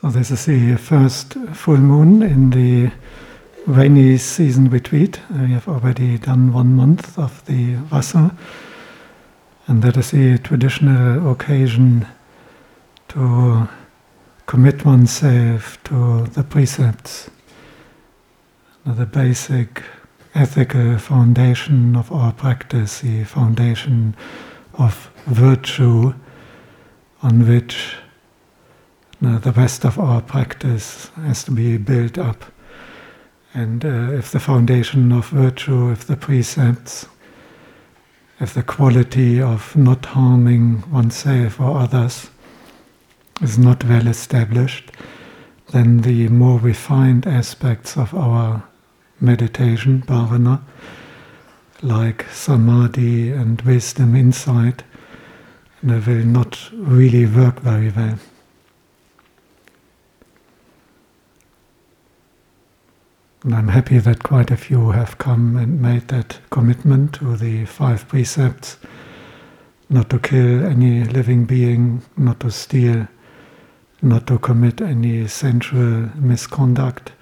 So 0.00 0.08
this 0.08 0.30
is 0.30 0.46
the 0.46 0.78
first 0.78 1.34
full 1.52 1.76
moon 1.76 2.22
in 2.22 2.48
the 2.48 2.90
rainy 3.66 4.16
season 4.16 4.70
retreat. 4.70 5.20
Uh, 5.30 5.42
we 5.42 5.52
have 5.52 5.68
already 5.68 6.16
done 6.16 6.54
one 6.54 6.74
month 6.74 7.18
of 7.18 7.44
the 7.44 7.74
Vasa, 7.74 8.34
and 9.66 9.82
that 9.82 9.98
is 9.98 10.12
the 10.12 10.38
traditional 10.38 11.30
occasion 11.30 12.06
to 13.08 13.68
commit 14.46 14.86
oneself 14.86 15.76
to 15.84 16.24
the 16.28 16.44
precepts, 16.44 17.28
the 18.86 19.04
basic 19.04 19.82
ethical 20.34 20.96
foundation 20.96 21.94
of 21.94 22.10
our 22.10 22.32
practice, 22.32 23.00
the 23.00 23.24
foundation 23.24 24.16
of 24.78 25.10
virtue 25.26 26.14
on 27.22 27.46
which 27.46 27.96
now, 29.22 29.38
the 29.38 29.52
rest 29.52 29.84
of 29.84 29.98
our 29.98 30.22
practice 30.22 31.08
has 31.16 31.44
to 31.44 31.50
be 31.50 31.76
built 31.76 32.16
up. 32.16 32.42
And 33.52 33.84
uh, 33.84 34.12
if 34.12 34.32
the 34.32 34.40
foundation 34.40 35.12
of 35.12 35.28
virtue, 35.28 35.90
if 35.90 36.06
the 36.06 36.16
precepts, 36.16 37.06
if 38.40 38.54
the 38.54 38.62
quality 38.62 39.38
of 39.42 39.76
not 39.76 40.06
harming 40.06 40.90
oneself 40.90 41.60
or 41.60 41.76
others 41.76 42.30
is 43.42 43.58
not 43.58 43.84
well 43.84 44.06
established, 44.06 44.90
then 45.72 45.98
the 45.98 46.28
more 46.28 46.58
refined 46.58 47.26
aspects 47.26 47.98
of 47.98 48.14
our 48.14 48.62
meditation, 49.20 50.00
bhavana, 50.00 50.62
like 51.82 52.24
samadhi 52.30 53.32
and 53.32 53.60
wisdom, 53.62 54.16
insight, 54.16 54.82
will 55.82 56.24
not 56.24 56.70
really 56.72 57.26
work 57.26 57.60
very 57.60 57.90
well. 57.90 58.18
And 63.42 63.54
I'm 63.54 63.68
happy 63.68 63.98
that 63.98 64.22
quite 64.22 64.50
a 64.50 64.56
few 64.56 64.90
have 64.90 65.16
come 65.16 65.56
and 65.56 65.80
made 65.80 66.08
that 66.08 66.40
commitment 66.50 67.14
to 67.14 67.36
the 67.36 67.64
five 67.64 68.06
precepts 68.06 68.76
not 69.88 70.08
to 70.10 70.18
kill 70.18 70.64
any 70.64 71.04
living 71.04 71.46
being, 71.46 72.02
not 72.16 72.40
to 72.40 72.50
steal, 72.50 73.08
not 74.02 74.26
to 74.28 74.38
commit 74.38 74.80
any 74.80 75.26
sensual 75.26 76.10
misconduct, 76.16 77.12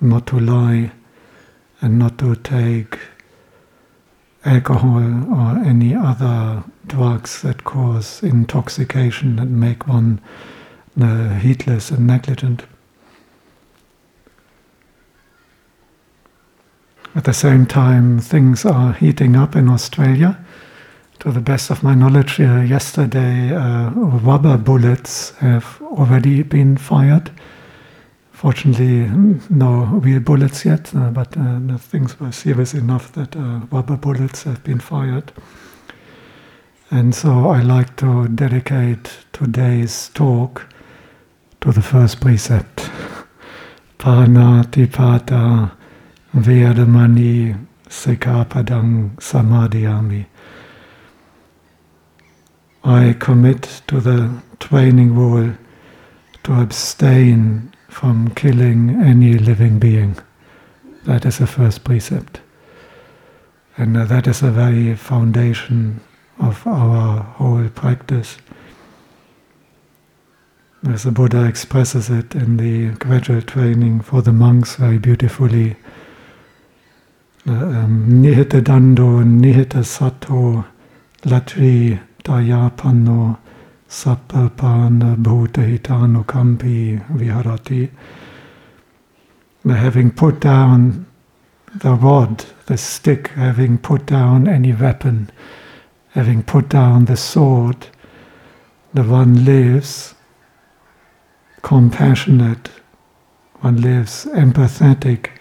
not 0.00 0.26
to 0.26 0.38
lie, 0.38 0.92
and 1.80 1.98
not 1.98 2.18
to 2.18 2.34
take 2.36 2.98
alcohol 4.44 4.98
or 5.32 5.58
any 5.64 5.94
other 5.94 6.62
drugs 6.86 7.42
that 7.42 7.64
cause 7.64 8.22
intoxication 8.22 9.38
and 9.38 9.58
make 9.58 9.86
one 9.86 10.20
uh, 11.00 11.34
heedless 11.38 11.90
and 11.90 12.06
negligent. 12.06 12.64
At 17.14 17.24
the 17.24 17.34
same 17.34 17.66
time, 17.66 18.20
things 18.20 18.64
are 18.64 18.94
heating 18.94 19.36
up 19.36 19.54
in 19.54 19.68
Australia. 19.68 20.38
To 21.18 21.30
the 21.30 21.42
best 21.42 21.70
of 21.70 21.82
my 21.82 21.94
knowledge, 21.94 22.40
uh, 22.40 22.62
yesterday 22.62 23.54
uh, 23.54 23.90
rubber 23.90 24.56
bullets 24.56 25.30
have 25.40 25.78
already 25.82 26.42
been 26.42 26.78
fired. 26.78 27.30
Fortunately, 28.30 29.10
no 29.50 29.84
real 30.02 30.20
bullets 30.20 30.64
yet, 30.64 30.94
uh, 30.96 31.10
but 31.10 31.36
uh, 31.36 31.76
things 31.76 32.18
were 32.18 32.32
serious 32.32 32.72
enough 32.72 33.12
that 33.12 33.36
uh, 33.36 33.60
rubber 33.70 33.98
bullets 33.98 34.44
have 34.44 34.64
been 34.64 34.80
fired. 34.80 35.32
And 36.90 37.14
so 37.14 37.50
I 37.50 37.60
like 37.60 37.96
to 37.96 38.26
dedicate 38.28 39.10
today's 39.34 40.08
talk 40.14 40.66
to 41.60 41.72
the 41.72 41.82
first 41.82 42.22
precept. 42.22 42.90
Panatipata 43.98 45.72
Veramani 46.34 47.66
Sikapadang 47.88 49.16
Samadiyami. 49.16 50.24
I 52.84 53.14
commit 53.18 53.82
to 53.88 54.00
the 54.00 54.42
training 54.58 55.14
rule 55.14 55.54
to 56.44 56.60
abstain 56.60 57.72
from 57.88 58.30
killing 58.34 59.02
any 59.02 59.34
living 59.34 59.78
being. 59.78 60.16
That 61.04 61.26
is 61.26 61.38
the 61.38 61.46
first 61.46 61.84
precept. 61.84 62.40
And 63.76 63.96
uh, 63.96 64.06
that 64.06 64.26
is 64.26 64.40
the 64.40 64.50
very 64.50 64.94
foundation 64.96 66.00
of 66.38 66.66
our 66.66 67.22
whole 67.22 67.68
practice. 67.68 68.38
As 70.88 71.04
the 71.04 71.12
Buddha 71.12 71.44
expresses 71.44 72.08
it 72.08 72.34
in 72.34 72.56
the 72.56 72.96
gradual 72.96 73.42
training 73.42 74.00
for 74.00 74.22
the 74.22 74.32
monks 74.32 74.76
very 74.76 74.98
beautifully, 74.98 75.76
Ehm, 77.44 78.22
nihita 78.22 78.60
dando, 78.62 79.20
nihita 79.24 79.84
sato, 79.84 80.64
latri 81.24 81.98
dayapano, 82.22 83.36
sapapana 83.88 85.16
bhutahitano 85.16 86.24
kampi 86.24 87.00
viharati. 87.10 87.90
Having 89.66 90.12
put 90.12 90.38
down 90.38 91.04
the 91.74 91.94
rod, 91.94 92.44
the 92.66 92.76
stick, 92.76 93.28
having 93.34 93.76
put 93.76 94.06
down 94.06 94.46
any 94.46 94.72
weapon, 94.72 95.28
having 96.10 96.44
put 96.44 96.68
down 96.68 97.06
the 97.06 97.16
sword, 97.16 97.88
the 98.94 99.02
one 99.02 99.44
lives 99.44 100.14
compassionate, 101.62 102.70
one 103.62 103.80
lives 103.80 104.26
empathetic, 104.26 105.31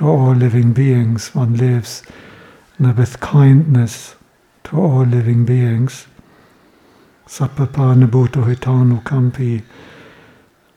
to 0.00 0.08
all 0.08 0.34
living 0.34 0.72
beings. 0.72 1.34
One 1.34 1.56
lives 1.58 2.02
with 2.78 3.20
kindness 3.20 4.16
to 4.64 4.80
all 4.80 5.04
living 5.04 5.44
beings. 5.44 6.06
Sapapana 7.26 8.08
bhuto 8.08 8.42
hitano 8.42 9.02
kampi. 9.04 9.62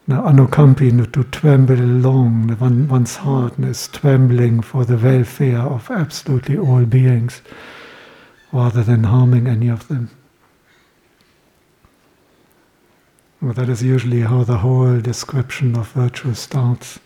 Now, 0.07 0.23
anukampi, 0.23 1.13
to 1.13 1.23
tremble 1.23 1.79
along, 1.79 2.50
one, 2.57 2.89
one's 2.89 3.16
heart 3.16 3.57
is 3.59 3.88
trembling 3.88 4.62
for 4.62 4.83
the 4.83 4.97
welfare 4.97 5.59
of 5.62 5.89
absolutely 5.89 6.57
all 6.57 6.83
beings, 6.83 7.41
rather 8.51 8.83
than 8.83 9.06
harming 9.06 9.47
any 9.47 9.69
of 9.69 9.88
them. 9.88 10.09
Well, 13.41 13.53
that 13.53 13.69
is 13.69 13.81
usually 13.81 14.22
how 14.22 14.44
the 14.44 14.57
whole 14.57 15.00
description 15.00 15.78
of 15.78 15.88
virtue 15.94 16.33
starts. 16.33 17.00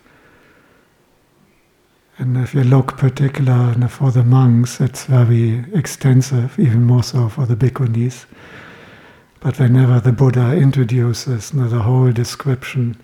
And 2.19 2.35
if 2.37 2.55
you 2.55 2.63
look 2.63 2.97
particular 2.97 3.75
for 3.89 4.09
the 4.11 4.23
monks, 4.23 4.81
it's 4.81 5.05
very 5.05 5.63
extensive, 5.73 6.57
even 6.57 6.83
more 6.83 7.03
so 7.03 7.29
for 7.29 7.45
the 7.45 7.55
bhikkhunis. 7.55 8.25
But 9.39 9.59
whenever 9.59 9.99
the 9.99 10.11
Buddha 10.11 10.55
introduces 10.55 11.51
the 11.51 11.83
whole 11.83 12.11
description, 12.11 12.99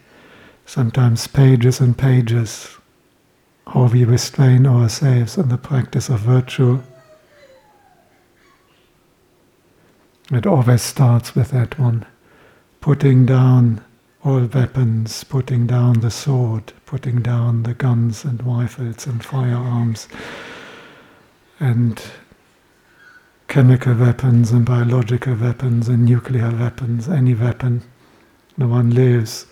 sometimes 0.65 1.27
pages 1.27 1.79
and 1.79 1.95
pages, 1.95 2.75
how 3.67 3.85
we 3.85 4.03
restrain 4.03 4.65
ourselves 4.65 5.37
in 5.37 5.49
the 5.49 5.59
practice 5.59 6.09
of 6.09 6.21
virtue, 6.21 6.81
it 10.31 10.47
always 10.47 10.81
starts 10.81 11.35
with 11.35 11.51
that 11.51 11.77
one, 11.77 12.05
putting 12.81 13.27
down 13.27 13.83
all 14.25 14.45
weapons, 14.45 15.23
putting 15.23 15.67
down 15.67 15.99
the 15.99 16.11
sword, 16.11 16.71
putting 16.85 17.21
down 17.21 17.63
the 17.63 17.73
guns 17.73 18.23
and 18.23 18.45
rifles 18.45 19.05
and 19.05 19.23
firearms 19.23 20.07
and 21.59 22.01
chemical 23.47 23.93
weapons 23.93 24.51
and 24.51 24.65
biological 24.65 25.35
weapons 25.35 25.89
and 25.89 26.05
nuclear 26.05 26.51
weapons, 26.51 27.09
any 27.09 27.33
weapon. 27.33 27.81
No 28.57 28.67
one 28.67 28.91
lives 28.91 29.45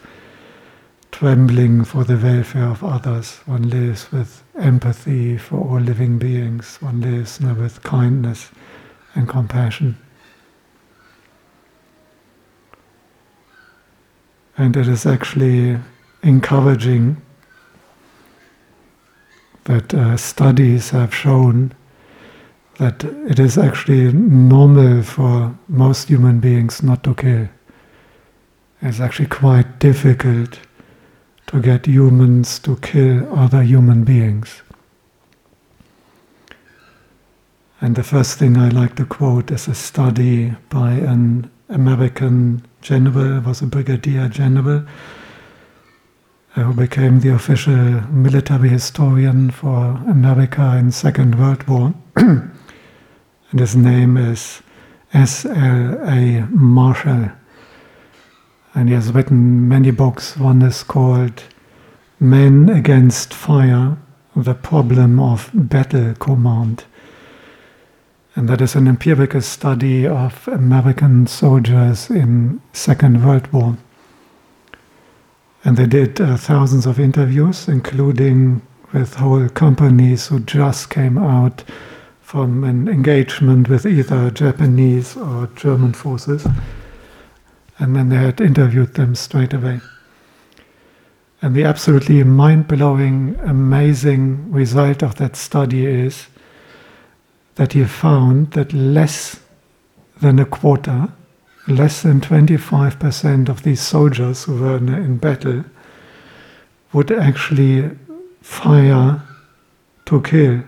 trembling 1.12 1.84
for 1.84 2.04
the 2.04 2.18
welfare 2.18 2.66
of 2.66 2.84
others. 2.84 3.38
One 3.46 3.70
lives 3.70 4.12
with 4.12 4.44
empathy 4.58 5.38
for 5.38 5.58
all 5.58 5.80
living 5.80 6.18
beings. 6.18 6.78
One 6.82 7.02
lives 7.02 7.40
you 7.42 7.54
with 7.54 7.84
kindness 7.84 8.50
and 9.14 9.28
compassion. 9.28 9.98
And 14.62 14.78
it 14.78 14.88
is 14.88 15.08
actually 15.08 15.80
encouraging 16.22 17.20
that 19.64 19.92
uh, 19.92 20.16
studies 20.18 20.92
have 20.92 21.16
shown 21.16 21.74
that 22.78 23.04
it 23.04 23.40
is 23.40 23.58
actually 23.58 24.14
normal 24.14 25.02
for 25.02 25.58
most 25.68 26.10
human 26.10 26.40
beings 26.40 26.84
not 26.84 27.04
to 27.06 27.16
kill. 27.16 27.48
It's 28.84 29.00
actually 29.00 29.30
quite 29.30 29.80
difficult 29.80 30.60
to 31.48 31.60
get 31.60 31.88
humans 31.88 32.60
to 32.60 32.76
kill 32.84 33.34
other 33.36 33.64
human 33.64 34.04
beings. 34.04 34.62
And 37.82 37.96
the 37.96 38.04
first 38.04 38.38
thing 38.38 38.58
I 38.58 38.70
like 38.70 38.96
to 38.98 39.06
quote 39.06 39.50
is 39.50 39.68
a 39.68 39.74
study 39.74 40.54
by 40.70 40.92
an 40.92 41.50
American 41.68 42.64
general, 42.82 43.42
was 43.42 43.62
a 43.62 43.66
brigadier 43.66 44.28
general, 44.28 44.86
uh, 46.56 46.64
who 46.64 46.74
became 46.74 47.20
the 47.20 47.30
official 47.30 48.02
military 48.12 48.70
historian 48.70 49.52
for 49.52 50.02
America 50.08 50.76
in 50.78 50.92
Second 50.92 51.40
World 51.40 51.68
War. 51.68 51.94
and 52.16 52.52
his 53.52 53.76
name 53.76 54.18
is 54.18 54.62
S.L.A. 55.14 56.48
Marshall. 56.50 57.32
And 58.74 58.90
he 58.90 58.96
has 58.96 59.12
written 59.12 59.68
many 59.68 59.92
books. 59.92 60.38
One 60.38 60.62
is 60.62 60.84
called 60.84 61.44
Men 62.20 62.70
Against 62.70 63.34
Fire, 63.34 63.98
The 64.36 64.54
Problem 64.54 65.20
of 65.20 65.52
Battle 65.54 66.14
Command. 66.16 66.86
And 68.36 68.48
that 68.48 68.62
is 68.62 68.76
an 68.76 68.88
empirical 68.88 69.42
study 69.42 70.08
of 70.08 70.48
American 70.48 71.28
soldiers 71.28 72.10
in 72.10 72.62
Second 72.72 73.26
World 73.26 73.52
War. 73.52 73.78
And 75.64 75.78
they 75.78 75.86
did 75.86 76.20
uh, 76.20 76.38
thousands 76.38 76.86
of 76.86 77.00
interviews, 77.00 77.68
including 77.68 78.62
with 78.94 79.16
whole 79.16 79.50
companies 79.50 80.28
who 80.28 80.40
just 80.40 80.90
came 80.90 81.18
out 81.18 81.64
from 82.22 82.64
an 82.64 82.88
engagement 82.88 83.68
with 83.68 83.86
either 83.86 84.32
Japanese 84.32 85.18
or 85.18 85.48
German 85.56 85.94
forces. 85.94 86.48
And 87.80 87.96
then 87.96 88.10
they 88.10 88.16
had 88.16 88.40
interviewed 88.40 88.94
them 88.94 89.16
straight 89.16 89.54
away. 89.54 89.82
And 91.42 91.56
the 91.56 91.66
absolutely 91.66 92.24
mind 92.24 92.68
blowing, 92.68 93.38
amazing 93.44 94.52
result 94.52 95.04
of 95.04 95.16
that 95.16 95.36
study 95.36 95.86
is 95.86 96.28
that 97.62 97.74
he 97.74 97.86
found 97.86 98.52
that 98.54 98.74
less 98.74 99.40
than 100.20 100.40
a 100.40 100.46
quarter 100.46 101.10
less 101.68 102.02
than 102.02 102.20
25% 102.20 103.50
of 103.50 103.62
these 103.62 103.82
soldiers 103.82 104.46
who 104.46 104.56
were 104.56 104.78
in 104.78 105.18
battle 105.18 105.64
would 106.92 107.12
actually 107.12 107.90
fire 108.42 109.22
to 110.06 110.22
kill. 110.22 110.64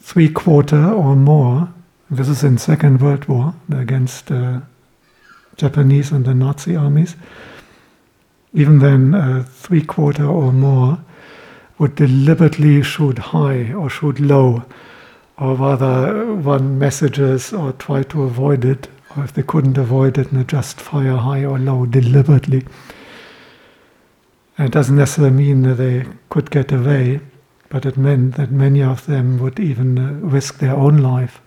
Three 0.00 0.28
quarter 0.28 0.90
or 0.92 1.16
more, 1.16 1.68
this 2.08 2.28
is 2.28 2.44
in 2.44 2.56
Second 2.58 3.00
World 3.00 3.26
War 3.26 3.54
against 3.72 4.26
the 4.26 4.62
Japanese 5.56 6.12
and 6.12 6.24
the 6.24 6.34
Nazi 6.34 6.76
armies, 6.76 7.16
even 8.54 8.78
then 8.78 9.12
uh, 9.12 9.44
three 9.46 9.84
quarter 9.84 10.24
or 10.24 10.52
more 10.52 10.98
would 11.78 11.96
deliberately 11.96 12.80
shoot 12.82 13.18
high 13.18 13.72
or 13.72 13.90
shoot 13.90 14.20
low, 14.20 14.64
or 15.40 15.54
rather 15.54 16.34
want 16.34 16.64
messages 16.64 17.52
or 17.52 17.72
try 17.72 18.02
to 18.02 18.22
avoid 18.22 18.64
it 18.64 18.88
or 19.16 19.24
if 19.24 19.32
they 19.32 19.42
couldn't 19.42 19.78
avoid 19.78 20.18
it, 20.18 20.32
and 20.32 20.48
just 20.48 20.80
fire 20.80 21.16
high 21.16 21.44
or 21.44 21.58
low 21.58 21.86
deliberately. 21.86 22.66
And 24.56 24.68
it 24.68 24.72
doesn't 24.72 24.96
necessarily 24.96 25.34
mean 25.34 25.62
that 25.62 25.74
they 25.74 26.06
could 26.28 26.50
get 26.50 26.72
away, 26.72 27.20
but 27.68 27.86
it 27.86 27.96
meant 27.96 28.34
that 28.36 28.50
many 28.50 28.82
of 28.82 29.06
them 29.06 29.38
would 29.38 29.58
even 29.58 29.98
uh, 29.98 30.12
risk 30.26 30.58
their 30.58 30.74
own 30.74 30.98
life. 30.98 31.40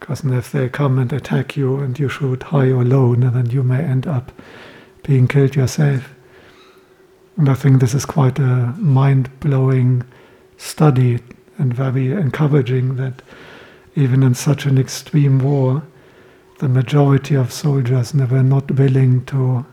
Because 0.00 0.24
if 0.24 0.52
they 0.52 0.68
come 0.68 0.98
and 0.98 1.12
attack 1.12 1.56
you 1.56 1.78
and 1.78 1.98
you 1.98 2.08
shoot 2.08 2.42
high 2.42 2.70
or 2.70 2.84
low, 2.84 3.14
then 3.14 3.50
you 3.50 3.62
may 3.62 3.82
end 3.82 4.06
up 4.06 4.32
being 5.02 5.28
killed 5.28 5.54
yourself. 5.54 6.14
And 7.36 7.48
I 7.48 7.54
think 7.54 7.80
this 7.80 7.94
is 7.94 8.04
quite 8.04 8.38
a 8.38 8.74
mind 8.76 9.28
blowing 9.40 10.04
study 10.56 11.20
and 11.58 11.72
very 11.72 12.12
encouraging 12.12 12.96
that 12.96 13.22
even 13.94 14.22
in 14.22 14.34
such 14.34 14.66
an 14.66 14.78
extreme 14.78 15.38
war, 15.38 15.82
the 16.58 16.68
majority 16.68 17.34
of 17.34 17.52
soldiers 17.52 18.14
were 18.14 18.42
not 18.42 18.70
willing 18.70 19.24
to 19.26 19.64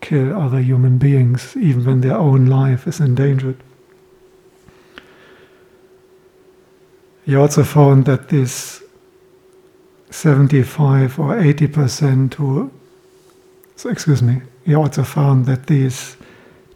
kill 0.00 0.38
other 0.38 0.60
human 0.60 0.98
beings, 0.98 1.56
even 1.56 1.84
when 1.84 2.00
their 2.00 2.16
own 2.16 2.46
life 2.46 2.86
is 2.86 3.00
endangered. 3.00 3.56
He 7.24 7.34
also 7.34 7.64
found 7.64 8.04
that 8.04 8.28
this 8.28 8.82
75 10.10 11.18
or 11.18 11.38
80 11.38 11.66
percent 11.66 12.34
who, 12.34 12.70
excuse 13.84 14.22
me, 14.22 14.42
he 14.64 14.74
also 14.74 15.02
found 15.02 15.46
that 15.46 15.66
these 15.66 16.16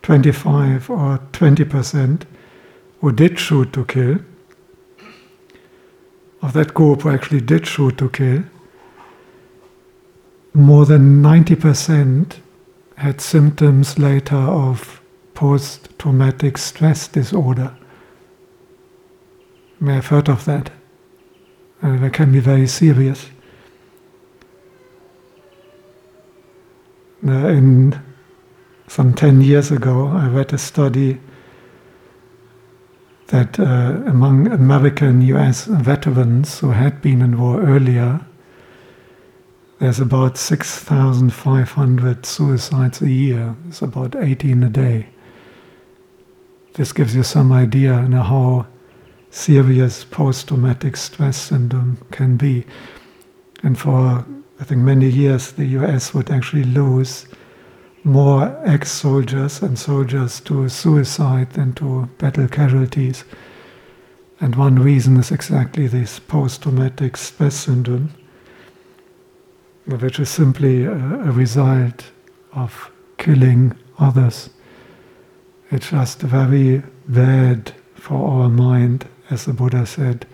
25 0.02 0.90
or 0.90 1.20
20 1.32 1.64
percent 1.64 2.26
who 3.00 3.12
did 3.12 3.38
shoot 3.38 3.72
to 3.72 3.84
kill, 3.84 4.18
of 6.42 6.52
that 6.54 6.74
group 6.74 7.02
who 7.02 7.10
actually 7.10 7.40
did 7.40 7.66
shoot 7.66 7.98
to 7.98 8.08
kill, 8.08 8.42
more 10.54 10.86
than 10.86 11.22
90% 11.22 12.36
had 12.96 13.20
symptoms 13.20 13.98
later 13.98 14.36
of 14.36 15.00
post 15.34 15.88
traumatic 15.98 16.58
stress 16.58 17.08
disorder. 17.08 17.74
You 19.80 19.86
may 19.86 19.94
have 19.94 20.06
heard 20.06 20.28
of 20.28 20.44
that. 20.44 20.70
Uh, 21.82 21.96
that 21.98 22.12
can 22.12 22.32
be 22.32 22.40
very 22.40 22.66
serious. 22.66 23.30
Uh, 27.26 27.48
in 27.48 27.98
some 28.86 29.14
10 29.14 29.40
years 29.40 29.70
ago, 29.70 30.08
I 30.08 30.28
read 30.28 30.52
a 30.52 30.58
study 30.58 31.20
that 33.30 33.58
uh, 33.58 34.02
among 34.06 34.48
American 34.48 35.22
US 35.22 35.64
veterans 35.64 36.58
who 36.58 36.70
had 36.70 37.00
been 37.00 37.22
in 37.22 37.40
war 37.40 37.62
earlier, 37.62 38.20
there's 39.78 40.00
about 40.00 40.36
6,500 40.36 42.26
suicides 42.26 43.00
a 43.00 43.08
year. 43.08 43.56
It's 43.68 43.82
about 43.82 44.14
18 44.14 44.62
a 44.62 44.68
day. 44.68 45.06
This 46.74 46.92
gives 46.92 47.14
you 47.14 47.22
some 47.22 47.52
idea 47.52 47.94
of 47.94 48.12
how 48.12 48.66
serious 49.30 50.04
post-traumatic 50.04 50.96
stress 50.96 51.36
syndrome 51.36 51.98
can 52.10 52.36
be. 52.36 52.66
And 53.62 53.78
for, 53.78 54.26
I 54.60 54.64
think, 54.64 54.82
many 54.82 55.08
years, 55.08 55.52
the 55.52 55.66
US 55.66 56.12
would 56.12 56.30
actually 56.30 56.64
lose 56.64 57.26
more 58.02 58.58
ex-soldiers 58.64 59.62
and 59.62 59.78
soldiers 59.78 60.40
to 60.40 60.68
suicide 60.68 61.50
than 61.50 61.72
to 61.74 62.08
battle 62.18 62.48
casualties. 62.48 63.24
And 64.40 64.56
one 64.56 64.76
reason 64.76 65.18
is 65.18 65.30
exactly 65.30 65.86
this 65.86 66.18
post-traumatic 66.18 67.16
stress 67.16 67.54
syndrome 67.54 68.14
which 69.98 70.20
is 70.20 70.28
simply 70.28 70.84
a, 70.84 70.92
a 70.92 71.32
result 71.32 72.10
of 72.52 72.90
killing 73.18 73.74
others. 73.98 74.50
It's 75.70 75.90
just 75.90 76.20
very 76.20 76.82
bad 77.08 77.72
for 77.94 78.42
our 78.42 78.48
mind, 78.48 79.06
as 79.30 79.44
the 79.44 79.52
Buddha 79.52 79.86
said, 79.86 80.26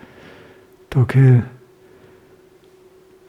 to 0.91 1.07
kill. 1.07 1.43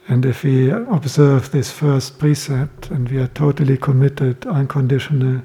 And 0.08 0.26
if 0.26 0.44
we 0.44 0.70
observe 0.70 1.52
this 1.52 1.72
first 1.72 2.18
precept 2.18 2.90
and 2.90 3.10
we 3.10 3.18
are 3.18 3.28
totally 3.28 3.78
committed, 3.78 4.46
unconditional, 4.48 5.42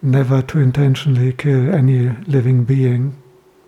never 0.00 0.42
to 0.42 0.60
intentionally 0.60 1.32
kill 1.32 1.74
any 1.74 2.10
living 2.26 2.64
being, 2.64 3.16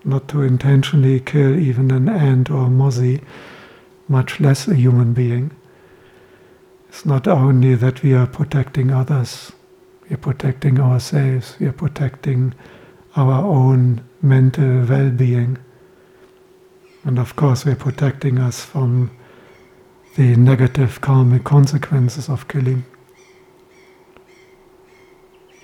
not 0.05 0.29
to 0.29 0.43
intentionally 0.43 1.19
kill 1.21 1.59
even 1.59 1.91
an 1.91 2.09
ant 2.09 2.50
or 2.50 2.67
a 2.67 2.71
mozzie, 2.71 3.21
much 4.09 4.38
less 4.41 4.69
a 4.69 4.75
human 4.75 5.12
being, 5.12 5.50
it's 6.88 7.07
not 7.07 7.26
only 7.26 7.75
that 7.75 8.02
we 8.02 8.12
are 8.14 8.26
protecting 8.26 8.91
others, 8.91 9.50
we 10.09 10.14
are 10.14 10.19
protecting 10.19 10.79
ourselves, 10.79 11.57
we 11.59 11.67
are 11.67 11.73
protecting 11.73 12.55
our 13.17 13.43
own 13.45 14.02
mental 14.21 14.85
well 14.85 15.11
being. 15.11 15.59
And 17.05 17.19
of 17.19 17.35
course, 17.35 17.64
we're 17.64 17.76
protecting 17.76 18.38
us 18.38 18.64
from 18.64 19.11
the 20.16 20.37
negative 20.37 21.00
karmic 21.00 21.45
consequences 21.45 22.28
of 22.28 22.47
killing. 22.47 22.85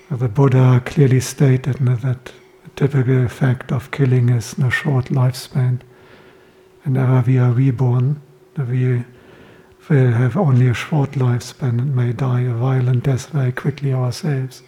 The 0.09 0.27
Buddha 0.27 0.81
clearly 0.83 1.19
stated 1.19 1.75
that 1.75 2.31
the 2.63 2.69
typical 2.75 3.23
effect 3.23 3.71
of 3.71 3.91
killing 3.91 4.29
is 4.29 4.57
a 4.57 4.71
short 4.71 5.05
lifespan. 5.05 5.81
and 6.83 6.95
Whenever 6.95 7.23
we 7.27 7.37
are 7.37 7.51
reborn, 7.51 8.21
we 8.57 9.05
will 9.87 10.11
have 10.11 10.35
only 10.35 10.67
a 10.67 10.73
short 10.73 11.11
lifespan 11.11 11.79
and 11.79 11.95
may 11.95 12.11
die 12.11 12.41
a 12.41 12.53
violent 12.53 13.03
death 13.03 13.29
very 13.29 13.51
quickly 13.51 13.93
ourselves. 13.93 14.63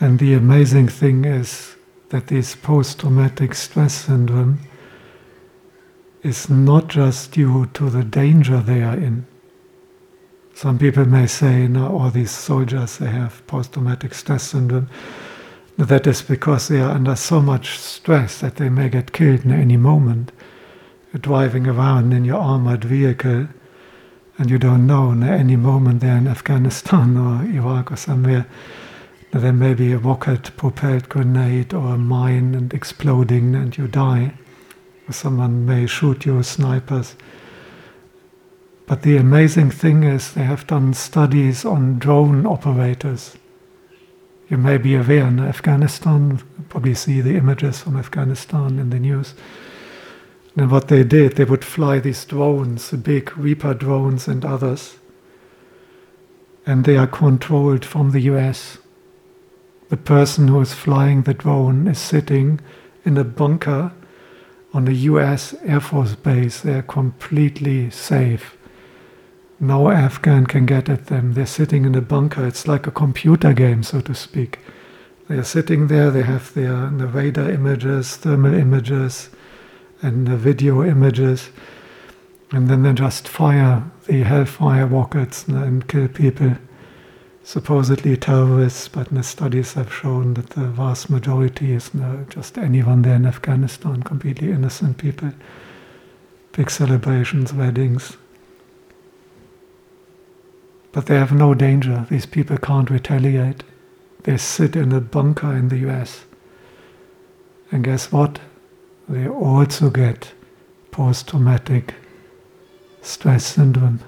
And 0.00 0.18
the 0.18 0.34
amazing 0.34 0.88
thing 0.88 1.24
is 1.24 1.76
that 2.10 2.26
this 2.26 2.54
post 2.54 3.00
traumatic 3.00 3.54
stress 3.54 3.94
syndrome 3.94 4.60
is 6.22 6.50
not 6.50 6.88
just 6.88 7.32
due 7.32 7.66
to 7.74 7.88
the 7.90 8.04
danger 8.04 8.60
they 8.60 8.82
are 8.82 8.96
in. 8.96 9.26
Some 10.54 10.78
people 10.78 11.04
may 11.04 11.26
say, 11.26 11.68
now 11.68 11.88
all 11.92 12.10
these 12.10 12.30
soldiers, 12.30 12.98
they 12.98 13.10
have 13.10 13.46
post 13.46 13.72
traumatic 13.72 14.14
stress 14.14 14.42
syndrome 14.42 14.88
that 15.76 16.06
is 16.06 16.22
because 16.22 16.68
they 16.68 16.80
are 16.80 16.92
under 16.92 17.14
so 17.14 17.40
much 17.42 17.78
stress 17.78 18.40
that 18.40 18.56
they 18.56 18.70
may 18.70 18.88
get 18.88 19.12
killed 19.12 19.44
in 19.44 19.52
any 19.52 19.76
moment. 19.76 20.32
driving 21.20 21.66
around 21.66 22.12
in 22.12 22.26
your 22.26 22.38
armored 22.38 22.84
vehicle 22.84 23.48
and 24.38 24.50
you 24.50 24.58
don't 24.58 24.86
know 24.86 25.12
at 25.12 25.40
any 25.40 25.56
moment 25.56 26.00
they're 26.00 26.18
in 26.18 26.28
Afghanistan 26.28 27.16
or 27.26 27.42
Iraq 27.42 27.90
or 27.90 27.96
somewhere 27.96 28.46
there 29.38 29.52
may 29.52 29.74
be 29.74 29.92
a 29.92 29.98
rocket 29.98 30.56
propelled 30.56 31.08
grenade 31.08 31.74
or 31.74 31.94
a 31.94 31.98
mine 31.98 32.54
and 32.54 32.72
exploding 32.72 33.54
and 33.54 33.76
you 33.76 33.88
die. 33.88 34.34
Or 35.08 35.12
someone 35.12 35.66
may 35.66 35.86
shoot 35.86 36.26
you, 36.26 36.42
snipers. 36.42 37.16
But 38.86 39.02
the 39.02 39.16
amazing 39.16 39.70
thing 39.72 40.04
is, 40.04 40.32
they 40.32 40.44
have 40.44 40.66
done 40.66 40.94
studies 40.94 41.64
on 41.64 41.98
drone 41.98 42.46
operators. 42.46 43.36
You 44.48 44.58
may 44.58 44.78
be 44.78 44.94
aware 44.94 45.26
in 45.26 45.40
Afghanistan, 45.40 46.40
probably 46.68 46.94
see 46.94 47.20
the 47.20 47.36
images 47.36 47.80
from 47.80 47.96
Afghanistan 47.96 48.78
in 48.78 48.90
the 48.90 49.00
news. 49.00 49.34
And 50.56 50.70
what 50.70 50.86
they 50.86 51.02
did, 51.02 51.36
they 51.36 51.44
would 51.44 51.64
fly 51.64 51.98
these 51.98 52.24
drones, 52.24 52.90
the 52.90 52.96
big 52.96 53.36
Reaper 53.36 53.74
drones 53.74 54.28
and 54.28 54.44
others, 54.44 54.98
and 56.64 56.84
they 56.84 56.96
are 56.96 57.08
controlled 57.08 57.84
from 57.84 58.12
the 58.12 58.20
US. 58.20 58.78
The 59.88 59.96
person 59.96 60.48
who 60.48 60.60
is 60.60 60.74
flying 60.74 61.22
the 61.22 61.34
drone 61.34 61.86
is 61.86 61.98
sitting 61.98 62.60
in 63.04 63.16
a 63.16 63.24
bunker 63.24 63.92
on 64.74 64.88
a 64.88 64.92
US 64.92 65.54
Air 65.64 65.80
Force 65.80 66.14
base. 66.14 66.60
They're 66.60 66.82
completely 66.82 67.90
safe. 67.90 68.56
No 69.60 69.90
Afghan 69.90 70.46
can 70.46 70.66
get 70.66 70.88
at 70.88 71.06
them. 71.06 71.32
They're 71.32 71.46
sitting 71.46 71.84
in 71.84 71.94
a 71.94 72.00
bunker. 72.00 72.46
It's 72.46 72.66
like 72.66 72.86
a 72.86 72.90
computer 72.90 73.52
game, 73.52 73.82
so 73.82 74.00
to 74.00 74.14
speak. 74.14 74.58
They're 75.28 75.44
sitting 75.44 75.88
there, 75.88 76.10
they 76.10 76.22
have 76.22 76.54
their 76.54 76.88
the 76.90 77.06
radar 77.06 77.50
images, 77.50 78.16
thermal 78.16 78.54
images, 78.54 79.28
and 80.00 80.26
the 80.26 80.36
video 80.36 80.84
images, 80.84 81.50
and 82.52 82.68
then 82.68 82.82
they 82.82 82.92
just 82.92 83.26
fire 83.26 83.82
the 84.06 84.22
Hellfire 84.22 84.86
rockets 84.86 85.48
and 85.48 85.88
kill 85.88 86.06
people, 86.08 86.56
supposedly 87.46 88.16
terrorists, 88.16 88.88
but 88.88 89.08
the 89.08 89.22
studies 89.22 89.74
have 89.74 89.92
shown 89.92 90.34
that 90.34 90.50
the 90.50 90.66
vast 90.66 91.08
majority 91.08 91.72
is 91.72 91.94
no, 91.94 92.26
just 92.28 92.58
anyone 92.58 93.02
there 93.02 93.14
in 93.14 93.24
Afghanistan, 93.24 94.02
completely 94.02 94.50
innocent 94.50 94.98
people. 94.98 95.30
Big 96.50 96.68
celebrations, 96.68 97.52
weddings. 97.52 98.16
But 100.90 101.06
they 101.06 101.14
have 101.14 101.32
no 101.32 101.54
danger. 101.54 102.04
These 102.10 102.26
people 102.26 102.58
can't 102.58 102.90
retaliate. 102.90 103.62
They 104.24 104.38
sit 104.38 104.74
in 104.74 104.90
a 104.90 105.00
bunker 105.00 105.52
in 105.52 105.68
the 105.68 105.78
US. 105.88 106.24
And 107.70 107.84
guess 107.84 108.10
what? 108.10 108.40
they 109.08 109.28
also 109.28 109.88
get 109.88 110.32
post 110.90 111.28
traumatic 111.28 111.94
stress 113.02 113.46
syndrome. 113.46 114.00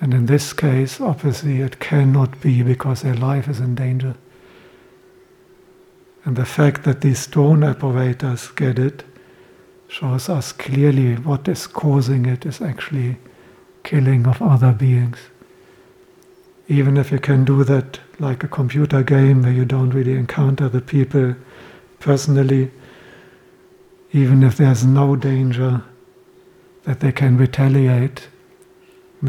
And 0.00 0.12
in 0.12 0.26
this 0.26 0.52
case, 0.52 1.00
obviously, 1.00 1.60
it 1.60 1.80
cannot 1.80 2.40
be 2.40 2.62
because 2.62 3.02
their 3.02 3.14
life 3.14 3.48
is 3.48 3.60
in 3.60 3.74
danger. 3.74 4.14
And 6.24 6.36
the 6.36 6.44
fact 6.44 6.82
that 6.84 7.00
these 7.00 7.26
drone 7.26 7.62
operators 7.62 8.48
get 8.48 8.78
it 8.78 9.04
shows 9.88 10.28
us 10.28 10.52
clearly 10.52 11.14
what 11.14 11.46
is 11.48 11.66
causing 11.66 12.26
it 12.26 12.44
is 12.44 12.60
actually 12.60 13.16
killing 13.84 14.26
of 14.26 14.42
other 14.42 14.72
beings. 14.72 15.18
Even 16.68 16.96
if 16.96 17.12
you 17.12 17.20
can 17.20 17.44
do 17.44 17.62
that 17.64 18.00
like 18.18 18.42
a 18.42 18.48
computer 18.48 19.02
game 19.02 19.42
where 19.42 19.52
you 19.52 19.64
don't 19.64 19.90
really 19.90 20.14
encounter 20.14 20.68
the 20.68 20.80
people 20.80 21.36
personally, 22.00 22.72
even 24.12 24.42
if 24.42 24.56
there's 24.56 24.84
no 24.84 25.14
danger 25.14 25.82
that 26.82 27.00
they 27.00 27.12
can 27.12 27.36
retaliate, 27.36 28.28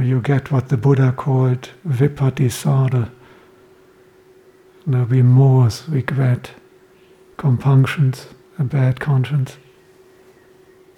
you 0.03 0.21
get 0.21 0.51
what 0.51 0.69
the 0.69 0.77
Buddha 0.77 1.11
called 1.11 1.69
vippatisara, 1.87 3.09
no 4.85 5.03
remorse, 5.03 5.87
regret, 5.89 6.51
compunctions, 7.37 8.27
a 8.57 8.63
bad 8.63 8.99
conscience. 8.99 9.57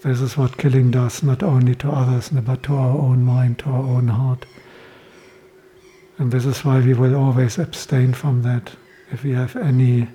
This 0.01 0.21
is 0.21 0.37
what 0.37 0.57
killing 0.57 0.91
does, 0.91 1.21
not 1.23 1.43
only 1.43 1.75
to 1.75 1.89
others, 1.89 2.29
but 2.29 2.63
to 2.63 2.75
our 2.75 2.97
own 2.97 3.23
mind, 3.23 3.59
to 3.59 3.69
our 3.69 3.83
own 3.83 4.07
heart. 4.07 4.45
And 6.17 6.31
this 6.31 6.45
is 6.45 6.63
why 6.63 6.79
we 6.79 6.93
will 6.93 7.15
always 7.15 7.57
abstain 7.57 8.13
from 8.13 8.43
that. 8.43 8.71
If 9.11 9.23
we 9.23 9.31
have 9.31 9.55
any 9.55 10.07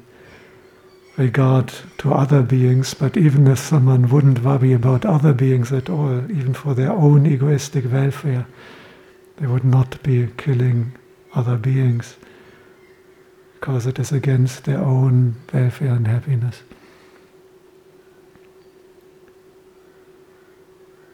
regard 1.17 1.73
to 1.99 2.13
other 2.13 2.43
beings, 2.43 2.95
but 2.95 3.17
even 3.17 3.47
if 3.47 3.59
someone 3.59 4.09
wouldn't 4.09 4.43
worry 4.43 4.73
about 4.73 5.05
other 5.05 5.33
beings 5.33 5.73
at 5.73 5.89
all, 5.89 6.31
even 6.31 6.55
for 6.55 6.75
their 6.75 6.91
own 6.91 7.27
egoistic 7.27 7.91
welfare, 7.91 8.47
they 9.37 9.47
would 9.47 9.65
not 9.65 10.03
be 10.03 10.29
killing 10.37 10.93
other 11.35 11.57
beings 11.57 12.17
because 13.55 13.87
it 13.87 13.99
is 13.99 14.13
against 14.13 14.65
their 14.65 14.79
own 14.79 15.35
welfare 15.53 15.93
and 15.93 16.07
happiness. 16.07 16.63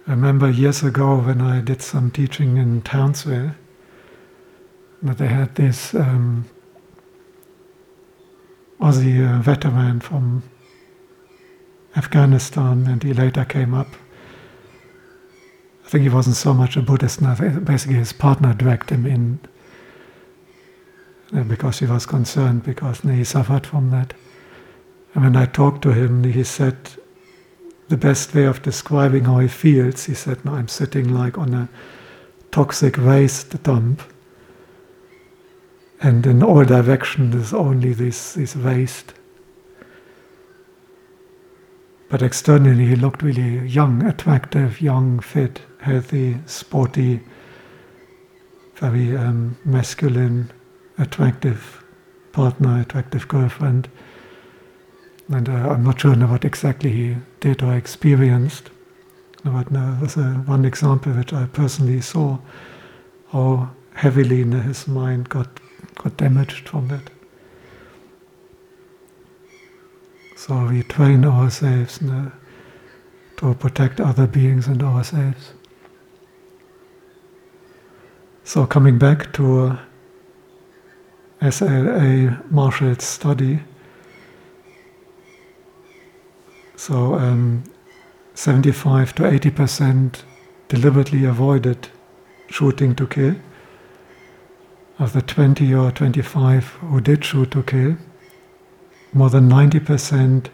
I 0.07 0.13
remember 0.13 0.51
years 0.51 0.83
ago 0.83 1.19
when 1.19 1.41
I 1.41 1.61
did 1.61 1.83
some 1.83 2.11
teaching 2.11 2.57
in 2.57 2.83
Townsville 2.83 3.53
that 5.03 5.19
they 5.19 5.29
had 5.29 5.55
this 5.55 5.95
um, 5.95 6.47
Aussie 8.81 9.21
uh, 9.21 9.43
veteran 9.43 10.01
from 10.01 10.43
Afghanistan, 11.97 12.87
and 12.87 13.03
he 13.03 13.13
later 13.13 13.45
came 13.45 13.75
up. 13.75 13.89
I 15.85 15.89
think 15.89 16.03
he 16.03 16.09
wasn't 16.09 16.37
so 16.37 16.55
much 16.55 16.77
a 16.77 16.83
Buddhist, 16.83 17.21
basically 17.65 17.97
his 17.97 18.13
partner 18.13 18.55
dragged 18.55 18.91
him 18.91 19.07
in 19.07 19.41
uh, 21.35 21.43
because 21.43 21.81
he 21.81 21.87
was 21.87 22.07
concerned, 22.07 22.63
because 22.63 23.01
he 23.01 23.25
suffered 23.25 23.67
from 23.67 23.91
that. 23.91 24.15
And 25.15 25.25
when 25.25 25.37
I 25.37 25.47
talked 25.47 25.83
to 25.83 25.93
him, 25.93 26.25
he 26.25 26.45
said 26.45 26.77
the 27.89 27.97
best 27.97 28.35
way 28.35 28.45
of 28.45 28.63
describing 28.63 29.25
how 29.25 29.41
he 29.41 29.49
feels, 29.49 30.05
he 30.05 30.15
said, 30.15 30.45
no, 30.45 30.55
I'm 30.55 30.69
sitting 30.69 31.13
like 31.13 31.37
on 31.37 31.53
a 31.53 31.69
toxic 32.53 32.97
waste 32.97 33.63
dump 33.63 34.03
and 36.01 36.27
in 36.27 36.43
all 36.43 36.65
directions 36.65 37.35
there's 37.35 37.53
only 37.53 37.93
this, 37.93 38.35
this 38.35 38.57
waste. 38.57 39.13
But 42.09 42.23
externally 42.23 42.87
he 42.87 42.97
looked 42.97 43.23
really 43.23 43.67
young, 43.69 44.03
attractive, 44.05 44.81
young, 44.81 45.21
fit, 45.21 45.61
healthy, 45.79 46.39
sporty, 46.47 47.21
very 48.77 49.17
um, 49.17 49.57
masculine, 49.65 50.51
attractive 50.99 51.85
partner, 52.33 52.81
attractive 52.81 53.29
girlfriend. 53.29 53.89
And 55.29 55.49
uh, 55.49 55.53
I'm 55.53 55.85
not 55.85 56.01
sure 56.01 56.15
what 56.15 56.45
exactly 56.45 56.91
he 56.91 57.17
did 57.39 57.63
or 57.63 57.77
experienced. 57.77 58.71
But 59.45 59.71
no, 59.71 59.97
was 60.01 60.17
a, 60.17 60.33
one 60.47 60.65
example 60.65 61.13
which 61.13 61.33
I 61.33 61.47
personally 61.47 62.01
saw 62.01 62.39
how 63.29 63.71
heavily 63.95 64.43
his 64.43 64.89
mind 64.89 65.29
got 65.29 65.61
got 65.97 66.17
damaged 66.17 66.69
from 66.69 66.89
that. 66.89 67.11
So 70.37 70.67
we 70.67 70.83
train 70.83 71.25
ourselves 71.25 71.99
to 71.99 73.55
protect 73.55 74.01
other 74.01 74.27
beings 74.27 74.67
and 74.67 74.83
ourselves. 74.83 75.53
So 78.45 78.67
coming 78.67 78.99
back 78.99 79.33
to 79.35 79.79
SLA 81.43 82.51
Marshall's 82.51 83.05
study, 83.05 83.61
so 86.77 87.15
um, 87.15 87.65
75 88.35 89.15
to 89.17 89.27
80 89.27 89.51
percent 89.51 90.25
deliberately 90.69 91.25
avoided 91.27 91.89
shooting 92.49 92.95
to 92.97 93.07
kill 93.07 93.37
of 95.01 95.15
the 95.15 95.23
20 95.23 95.73
or 95.73 95.91
25 95.91 96.65
who 96.67 97.01
did 97.01 97.25
shoot 97.25 97.51
to 97.51 97.63
kill, 97.63 97.97
more 99.15 99.31
than 99.31 99.49
90% 99.49 100.49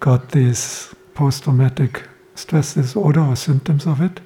got 0.00 0.28
this 0.28 0.94
post 1.14 1.44
traumatic 1.44 2.02
stress 2.34 2.74
disorder 2.74 3.20
or 3.20 3.34
symptoms 3.34 3.86
of 3.86 4.02
it. 4.02 4.20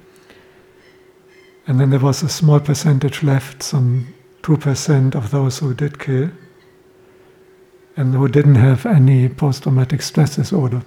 And 1.65 1.79
then 1.79 1.89
there 1.89 1.99
was 1.99 2.21
a 2.21 2.27
small 2.27 2.59
percentage 2.59 3.23
left, 3.23 3.63
some 3.63 4.13
2% 4.43 5.15
of 5.15 5.31
those 5.31 5.59
who 5.59 5.73
did 5.73 5.97
kill, 5.97 6.29
and 7.95 8.13
who 8.13 8.27
didn't 8.27 8.55
have 8.55 8.85
any 8.85 9.29
post 9.29 9.63
traumatic 9.63 10.01
stress 10.01 10.35
disorder. 10.35 10.83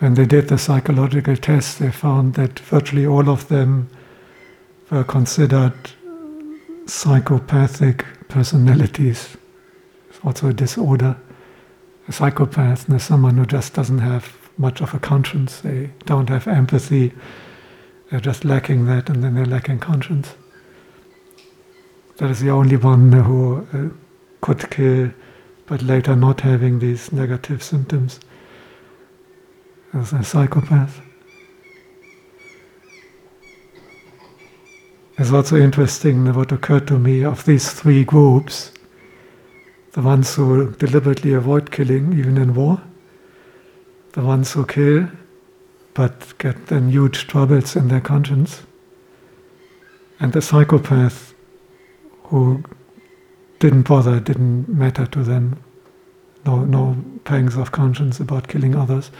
When 0.00 0.12
they 0.12 0.26
did 0.26 0.48
the 0.48 0.58
psychological 0.58 1.36
test, 1.36 1.78
they 1.78 1.90
found 1.90 2.34
that 2.34 2.58
virtually 2.58 3.06
all 3.06 3.30
of 3.30 3.48
them 3.48 3.88
were 4.90 5.04
considered 5.04 5.74
psychopathic 6.86 8.04
personalities. 8.28 9.36
It's 10.08 10.20
also 10.24 10.48
a 10.48 10.52
disorder. 10.52 11.16
A 12.08 12.12
psychopath 12.12 12.88
is 12.88 13.02
someone 13.02 13.36
who 13.36 13.46
just 13.46 13.74
doesn't 13.74 13.98
have 13.98 14.36
much 14.58 14.80
of 14.80 14.94
a 14.94 14.98
conscience. 14.98 15.60
They 15.60 15.90
don't 16.04 16.28
have 16.28 16.46
empathy. 16.46 17.12
They're 18.10 18.20
just 18.20 18.44
lacking 18.44 18.86
that, 18.86 19.08
and 19.10 19.22
then 19.22 19.34
they're 19.34 19.44
lacking 19.44 19.80
conscience. 19.80 20.34
That 22.18 22.30
is 22.30 22.40
the 22.40 22.50
only 22.50 22.76
one 22.76 23.12
who 23.12 23.66
uh, 23.72 23.88
could 24.40 24.70
kill, 24.70 25.10
but 25.66 25.82
later 25.82 26.14
not 26.14 26.40
having 26.40 26.78
these 26.78 27.12
negative 27.12 27.62
symptoms 27.62 28.20
as 29.92 30.12
a 30.12 30.22
psychopath. 30.22 31.00
It's 35.18 35.32
also 35.32 35.56
interesting 35.56 36.32
what 36.34 36.52
occurred 36.52 36.86
to 36.88 36.98
me 36.98 37.24
of 37.24 37.44
these 37.46 37.72
three 37.72 38.04
groups 38.04 38.72
the 39.92 40.02
ones 40.02 40.34
who 40.34 40.72
deliberately 40.72 41.32
avoid 41.32 41.70
killing, 41.70 42.12
even 42.12 42.36
in 42.36 42.54
war, 42.54 42.82
the 44.12 44.20
ones 44.20 44.52
who 44.52 44.66
kill 44.66 45.08
but 45.94 46.36
get 46.36 46.66
then 46.66 46.90
huge 46.90 47.26
troubles 47.26 47.74
in 47.74 47.88
their 47.88 48.02
conscience, 48.02 48.64
and 50.20 50.34
the 50.34 50.42
psychopath 50.42 51.32
who 52.24 52.62
didn't 53.58 53.88
bother, 53.88 54.20
didn't 54.20 54.68
matter 54.68 55.06
to 55.06 55.22
them, 55.22 55.58
no, 56.44 56.62
no 56.66 57.02
pangs 57.24 57.56
of 57.56 57.72
conscience 57.72 58.20
about 58.20 58.48
killing 58.48 58.76
others. 58.76 59.10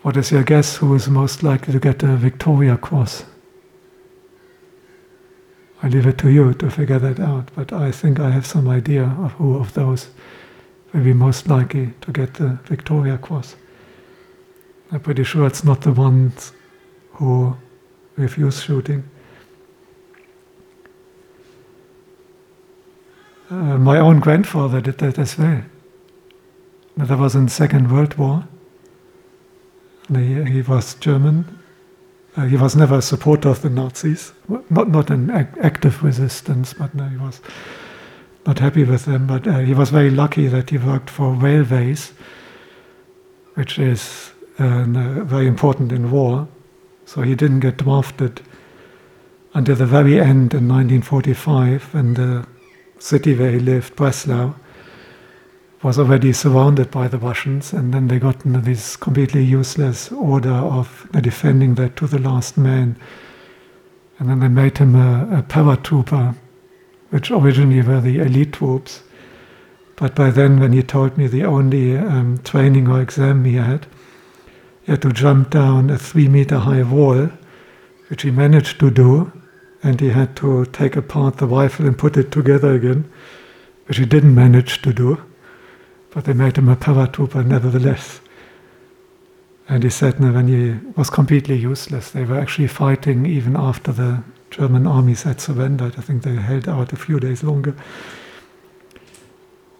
What 0.00 0.16
is 0.16 0.30
your 0.30 0.42
guess 0.42 0.78
who 0.78 0.94
is 0.94 1.06
most 1.10 1.42
likely 1.42 1.74
to 1.74 1.78
get 1.78 2.02
a 2.02 2.16
Victoria 2.16 2.78
Cross? 2.78 3.26
I 5.82 5.88
leave 5.88 6.06
it 6.06 6.18
to 6.18 6.30
you 6.30 6.54
to 6.54 6.70
figure 6.70 6.98
that 6.98 7.20
out, 7.20 7.50
but 7.54 7.72
I 7.72 7.92
think 7.92 8.18
I 8.18 8.30
have 8.30 8.46
some 8.46 8.68
idea 8.68 9.04
of 9.04 9.32
who 9.32 9.58
of 9.58 9.74
those 9.74 10.08
will 10.92 11.04
be 11.04 11.12
most 11.12 11.46
likely 11.48 11.94
to 12.00 12.12
get 12.12 12.34
the 12.34 12.58
Victoria 12.64 13.18
Cross. 13.18 13.54
I'm 14.90 15.00
pretty 15.00 15.22
sure 15.22 15.46
it's 15.46 15.62
not 15.62 15.82
the 15.82 15.92
ones 15.92 16.52
who 17.12 17.56
refuse 18.16 18.62
shooting. 18.62 19.04
Uh, 23.50 23.78
my 23.78 23.98
own 23.98 24.20
grandfather 24.20 24.80
did 24.80 24.98
that 24.98 25.18
as 25.18 25.38
well. 25.38 25.62
That 26.96 27.18
was 27.18 27.34
in 27.34 27.48
Second 27.48 27.90
World 27.90 28.14
War. 28.14 28.46
He, 30.12 30.42
he 30.44 30.62
was 30.62 30.94
German, 30.94 31.57
uh, 32.38 32.44
he 32.44 32.56
was 32.56 32.76
never 32.76 32.98
a 32.98 33.02
supporter 33.02 33.48
of 33.48 33.62
the 33.62 33.68
Nazis, 33.68 34.32
not 34.70 34.88
not 34.88 35.10
an 35.10 35.28
active 35.30 36.04
resistance, 36.04 36.72
but 36.72 36.94
no, 36.94 37.04
he 37.08 37.16
was 37.16 37.40
not 38.46 38.60
happy 38.60 38.84
with 38.84 39.06
them. 39.06 39.26
But 39.26 39.46
uh, 39.46 39.58
he 39.58 39.74
was 39.74 39.90
very 39.90 40.10
lucky 40.10 40.46
that 40.46 40.70
he 40.70 40.78
worked 40.78 41.10
for 41.10 41.32
railways, 41.32 42.12
which 43.54 43.78
is 43.78 44.30
uh, 44.58 44.84
very 45.24 45.48
important 45.48 45.90
in 45.90 46.12
war. 46.12 46.46
So 47.06 47.22
he 47.22 47.34
didn't 47.34 47.60
get 47.60 47.78
drafted 47.78 48.40
until 49.54 49.74
the 49.74 49.86
very 49.86 50.20
end 50.20 50.54
in 50.54 50.68
1945, 50.68 51.94
when 51.94 52.14
the 52.14 52.46
city 53.00 53.34
where 53.34 53.50
he 53.50 53.58
lived, 53.58 53.96
Breslau, 53.96 54.54
was 55.82 55.98
already 55.98 56.32
surrounded 56.32 56.90
by 56.90 57.06
the 57.06 57.18
Russians, 57.18 57.72
and 57.72 57.94
then 57.94 58.08
they 58.08 58.18
got 58.18 58.44
into 58.44 58.60
this 58.60 58.96
completely 58.96 59.44
useless 59.44 60.10
order 60.10 60.50
of 60.50 61.08
defending 61.20 61.76
that 61.76 61.94
to 61.96 62.06
the 62.08 62.18
last 62.18 62.58
man. 62.58 62.96
And 64.18 64.28
then 64.28 64.40
they 64.40 64.48
made 64.48 64.78
him 64.78 64.96
a, 64.96 65.38
a 65.38 65.42
paratrooper, 65.42 66.34
which 67.10 67.30
originally 67.30 67.82
were 67.82 68.00
the 68.00 68.18
elite 68.18 68.54
troops. 68.54 69.02
But 69.94 70.16
by 70.16 70.30
then, 70.30 70.58
when 70.58 70.72
he 70.72 70.82
told 70.82 71.16
me 71.16 71.28
the 71.28 71.44
only 71.44 71.96
um, 71.96 72.38
training 72.38 72.88
or 72.88 73.00
exam 73.00 73.44
he 73.44 73.54
had, 73.54 73.86
he 74.82 74.92
had 74.92 75.02
to 75.02 75.12
jump 75.12 75.50
down 75.50 75.90
a 75.90 75.98
three 75.98 76.28
meter 76.28 76.58
high 76.58 76.82
wall, 76.82 77.30
which 78.08 78.22
he 78.22 78.32
managed 78.32 78.80
to 78.80 78.90
do, 78.90 79.30
and 79.84 80.00
he 80.00 80.10
had 80.10 80.34
to 80.36 80.64
take 80.66 80.96
apart 80.96 81.36
the 81.36 81.46
rifle 81.46 81.86
and 81.86 81.96
put 81.96 82.16
it 82.16 82.32
together 82.32 82.74
again, 82.74 83.08
which 83.86 83.98
he 83.98 84.04
didn't 84.04 84.34
manage 84.34 84.82
to 84.82 84.92
do 84.92 85.22
but 86.18 86.24
they 86.24 86.32
made 86.32 86.58
him 86.58 86.68
a 86.68 86.74
paratrooper 86.74 87.46
nevertheless. 87.46 88.20
And 89.68 89.84
he 89.84 89.88
said 89.88 90.14
he 90.18 90.76
was 90.96 91.10
completely 91.10 91.54
useless, 91.54 92.10
they 92.10 92.24
were 92.24 92.40
actually 92.40 92.66
fighting 92.66 93.24
even 93.24 93.54
after 93.54 93.92
the 93.92 94.24
German 94.50 94.84
armies 94.88 95.22
had 95.22 95.40
surrendered. 95.40 95.94
I 95.96 96.00
think 96.00 96.24
they 96.24 96.34
held 96.34 96.68
out 96.68 96.92
a 96.92 96.96
few 96.96 97.20
days 97.20 97.44
longer. 97.44 97.76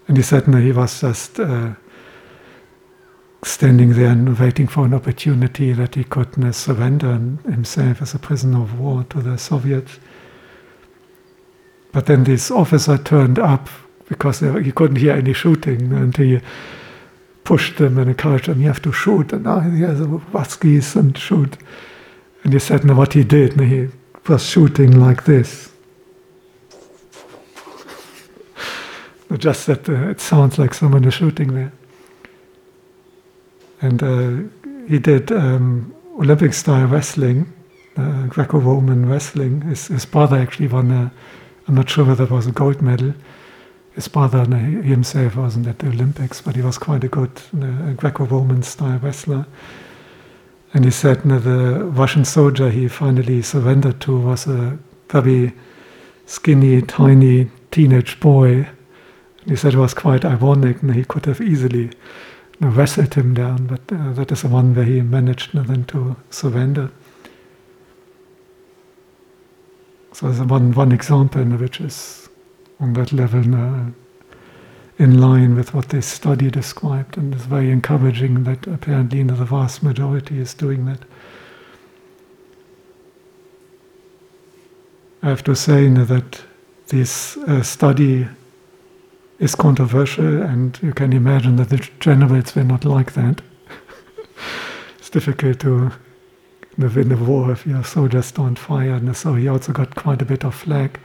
And 0.06 0.16
he 0.16 0.22
said 0.22 0.44
that 0.46 0.62
he 0.62 0.70
was 0.70 1.00
just 1.00 1.40
uh, 1.40 1.70
standing 3.42 3.94
there 3.94 4.10
and 4.10 4.38
waiting 4.38 4.68
for 4.68 4.84
an 4.84 4.94
opportunity 4.94 5.72
that 5.72 5.96
he 5.96 6.04
could 6.04 6.38
uh, 6.38 6.52
surrender 6.52 7.14
himself 7.50 8.00
as 8.00 8.14
a 8.14 8.18
prisoner 8.20 8.62
of 8.62 8.78
war 8.78 9.04
to 9.10 9.20
the 9.20 9.38
Soviets. 9.38 9.98
But 11.90 12.06
then 12.06 12.22
this 12.22 12.48
officer 12.52 12.96
turned 12.96 13.40
up 13.40 13.68
because 14.08 14.40
he 14.40 14.72
couldn't 14.72 14.96
hear 14.96 15.12
any 15.12 15.32
shooting, 15.32 15.92
until 15.92 16.24
he 16.24 16.40
pushed 17.44 17.76
them 17.76 17.98
and 17.98 18.10
encouraged 18.10 18.46
them, 18.46 18.60
you 18.60 18.66
have 18.66 18.82
to 18.82 18.92
shoot, 18.92 19.32
and 19.32 19.44
now 19.44 19.60
he 19.60 19.82
has 19.82 20.00
Waskis 20.00 20.96
and 20.96 21.16
shoot. 21.16 21.56
And 22.42 22.52
he 22.52 22.58
said, 22.58 22.84
now 22.84 22.94
what 22.94 23.12
he 23.12 23.24
did, 23.24 23.58
and 23.58 23.70
he 23.70 23.88
was 24.26 24.44
shooting 24.44 24.98
like 24.98 25.24
this. 25.24 25.70
Just 29.38 29.66
that 29.66 29.88
uh, 29.88 30.08
it 30.08 30.20
sounds 30.20 30.58
like 30.58 30.74
someone 30.74 31.04
is 31.04 31.14
shooting 31.14 31.54
there. 31.54 31.72
And 33.80 34.02
uh, 34.02 34.36
he 34.88 34.98
did 34.98 35.30
um, 35.30 35.94
Olympic 36.18 36.54
style 36.54 36.86
wrestling, 36.86 37.52
uh, 37.96 38.26
Greco 38.26 38.58
Roman 38.58 39.08
wrestling. 39.08 39.62
His, 39.62 39.88
his 39.88 40.04
brother 40.06 40.36
actually 40.36 40.68
won 40.68 40.90
a, 40.90 41.12
I'm 41.66 41.74
not 41.74 41.90
sure 41.90 42.04
whether 42.04 42.24
it 42.24 42.30
was 42.30 42.46
a 42.46 42.52
gold 42.52 42.80
medal 42.80 43.14
his 43.98 44.06
brother 44.06 44.44
himself 44.44 45.34
wasn't 45.34 45.66
at 45.66 45.80
the 45.80 45.88
Olympics, 45.88 46.40
but 46.40 46.54
he 46.54 46.62
was 46.62 46.78
quite 46.78 47.02
a 47.02 47.08
good 47.08 47.32
uh, 47.60 47.94
Greco-Roman 47.96 48.62
style 48.62 49.00
wrestler. 49.00 49.44
And 50.72 50.84
he 50.84 50.92
said 50.92 51.22
the 51.22 51.84
Russian 51.84 52.24
soldier 52.24 52.70
he 52.70 52.86
finally 52.86 53.42
surrendered 53.42 54.00
to 54.02 54.16
was 54.16 54.46
a 54.46 54.78
very 55.08 55.52
skinny, 56.26 56.80
tiny 56.80 57.50
teenage 57.72 58.20
boy. 58.20 58.68
And 59.40 59.48
he 59.48 59.56
said 59.56 59.74
it 59.74 59.78
was 59.78 59.94
quite 59.94 60.24
ironic, 60.24 60.80
and 60.80 60.94
he 60.94 61.04
could 61.04 61.26
have 61.26 61.40
easily 61.40 61.90
wrestled 62.60 63.14
him 63.14 63.34
down, 63.34 63.66
but 63.66 63.80
uh, 63.90 64.12
that 64.12 64.30
is 64.30 64.42
the 64.42 64.48
one 64.48 64.76
where 64.76 64.84
he 64.84 65.00
managed 65.00 65.54
then 65.54 65.82
to 65.86 66.14
surrender. 66.30 66.92
So 70.12 70.30
there's 70.30 70.48
one, 70.48 70.72
one 70.72 70.92
example 70.92 71.42
which 71.42 71.80
is 71.80 72.28
on 72.80 72.92
that 72.94 73.12
level 73.12 73.40
now, 73.40 73.92
in 74.98 75.20
line 75.20 75.54
with 75.54 75.74
what 75.74 75.88
this 75.90 76.06
study 76.06 76.50
described, 76.50 77.16
and 77.16 77.34
it's 77.34 77.44
very 77.44 77.70
encouraging 77.70 78.44
that 78.44 78.66
apparently 78.66 79.22
the 79.22 79.34
vast 79.34 79.82
majority 79.82 80.38
is 80.38 80.54
doing 80.54 80.86
that. 80.86 81.00
I 85.22 85.28
have 85.28 85.42
to 85.44 85.54
say 85.54 85.88
that 85.88 86.42
this 86.88 87.36
uh, 87.36 87.62
study 87.62 88.28
is 89.38 89.54
controversial, 89.54 90.42
and 90.42 90.78
you 90.82 90.92
can 90.92 91.12
imagine 91.12 91.56
that 91.56 91.70
the 91.70 91.88
generals 92.00 92.54
were 92.54 92.64
not 92.64 92.84
like 92.84 93.12
that. 93.12 93.42
it's 94.98 95.10
difficult 95.10 95.60
to 95.60 95.92
win 96.76 97.12
a 97.12 97.16
war 97.16 97.50
if 97.50 97.66
your 97.66 97.84
soldiers 97.84 98.30
don't 98.32 98.58
fire, 98.58 98.94
and 98.94 99.16
so 99.16 99.34
he 99.34 99.48
also 99.48 99.72
got 99.72 99.94
quite 99.94 100.22
a 100.22 100.24
bit 100.24 100.44
of 100.44 100.54
flack. 100.54 101.00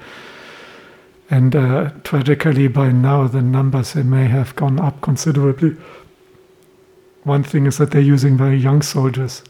And 1.33 1.55
uh, 1.55 1.89
tragically, 2.03 2.67
by 2.67 2.91
now, 2.91 3.25
the 3.25 3.41
numbers 3.41 3.95
may 3.95 4.27
have 4.27 4.55
gone 4.55 4.79
up 4.79 5.01
considerably. 5.01 5.75
One 7.23 7.41
thing 7.41 7.65
is 7.65 7.79
that 7.79 7.89
they're 7.89 8.01
using 8.01 8.37
very 8.37 8.57
young 8.57 8.83
soldiers. 8.83 9.41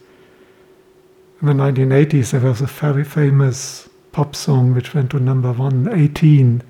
In 1.42 1.48
the 1.48 1.54
1980s, 1.54 2.32
there 2.32 2.40
was 2.40 2.62
a 2.62 2.68
very 2.68 3.04
famous 3.04 3.90
pop 4.14 4.34
song 4.34 4.74
which 4.74 4.94
went 4.94 5.12
to 5.12 5.20
number 5.20 5.52
one, 5.52 5.90
18, 5.94 6.64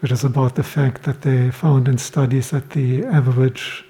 which 0.00 0.10
is 0.10 0.24
about 0.24 0.54
the 0.54 0.62
fact 0.62 1.02
that 1.02 1.20
they 1.20 1.50
found 1.50 1.86
in 1.86 1.98
studies 1.98 2.52
that 2.52 2.70
the 2.70 3.04
average 3.04 3.84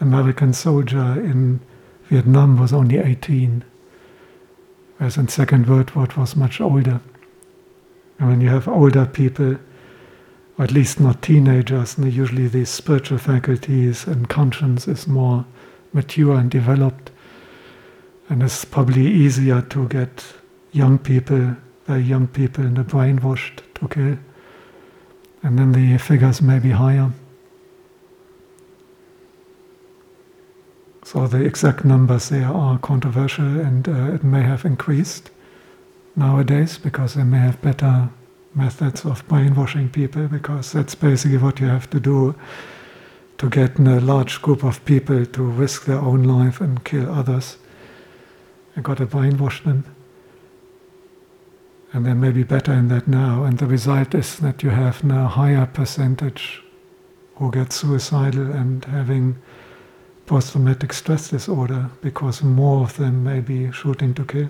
American 0.00 0.52
soldier 0.52 1.20
in 1.20 1.58
Vietnam 2.04 2.56
was 2.56 2.72
only 2.72 2.98
18, 2.98 3.64
whereas 4.98 5.16
in 5.16 5.26
Second 5.26 5.66
World 5.68 5.90
War 5.96 6.04
it 6.04 6.16
was 6.16 6.36
much 6.36 6.60
older. 6.60 7.00
When 8.24 8.40
you 8.40 8.48
have 8.48 8.68
older 8.68 9.06
people, 9.06 9.58
or 10.56 10.64
at 10.64 10.72
least 10.72 10.98
not 10.98 11.20
teenagers, 11.20 11.98
and 11.98 12.10
usually 12.12 12.48
the 12.48 12.64
spiritual 12.64 13.18
faculties 13.18 14.06
and 14.06 14.28
conscience 14.28 14.88
is 14.88 15.06
more 15.06 15.44
mature 15.92 16.36
and 16.36 16.50
developed. 16.50 17.10
And 18.28 18.42
it's 18.42 18.64
probably 18.64 19.06
easier 19.06 19.60
to 19.60 19.88
get 19.88 20.24
young 20.72 20.98
people, 20.98 21.56
very 21.86 22.02
young 22.02 22.26
people, 22.26 22.64
and 22.64 22.76
brainwashed 22.78 23.60
to 23.74 23.88
kill. 23.88 24.18
And 25.42 25.58
then 25.58 25.72
the 25.72 25.98
figures 25.98 26.40
may 26.40 26.58
be 26.58 26.70
higher. 26.70 27.12
So 31.04 31.26
the 31.26 31.44
exact 31.44 31.84
numbers 31.84 32.30
there 32.30 32.48
are 32.48 32.78
controversial 32.78 33.60
and 33.60 33.86
uh, 33.86 34.14
it 34.14 34.24
may 34.24 34.42
have 34.42 34.64
increased 34.64 35.30
nowadays 36.16 36.78
because 36.78 37.14
they 37.14 37.24
may 37.24 37.38
have 37.38 37.60
better 37.62 38.08
methods 38.54 39.04
of 39.04 39.26
brainwashing 39.28 39.90
people 39.90 40.28
because 40.28 40.72
that's 40.72 40.94
basically 40.94 41.38
what 41.38 41.60
you 41.60 41.66
have 41.66 41.90
to 41.90 42.00
do 42.00 42.34
to 43.38 43.50
get 43.50 43.78
a 43.78 44.00
large 44.00 44.40
group 44.42 44.62
of 44.62 44.84
people 44.84 45.26
to 45.26 45.42
risk 45.42 45.84
their 45.86 45.98
own 45.98 46.22
life 46.22 46.60
and 46.60 46.84
kill 46.84 47.12
others. 47.12 47.56
You 48.76 48.82
got 48.82 48.98
to 48.98 49.06
brainwash 49.06 49.64
them. 49.64 49.84
And 51.92 52.06
they 52.06 52.14
may 52.14 52.30
be 52.30 52.42
better 52.42 52.72
in 52.72 52.88
that 52.88 53.06
now. 53.06 53.44
And 53.44 53.58
the 53.58 53.66
result 53.66 54.14
is 54.14 54.38
that 54.38 54.62
you 54.62 54.70
have 54.70 55.04
now 55.04 55.26
a 55.26 55.28
higher 55.28 55.66
percentage 55.66 56.62
who 57.36 57.50
get 57.50 57.72
suicidal 57.72 58.50
and 58.52 58.84
having 58.84 59.36
post-traumatic 60.26 60.92
stress 60.92 61.28
disorder 61.28 61.90
because 62.00 62.42
more 62.42 62.82
of 62.82 62.96
them 62.96 63.22
may 63.22 63.40
be 63.40 63.70
shooting 63.72 64.14
to 64.14 64.24
kill. 64.24 64.48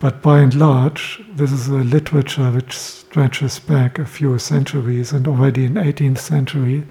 But 0.00 0.22
by 0.22 0.38
and 0.40 0.54
large, 0.54 1.22
this 1.30 1.52
is 1.52 1.68
a 1.68 1.74
literature 1.74 2.50
which 2.50 2.76
stretches 2.76 3.58
back 3.58 3.98
a 3.98 4.06
few 4.06 4.38
centuries, 4.38 5.12
and 5.12 5.28
already 5.28 5.66
in 5.66 5.74
18th 5.74 6.18
century, 6.18 6.86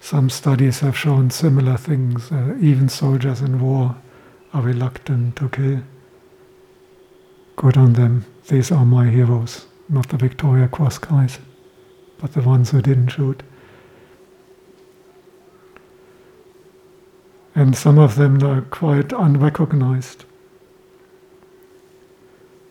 some 0.00 0.30
studies 0.30 0.80
have 0.80 0.96
shown 0.96 1.28
similar 1.28 1.76
things. 1.76 2.32
Uh, 2.32 2.56
even 2.58 2.88
soldiers 2.88 3.42
in 3.42 3.60
war 3.60 3.96
are 4.54 4.62
reluctant 4.62 5.36
to 5.36 5.50
kill. 5.50 5.82
Good 7.56 7.76
on 7.76 7.92
them. 7.92 8.24
These 8.48 8.72
are 8.72 8.86
my 8.86 9.10
heroes, 9.10 9.66
not 9.90 10.08
the 10.08 10.16
Victoria 10.16 10.66
Cross 10.68 10.98
guys, 10.98 11.38
but 12.18 12.32
the 12.32 12.40
ones 12.40 12.70
who 12.70 12.80
didn't 12.80 13.08
shoot. 13.08 13.42
And 17.54 17.76
some 17.76 17.98
of 17.98 18.14
them 18.14 18.42
are 18.42 18.62
quite 18.62 19.12
unrecognized. 19.12 20.24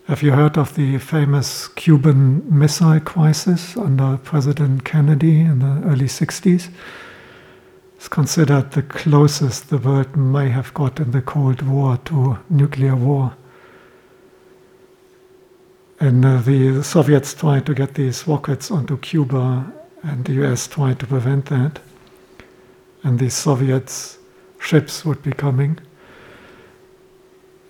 Have 0.07 0.21
you 0.21 0.33
heard 0.33 0.57
of 0.57 0.75
the 0.75 0.97
famous 0.97 1.69
Cuban 1.69 2.43
Missile 2.49 2.99
Crisis 2.99 3.77
under 3.77 4.17
President 4.17 4.83
Kennedy 4.83 5.39
in 5.39 5.59
the 5.59 5.87
early 5.87 6.07
60s? 6.07 6.67
It's 7.95 8.09
considered 8.09 8.71
the 8.71 8.83
closest 8.83 9.69
the 9.69 9.77
world 9.77 10.13
may 10.17 10.49
have 10.49 10.73
got 10.73 10.99
in 10.99 11.11
the 11.11 11.21
Cold 11.21 11.61
War 11.61 11.95
to 12.03 12.37
nuclear 12.49 12.97
war. 12.97 13.33
And 16.01 16.25
uh, 16.25 16.41
the 16.41 16.83
Soviets 16.83 17.33
tried 17.33 17.65
to 17.67 17.73
get 17.73 17.93
these 17.93 18.27
rockets 18.27 18.71
onto 18.71 18.97
Cuba, 18.97 19.71
and 20.01 20.25
the 20.25 20.33
US 20.43 20.67
tried 20.67 20.99
to 20.99 21.07
prevent 21.07 21.45
that. 21.45 21.79
And 23.03 23.19
the 23.19 23.29
Soviets' 23.29 24.17
ships 24.59 25.05
would 25.05 25.23
be 25.23 25.31
coming 25.31 25.79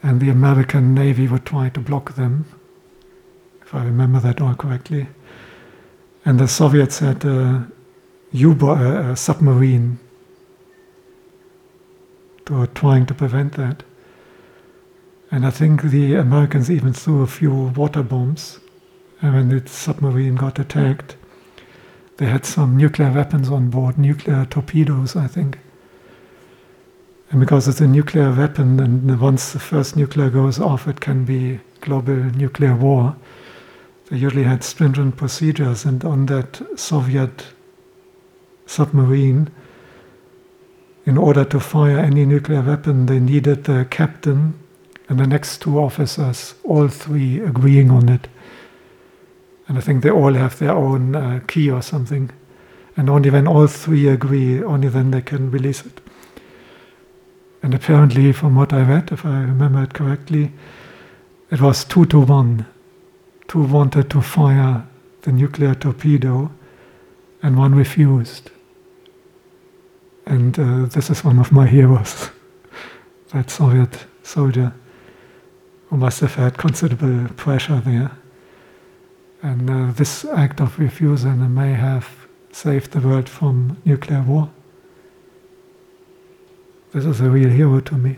and 0.04 0.20
the 0.20 0.30
American 0.30 0.94
Navy 0.94 1.28
would 1.28 1.46
try 1.46 1.70
to 1.70 1.80
block 1.80 2.16
them, 2.16 2.46
if 3.62 3.74
I 3.74 3.84
remember 3.86 4.20
that 4.20 4.42
all 4.42 4.54
correctly. 4.54 5.08
And 6.26 6.40
the 6.40 6.48
Soviets 6.48 7.00
had 7.00 7.26
a 7.26 7.68
a 8.34 9.16
submarine, 9.16 10.00
to 12.46 12.68
trying 12.68 13.06
to 13.06 13.14
prevent 13.14 13.54
that. 13.54 13.84
And 15.32 15.46
I 15.46 15.50
think 15.50 15.84
the 15.84 16.16
Americans 16.16 16.70
even 16.70 16.94
threw 16.94 17.24
a 17.24 17.28
few 17.28 17.54
water 17.76 18.04
bombs. 18.04 18.60
And 19.22 19.34
when 19.34 19.50
the 19.50 19.68
submarine 19.68 20.36
got 20.36 20.60
attacked, 20.60 21.16
they 22.18 22.26
had 22.26 22.46
some 22.46 22.76
nuclear 22.78 23.12
weapons 23.12 23.50
on 23.50 23.70
board, 23.70 23.98
nuclear 23.98 24.46
torpedoes, 24.46 25.16
I 25.16 25.28
think. 25.28 25.60
And 27.30 27.40
because 27.40 27.68
it's 27.68 27.82
a 27.82 27.88
nuclear 27.88 28.32
weapon, 28.32 28.80
and 28.80 29.20
once 29.20 29.54
the 29.54 29.60
first 29.60 29.96
nuclear 29.96 30.30
goes 30.30 30.60
off, 30.60 30.88
it 30.88 31.00
can 31.00 31.26
be 31.26 31.60
global 31.82 32.16
nuclear 32.16 32.76
war. 32.76 33.16
They 34.10 34.18
usually 34.18 34.44
had 34.44 34.64
stringent 34.64 35.18
procedures, 35.18 35.86
and 35.86 36.04
on 36.04 36.28
that 36.28 36.62
Soviet 36.76 37.48
submarine, 38.66 39.50
in 41.06 41.18
order 41.18 41.44
to 41.46 41.60
fire 41.60 42.00
any 42.00 42.26
nuclear 42.26 42.62
weapon, 42.62 43.08
they 43.08 43.20
needed 43.20 43.66
the 43.66 43.86
captain 43.90 44.60
and 45.10 45.20
the 45.20 45.28
next 45.28 45.62
two 45.62 45.80
officers, 45.80 46.56
all 46.64 46.88
three 46.88 47.42
agreeing 47.42 47.92
on 47.92 48.10
it. 48.10 48.28
And 49.68 49.78
I 49.78 49.82
think 49.82 50.04
they 50.04 50.10
all 50.10 50.34
have 50.34 50.60
their 50.60 50.72
own 50.72 51.16
uh, 51.16 51.42
key 51.48 51.70
or 51.70 51.82
something. 51.82 52.32
And 52.96 53.10
only 53.10 53.30
when 53.30 53.48
all 53.48 53.68
three 53.68 54.08
agree, 54.08 54.64
only 54.64 54.88
then 54.88 55.12
they 55.12 55.22
can 55.22 55.52
release 55.52 55.86
it. 55.86 56.00
And 57.64 57.74
apparently, 57.74 58.34
from 58.34 58.56
what 58.56 58.74
I 58.74 58.82
read, 58.82 59.12
if 59.12 59.26
I 59.26 59.40
remember 59.40 59.84
it 59.84 59.94
correctly, 59.94 60.52
it 61.50 61.62
was 61.62 61.86
two 61.86 62.06
to 62.08 62.20
one. 62.20 62.66
Two 63.48 63.64
wanted 63.64 64.10
to 64.10 64.22
fire 64.22 64.86
the 65.22 65.32
nuclear 65.32 65.74
torpedo, 65.74 66.52
and 67.42 67.58
one 67.58 67.74
refused. 67.74 68.52
And 70.26 70.60
uh, 70.60 70.86
this 70.88 71.10
is 71.10 71.24
one 71.24 71.40
of 71.40 71.52
my 71.54 71.66
heroes, 71.78 72.30
that 73.30 73.50
Soviet 73.50 74.06
soldier 74.24 74.74
who 75.88 75.98
must 75.98 76.20
have 76.20 76.36
had 76.36 76.58
considerable 76.58 77.34
pressure 77.36 77.80
there. 77.80 78.12
And 79.42 79.70
uh, 79.70 79.92
this 79.94 80.26
act 80.26 80.60
of 80.60 80.80
refusal 80.80 81.32
may 81.32 81.74
have 81.74 82.10
saved 82.52 82.92
the 82.92 83.08
world 83.08 83.30
from 83.30 83.78
nuclear 83.86 84.22
war. 84.22 84.50
This 86.94 87.06
is 87.06 87.22
a 87.22 87.30
real 87.30 87.50
hero 87.50 87.80
to 87.80 87.96
me. 87.96 88.18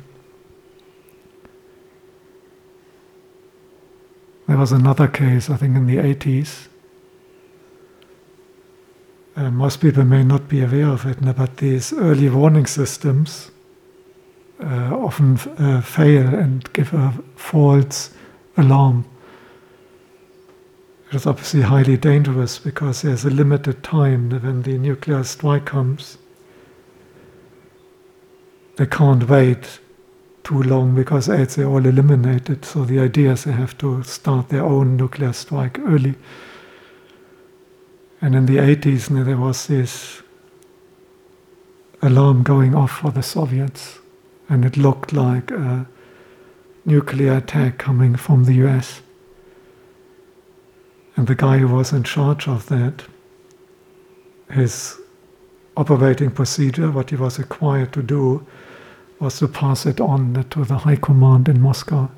There 4.48 4.58
was 4.58 4.74
another 4.74 5.08
case, 5.08 5.50
I 5.50 5.56
think, 5.56 5.78
in 5.78 5.88
the 5.88 5.96
80s. 5.96 6.68
Uh, 9.38 9.50
most 9.50 9.80
people 9.80 10.04
may 10.04 10.24
not 10.26 10.50
be 10.50 10.62
aware 10.62 10.90
of 10.90 11.06
it, 11.06 11.18
but 11.38 11.58
these 11.58 11.94
early 11.94 12.30
warning 12.30 12.66
systems 12.66 13.50
uh, 14.62 14.92
often 14.94 15.38
uh, 15.58 15.80
fail 15.80 16.28
and 16.28 16.72
give 16.74 16.94
a 16.94 17.14
false 17.38 18.12
alarm. 18.58 19.06
It 21.12 21.16
is 21.16 21.26
obviously 21.26 21.62
highly 21.62 21.96
dangerous 21.96 22.60
because 22.60 23.04
there's 23.04 23.24
a 23.24 23.30
limited 23.30 23.84
time 23.84 24.32
when 24.32 24.64
the 24.64 24.78
nuclear 24.78 25.24
strike 25.24 25.66
comes 25.66 26.18
they 28.78 28.86
can't 28.86 29.28
wait 29.30 29.80
too 30.44 30.62
long 30.62 30.96
because 30.96 31.28
AIDS 31.28 31.58
are 31.58 31.66
all 31.66 31.86
eliminated. 31.86 32.66
So 32.66 32.86
the 32.86 33.00
idea 33.00 33.32
is 33.32 33.44
they 33.44 33.52
have 33.52 33.78
to 33.80 34.04
start 34.04 34.50
their 34.50 34.64
own 34.64 34.96
nuclear 34.96 35.34
strike 35.34 35.80
early. 35.80 36.16
And 38.22 38.36
in 38.36 38.46
the 38.46 38.58
80s, 38.58 39.08
there 39.26 39.38
was 39.38 39.68
this 39.68 40.22
alarm 42.02 42.44
going 42.44 42.76
off 42.76 42.92
for 43.00 43.12
the 43.12 43.24
Soviets, 43.24 44.00
and 44.50 44.64
it 44.64 44.78
looked 44.78 45.14
like 45.14 45.52
a 45.52 45.88
nuclear 46.86 47.38
attack 47.38 47.78
coming 47.78 48.16
from 48.16 48.46
the 48.46 48.54
US. 48.66 49.02
And 51.16 51.28
the 51.28 51.36
guy 51.36 51.58
who 51.58 51.68
was 51.68 51.92
in 51.94 52.04
charge 52.04 52.48
of 52.48 52.68
that, 52.68 53.06
his 54.52 55.00
operating 55.78 56.30
procedure, 56.30 56.92
what 56.92 57.10
he 57.10 57.16
was 57.16 57.40
required 57.40 57.92
to 57.94 58.04
do, 58.04 58.46
was 59.19 59.39
to 59.39 59.47
pass 59.47 59.86
it 59.86 59.99
on 59.99 60.45
to 60.49 60.65
the 60.65 60.80
High 60.80 60.97
Command 60.97 61.47
in 61.47 61.62
Moscow. 61.62 62.10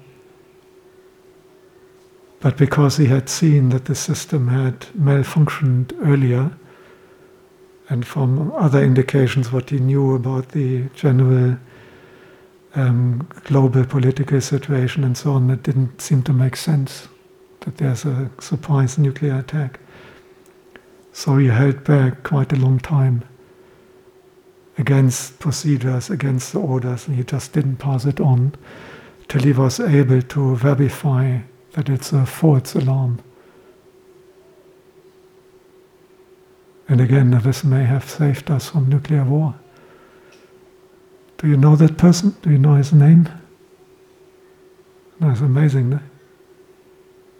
But 2.39 2.57
because 2.57 2.97
he 2.97 3.05
had 3.05 3.29
seen 3.29 3.69
that 3.69 3.85
the 3.85 3.95
system 3.95 4.47
had 4.47 4.81
malfunctioned 4.97 5.93
earlier, 6.05 6.51
and 7.89 8.05
from 8.05 8.51
other 8.53 8.83
indications 8.83 9.51
what 9.51 9.69
he 9.69 9.79
knew 9.79 10.13
about 10.15 10.49
the 10.49 10.83
general 10.89 11.57
um, 12.75 13.27
global 13.45 13.85
political 13.85 14.41
situation 14.41 15.03
and 15.03 15.17
so 15.17 15.31
on, 15.31 15.49
it 15.49 15.63
didn't 15.63 16.01
seem 16.01 16.21
to 16.23 16.33
make 16.33 16.55
sense 16.55 17.07
that 17.61 17.77
there's 17.77 18.05
a 18.05 18.29
surprise 18.39 18.97
nuclear 18.97 19.39
attack. 19.39 19.79
So 21.11 21.37
he 21.37 21.47
held 21.47 21.83
back 21.83 22.23
quite 22.23 22.53
a 22.53 22.57
long 22.57 22.79
time 22.79 23.23
against 24.77 25.39
procedures, 25.39 26.09
against 26.09 26.53
the 26.53 26.59
orders, 26.59 27.07
and 27.07 27.17
he 27.17 27.23
just 27.23 27.53
didn't 27.53 27.77
pass 27.77 28.05
it 28.05 28.19
on 28.19 28.53
till 29.27 29.41
he 29.41 29.51
was 29.51 29.79
able 29.79 30.21
to 30.21 30.55
verify 30.55 31.39
that 31.73 31.89
it's 31.89 32.13
a 32.13 32.25
false 32.25 32.75
alarm. 32.75 33.21
And 36.87 37.01
again, 37.01 37.31
this 37.43 37.63
may 37.63 37.83
have 37.83 38.09
saved 38.09 38.49
us 38.49 38.69
from 38.69 38.87
nuclear 38.87 39.23
war. 39.25 39.55
Do 41.37 41.47
you 41.47 41.57
know 41.57 41.75
that 41.75 41.97
person? 41.97 42.35
Do 42.41 42.49
you 42.49 42.57
know 42.57 42.75
his 42.75 42.93
name? 42.93 43.29
That's 45.19 45.41
amazing. 45.41 45.89
No? 45.89 45.99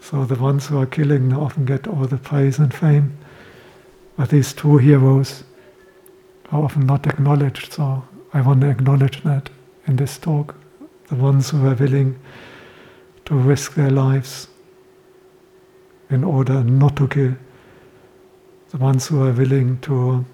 So 0.02 0.26
the 0.26 0.36
ones 0.36 0.68
who 0.68 0.80
are 0.80 0.86
killing 0.86 1.34
often 1.34 1.66
get 1.66 1.88
all 1.88 2.06
the 2.06 2.18
praise 2.18 2.60
and 2.60 2.74
fame. 2.74 3.18
But 4.18 4.30
these 4.30 4.54
two 4.54 4.78
heroes 4.78 5.44
are 6.52 6.64
often 6.64 6.86
not 6.86 7.08
acknowledged. 7.08 7.74
So 7.74 8.04
I 8.34 8.42
want 8.42 8.62
to 8.62 8.70
acknowledge 8.70 9.24
that 9.24 9.50
in 9.86 9.96
this 9.96 10.18
talk. 10.18 10.56
The 11.10 11.16
ones 11.16 11.50
who 11.50 11.66
are 11.68 11.76
willing 11.76 12.20
to 13.26 13.36
risk 13.36 13.74
their 13.76 13.90
lives 13.90 14.48
in 16.10 16.24
order 16.24 16.64
not 16.64 16.96
to 16.98 17.08
kill. 17.08 17.36
The 18.70 18.78
ones 18.78 19.08
who 19.08 19.24
are 19.24 19.32
willing 19.32 19.80
to 19.80 20.26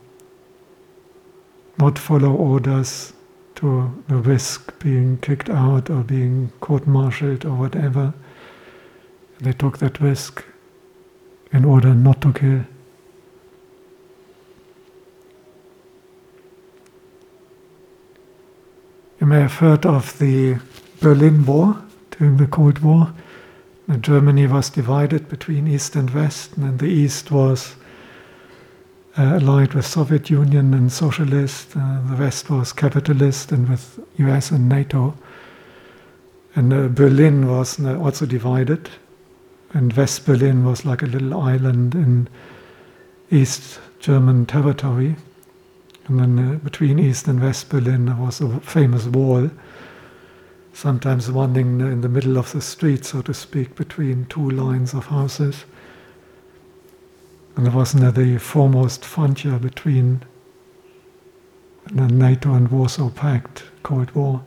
not 1.78 1.97
follow 1.97 2.32
orders, 2.34 3.13
to 3.56 3.91
risk 4.10 4.78
being 4.80 5.17
kicked 5.19 5.49
out 5.49 5.89
or 5.89 6.04
being 6.04 6.52
court-martialed 6.60 7.45
or 7.45 7.56
whatever. 7.56 8.13
They 9.39 9.54
took 9.54 9.78
that 9.78 9.99
risk 9.99 10.43
in 11.52 11.65
order 11.65 11.93
not 11.93 12.21
to 12.21 12.34
kill. 12.34 12.65
May 19.34 19.39
have 19.39 19.56
heard 19.56 19.84
of 19.88 20.19
the 20.19 20.60
Berlin 21.02 21.43
Wall 21.43 21.76
during 22.12 22.38
the 22.38 22.46
Cold 22.46 22.78
War. 22.84 23.12
Germany 24.00 24.46
was 24.46 24.69
divided 24.69 25.28
between 25.28 25.67
East 25.67 25.96
and 25.96 26.08
West, 26.12 26.56
and 26.56 26.78
the 26.78 26.86
East 26.86 27.32
was 27.32 27.76
uh, 29.17 29.39
allied 29.41 29.74
with 29.74 29.88
Soviet 29.88 30.30
Union 30.30 30.76
and 30.76 30.91
socialist. 30.91 31.76
Uh, 31.76 32.02
the 32.12 32.15
West 32.15 32.52
was 32.52 32.74
capitalist 32.74 33.52
and 33.52 33.67
with 33.67 34.00
US 34.17 34.52
and 34.52 34.69
NATO. 34.69 35.15
And 36.54 36.72
uh, 36.72 36.88
Berlin 36.89 37.48
was 37.48 37.80
uh, 37.80 38.00
also 38.00 38.28
divided, 38.28 38.88
and 39.74 39.93
West 39.93 40.28
Berlin 40.28 40.63
was 40.63 40.86
like 40.86 41.02
a 41.02 41.08
little 41.08 41.41
island 41.41 41.96
in 41.96 42.30
East 43.32 43.80
German 44.00 44.46
territory. 44.46 45.15
And 46.08 46.20
then 46.20 46.39
uh, 46.39 46.58
between 46.58 47.00
East 47.00 47.28
and 47.28 47.42
West 47.42 47.70
Berlin 47.70 48.06
there 48.06 48.16
was 48.16 48.42
a 48.42 48.60
famous 48.60 49.06
wall, 49.06 49.50
sometimes 50.74 51.30
running 51.30 51.80
in 51.80 52.02
the 52.02 52.10
middle 52.10 52.38
of 52.38 52.52
the 52.52 52.62
street, 52.62 53.06
so 53.06 53.22
to 53.22 53.34
speak, 53.34 53.76
between 53.76 54.26
two 54.26 54.50
lines 54.50 54.94
of 54.94 55.06
houses. 55.06 55.66
And 57.56 57.66
there 57.66 57.74
was 57.74 57.94
the 57.94 58.38
foremost 58.39 59.06
frontier 59.06 59.60
between 59.60 60.24
the 61.92 62.08
NATO 62.08 62.54
and 62.54 62.70
Warsaw 62.70 63.10
Pact, 63.10 63.63
Cold 63.84 64.12
War. 64.12 64.44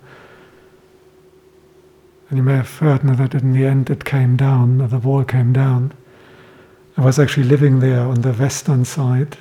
And 2.29 2.39
you 2.39 2.43
may 2.43 2.57
have 2.57 2.79
heard 2.79 3.03
that 3.03 3.35
in 3.35 3.53
the 3.53 3.65
end 3.65 3.89
it 3.89 4.05
came 4.05 4.37
down, 4.37 4.79
the 4.79 4.99
wall 4.99 5.25
came 5.25 5.53
down. 5.53 5.93
I 6.97 7.05
was 7.05 7.19
actually 7.19 7.45
living 7.47 7.81
there 7.81 8.01
on 8.01 8.23
the 8.23 8.33
western 8.33 8.85
side, 8.85 9.37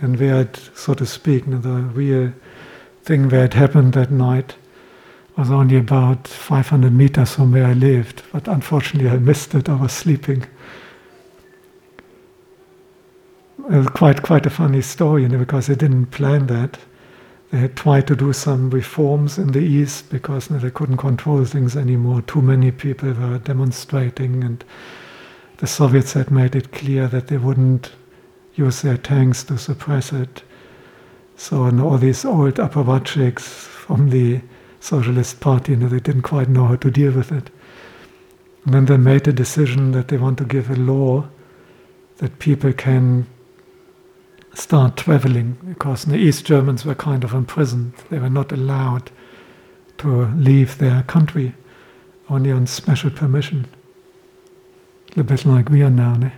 and 0.00 0.18
where 0.18 0.42
it, 0.42 0.70
so 0.74 0.94
to 0.94 1.06
speak, 1.06 1.44
the 1.46 1.90
real 1.94 2.32
thing 3.02 3.28
that 3.28 3.44
it 3.44 3.54
happened 3.54 3.94
that 3.94 4.10
night 4.10 4.54
was 5.36 5.50
only 5.50 5.76
about 5.76 6.26
500 6.26 6.92
meters 6.92 7.34
from 7.34 7.52
where 7.52 7.66
I 7.66 7.72
lived, 7.72 8.22
but 8.32 8.48
unfortunately 8.48 9.08
I 9.08 9.18
missed 9.18 9.54
it, 9.54 9.68
I 9.68 9.74
was 9.74 9.92
sleeping. 9.92 10.44
It 13.70 13.76
was 13.76 13.88
quite, 13.88 14.22
quite 14.22 14.46
a 14.46 14.50
funny 14.50 14.82
story, 14.82 15.22
you 15.22 15.28
know, 15.28 15.38
because 15.38 15.68
they 15.68 15.74
didn't 15.74 16.06
plan 16.06 16.48
that. 16.48 16.78
They 17.50 17.58
had 17.58 17.76
tried 17.76 18.06
to 18.08 18.16
do 18.16 18.32
some 18.32 18.68
reforms 18.70 19.38
in 19.38 19.52
the 19.52 19.60
East 19.60 20.10
because 20.10 20.50
you 20.50 20.56
know, 20.56 20.62
they 20.62 20.70
couldn't 20.70 20.96
control 20.98 21.44
things 21.44 21.76
anymore. 21.76 22.22
Too 22.22 22.42
many 22.42 22.70
people 22.70 23.12
were 23.12 23.38
demonstrating, 23.38 24.42
and 24.42 24.64
the 25.58 25.66
Soviets 25.66 26.12
had 26.12 26.30
made 26.30 26.56
it 26.56 26.72
clear 26.72 27.06
that 27.08 27.28
they 27.28 27.38
wouldn't 27.38 27.92
use 28.58 28.82
their 28.82 28.96
tanks 28.96 29.44
to 29.44 29.56
suppress 29.56 30.12
it. 30.12 30.42
So, 31.36 31.64
and 31.64 31.80
all 31.80 31.96
these 31.96 32.24
old 32.24 32.54
apparatchiks 32.54 33.42
from 33.42 34.10
the 34.10 34.40
Socialist 34.80 35.40
Party, 35.40 35.72
you 35.72 35.78
know, 35.78 35.88
they 35.88 36.00
didn't 36.00 36.22
quite 36.22 36.48
know 36.48 36.66
how 36.66 36.76
to 36.76 36.90
deal 36.90 37.12
with 37.12 37.30
it. 37.30 37.50
And 38.64 38.74
then 38.74 38.84
they 38.86 38.96
made 38.96 39.28
a 39.28 39.32
decision 39.32 39.92
that 39.92 40.08
they 40.08 40.18
want 40.18 40.38
to 40.38 40.44
give 40.44 40.68
a 40.68 40.76
law 40.76 41.28
that 42.18 42.40
people 42.40 42.72
can 42.72 43.26
start 44.54 44.96
traveling 44.96 45.56
because 45.68 46.04
the 46.04 46.16
East 46.16 46.44
Germans 46.44 46.84
were 46.84 46.94
kind 46.94 47.22
of 47.22 47.32
imprisoned. 47.32 47.94
They 48.10 48.18
were 48.18 48.28
not 48.28 48.50
allowed 48.50 49.10
to 49.98 50.26
leave 50.34 50.78
their 50.78 51.02
country, 51.04 51.54
only 52.28 52.50
on 52.50 52.66
special 52.66 53.10
permission. 53.10 53.68
A 55.16 55.22
bit 55.22 55.44
like 55.44 55.70
we 55.70 55.82
are 55.82 55.90
now. 55.90 56.14
Ne? 56.14 56.32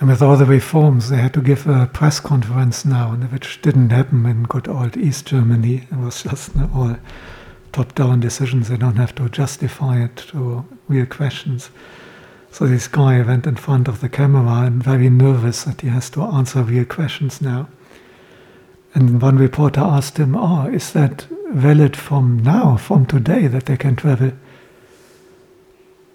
And 0.00 0.08
with 0.08 0.22
all 0.22 0.36
the 0.36 0.44
reforms, 0.44 1.08
they 1.08 1.18
had 1.18 1.34
to 1.34 1.40
give 1.40 1.66
a 1.66 1.86
press 1.92 2.18
conference 2.18 2.84
now, 2.84 3.12
which 3.12 3.62
didn't 3.62 3.90
happen 3.90 4.26
in 4.26 4.42
good 4.42 4.68
old 4.68 4.96
East 4.96 5.26
Germany. 5.26 5.86
It 5.90 5.96
was 5.96 6.24
just 6.24 6.50
all 6.74 6.96
top 7.72 7.94
down 7.94 8.20
decisions. 8.20 8.68
They 8.68 8.76
don't 8.76 8.96
have 8.96 9.14
to 9.16 9.28
justify 9.28 10.02
it 10.02 10.16
to 10.28 10.64
real 10.88 11.06
questions. 11.06 11.70
So 12.50 12.66
this 12.66 12.86
guy 12.86 13.20
went 13.22 13.46
in 13.46 13.56
front 13.56 13.88
of 13.88 14.00
the 14.00 14.08
camera 14.08 14.66
and 14.66 14.82
very 14.82 15.10
nervous 15.10 15.64
that 15.64 15.80
he 15.80 15.88
has 15.88 16.10
to 16.10 16.22
answer 16.22 16.62
real 16.62 16.84
questions 16.84 17.40
now. 17.40 17.68
And 18.94 19.20
one 19.20 19.38
reporter 19.38 19.80
asked 19.80 20.18
him, 20.18 20.36
Oh, 20.36 20.66
is 20.66 20.92
that 20.92 21.26
valid 21.50 21.96
from 21.96 22.38
now, 22.38 22.76
from 22.76 23.06
today, 23.06 23.48
that 23.48 23.66
they 23.66 23.76
can 23.76 23.96
travel? 23.96 24.32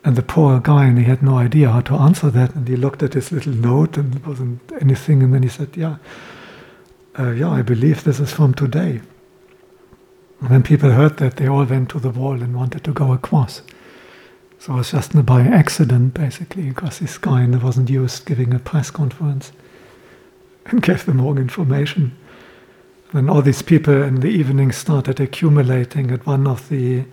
And 0.03 0.15
the 0.15 0.21
poor 0.21 0.59
guy, 0.59 0.85
and 0.85 0.97
he 0.97 1.03
had 1.03 1.21
no 1.21 1.37
idea 1.37 1.69
how 1.69 1.81
to 1.81 1.95
answer 1.95 2.29
that. 2.29 2.55
And 2.55 2.67
he 2.67 2.75
looked 2.75 3.03
at 3.03 3.13
his 3.13 3.31
little 3.31 3.53
note 3.53 3.97
and 3.97 4.15
it 4.15 4.25
wasn't 4.25 4.61
anything. 4.79 5.21
And 5.23 5.33
then 5.33 5.43
he 5.43 5.49
said, 5.49 5.75
Yeah, 5.75 5.97
uh, 7.17 7.31
yeah, 7.31 7.49
I 7.49 7.61
believe 7.61 8.03
this 8.03 8.19
is 8.19 8.31
from 8.31 8.53
today. 8.53 9.01
And 10.39 10.49
when 10.49 10.63
people 10.63 10.91
heard 10.91 11.17
that, 11.17 11.35
they 11.35 11.47
all 11.47 11.65
went 11.65 11.89
to 11.89 11.99
the 11.99 12.09
wall 12.09 12.41
and 12.41 12.55
wanted 12.55 12.85
to 12.85 12.93
go 12.93 13.11
across. 13.11 13.61
So 14.59 14.73
it 14.73 14.77
was 14.77 14.91
just 14.91 15.25
by 15.25 15.41
accident, 15.41 16.13
basically, 16.13 16.69
because 16.69 16.99
this 16.99 17.17
guy 17.17 17.41
and 17.41 17.61
wasn't 17.61 17.89
used 17.89 18.25
giving 18.25 18.53
a 18.53 18.59
press 18.59 18.91
conference 18.91 19.51
and 20.65 20.81
gave 20.81 21.05
them 21.05 21.19
all 21.19 21.37
information. 21.37 22.17
Then 23.13 23.29
all 23.29 23.41
these 23.41 23.63
people 23.63 24.03
in 24.03 24.19
the 24.19 24.27
evening 24.27 24.71
started 24.71 25.19
accumulating 25.19 26.11
at 26.11 26.25
one 26.25 26.45
of 26.45 26.69
the 26.69 27.05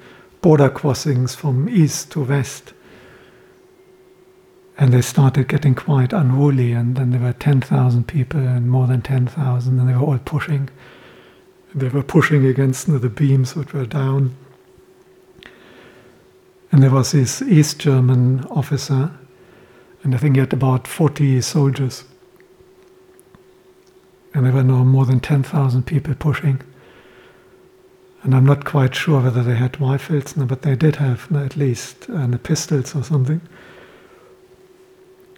border 0.43 0.69
crossings 0.69 1.35
from 1.35 1.69
east 1.69 2.13
to 2.13 2.23
west. 2.23 2.75
And 4.79 4.93
they 4.93 5.01
started 5.01 5.49
getting 5.49 5.75
quite 5.75 6.13
unruly, 6.13 6.73
and 6.73 6.97
then 6.97 7.11
there 7.11 7.21
were 7.21 7.33
10,000 7.33 8.07
people 8.07 8.41
and 8.41 8.71
more 8.71 8.87
than 8.87 9.03
10,000, 9.03 9.79
and 9.79 9.89
they 9.89 9.95
were 9.95 10.01
all 10.01 10.19
pushing. 10.19 10.69
They 11.75 11.89
were 11.89 12.03
pushing 12.03 12.45
against 12.45 12.87
the 12.87 13.09
beams 13.09 13.57
which 13.57 13.73
were 13.73 13.87
down 13.87 14.37
and 16.77 16.83
there 16.83 16.91
was 16.91 17.13
this 17.13 17.41
East 17.41 17.79
German 17.79 18.45
officer, 18.51 19.11
and 20.03 20.15
I 20.15 20.19
think 20.19 20.37
he 20.37 20.41
had 20.41 20.53
about 20.53 20.87
40 20.87 21.41
soldiers. 21.41 22.05
And 24.35 24.45
there 24.45 24.53
were 24.53 24.63
now 24.63 24.85
more 24.85 25.07
than 25.07 25.21
10,000 25.21 25.85
people 25.85 26.15
pushing. 26.15 26.61
And 28.23 28.35
I'm 28.35 28.45
not 28.45 28.67
quite 28.67 28.95
sure 28.95 29.23
whether 29.23 29.43
they 29.43 29.55
had 29.55 29.81
rifles, 29.81 30.35
but 30.35 30.61
they 30.61 30.77
did 30.77 30.97
have 30.97 31.35
at 31.35 31.57
least 31.57 32.11
uh, 32.11 32.29
pistols 32.43 32.95
or 32.95 33.03
something. 33.03 33.41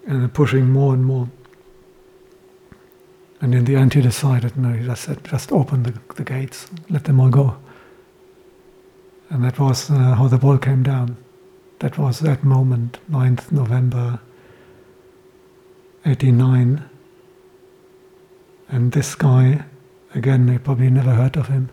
And 0.08 0.20
they're 0.20 0.28
pushing 0.28 0.70
more 0.70 0.94
and 0.94 1.04
more. 1.04 1.28
And 3.40 3.54
in 3.54 3.66
the 3.66 3.76
end, 3.76 3.94
he 3.94 4.00
decided, 4.00 4.56
no, 4.56 4.72
he 4.72 4.84
just 4.84 5.02
said, 5.04 5.22
just 5.22 5.52
open 5.52 5.84
the, 5.84 5.94
the 6.16 6.24
gates, 6.24 6.66
let 6.90 7.04
them 7.04 7.20
all 7.20 7.28
go. 7.28 7.56
And 9.30 9.44
that 9.44 9.60
was 9.60 9.90
uh, 9.90 10.14
how 10.14 10.26
the 10.26 10.38
wall 10.38 10.58
came 10.58 10.82
down. 10.82 11.16
That 11.78 11.98
was 11.98 12.18
that 12.20 12.42
moment, 12.42 12.98
9th 13.08 13.52
November 13.52 14.18
89. 16.04 16.82
And 18.68 18.92
this 18.92 19.14
guy, 19.14 19.64
again, 20.14 20.46
they 20.46 20.58
probably 20.58 20.90
never 20.90 21.14
heard 21.14 21.36
of 21.36 21.48
him. 21.48 21.70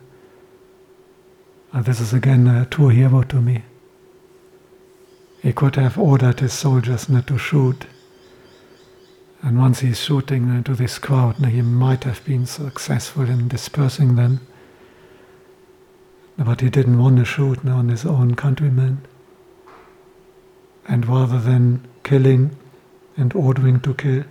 And 1.71 1.86
this 1.86 2.00
is 2.00 2.13
again 2.13 2.48
a 2.48 2.65
true 2.65 2.89
hero 2.89 3.24
to 3.24 3.41
me. 3.41 3.63
He 5.41 5.54
could 5.54 5.76
have 5.76 5.98
ordered 5.98 6.39
his 6.39 6.54
soldiers 6.54 7.10
not 7.10 7.28
to 7.28 7.38
shoot. 7.38 7.86
And 9.46 9.60
once 9.60 9.82
he's 9.82 10.00
shooting 10.00 10.50
into 10.50 10.74
this 10.74 10.98
crowd, 10.98 11.36
he 11.46 11.62
might 11.62 12.04
have 12.04 12.26
been 12.26 12.48
successful 12.48 13.30
in 13.30 13.48
dispersing 13.48 14.16
them. 14.16 14.40
But 16.36 16.62
he 16.62 16.72
didn't 16.72 16.98
want 16.98 17.18
to 17.20 17.26
shoot 17.26 17.64
on 17.64 17.90
his 17.90 18.08
own 18.08 18.34
countrymen. 18.34 19.06
And 20.88 21.08
rather 21.08 21.40
than 21.40 21.88
killing 22.02 22.58
and 23.16 23.36
ordering 23.36 23.82
to 23.82 23.94
kill, 23.94 24.24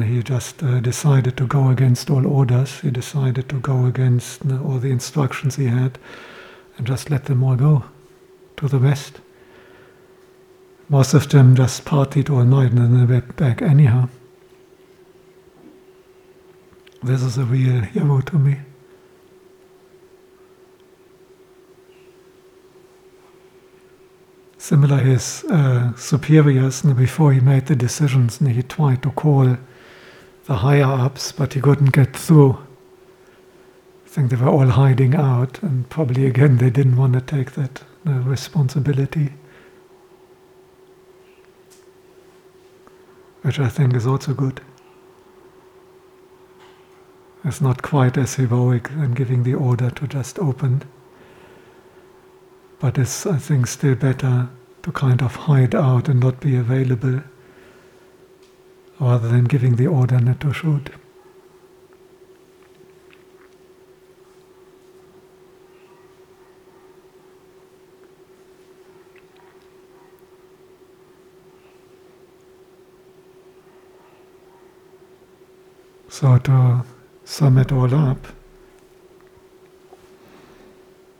he 0.00 0.22
just 0.22 0.62
uh, 0.62 0.78
decided 0.78 1.36
to 1.38 1.48
go 1.48 1.68
against 1.68 2.10
all 2.10 2.24
orders. 2.24 2.78
He 2.78 2.92
decided 2.92 3.48
to 3.48 3.58
go 3.58 3.86
against 3.86 4.46
uh, 4.46 4.62
all 4.62 4.78
the 4.78 4.92
instructions 4.92 5.56
he 5.56 5.66
had 5.66 5.98
and 6.78 6.86
just 6.86 7.10
let 7.10 7.24
them 7.24 7.42
all 7.42 7.56
go 7.56 7.82
to 8.58 8.68
the 8.68 8.78
west. 8.78 9.20
Most 10.88 11.14
of 11.14 11.28
them 11.28 11.54
just 11.56 11.84
partied 11.84 12.30
all 12.30 12.44
night 12.44 12.72
and 12.72 12.78
then 12.78 12.98
they 12.98 13.12
went 13.12 13.36
back 13.36 13.62
anyhow. 13.62 14.08
this 17.02 17.22
is 17.22 17.36
a 17.36 17.44
real 17.44 17.80
hero 17.80 18.20
to 18.20 18.38
me. 18.38 18.58
Similar, 24.56 24.98
his 24.98 25.44
uh, 25.50 25.92
superiors, 25.96 26.82
before 26.82 27.32
he 27.32 27.40
made 27.40 27.66
the 27.66 27.74
decisions, 27.74 28.38
he 28.38 28.62
tried 28.62 29.02
to 29.02 29.10
call 29.10 29.56
the 30.44 30.54
higher 30.54 30.84
ups, 30.84 31.32
but 31.32 31.54
he 31.54 31.60
couldn't 31.60 31.92
get 31.92 32.16
through. 32.16 32.52
I 34.06 34.08
think 34.08 34.30
they 34.30 34.36
were 34.36 34.48
all 34.48 34.68
hiding 34.68 35.16
out, 35.16 35.60
and 35.62 35.88
probably 35.88 36.26
again 36.26 36.58
they 36.58 36.70
didn't 36.70 36.96
want 36.96 37.14
to 37.14 37.20
take 37.20 37.52
that 37.52 37.82
uh, 38.06 38.12
responsibility. 38.20 39.32
Which 43.42 43.58
I 43.58 43.68
think 43.68 43.94
is 43.94 44.06
also 44.06 44.34
good. 44.34 44.60
It's 47.44 47.60
not 47.60 47.82
quite 47.82 48.16
as 48.16 48.34
heroic 48.34 48.88
than 48.88 49.14
giving 49.14 49.42
the 49.42 49.54
order 49.54 49.90
to 49.90 50.06
just 50.06 50.38
open 50.38 50.82
but 52.82 52.98
it's, 52.98 53.26
I 53.26 53.38
think, 53.38 53.68
still 53.68 53.94
better 53.94 54.48
to 54.82 54.92
kind 54.92 55.22
of 55.22 55.36
hide 55.36 55.72
out 55.72 56.08
and 56.08 56.18
not 56.18 56.40
be 56.40 56.56
available 56.56 57.22
rather 58.98 59.28
than 59.28 59.44
giving 59.44 59.76
the 59.76 59.86
order 59.86 60.18
not 60.18 60.40
to 60.40 60.52
shoot. 60.52 60.90
So 76.22 76.38
to 76.38 76.84
sum 77.24 77.58
it 77.58 77.72
all 77.72 77.92
up, 77.92 78.28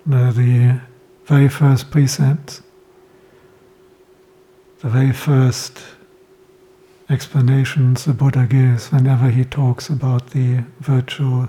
the 0.06 0.80
very 1.26 1.48
first 1.48 1.90
precept, 1.90 2.62
the 4.78 4.88
very 4.88 5.10
first 5.10 5.80
explanations 7.10 8.04
the 8.04 8.12
Buddha 8.12 8.46
gives 8.46 8.92
whenever 8.92 9.28
he 9.28 9.44
talks 9.44 9.88
about 9.88 10.30
the 10.30 10.62
virtue, 10.78 11.48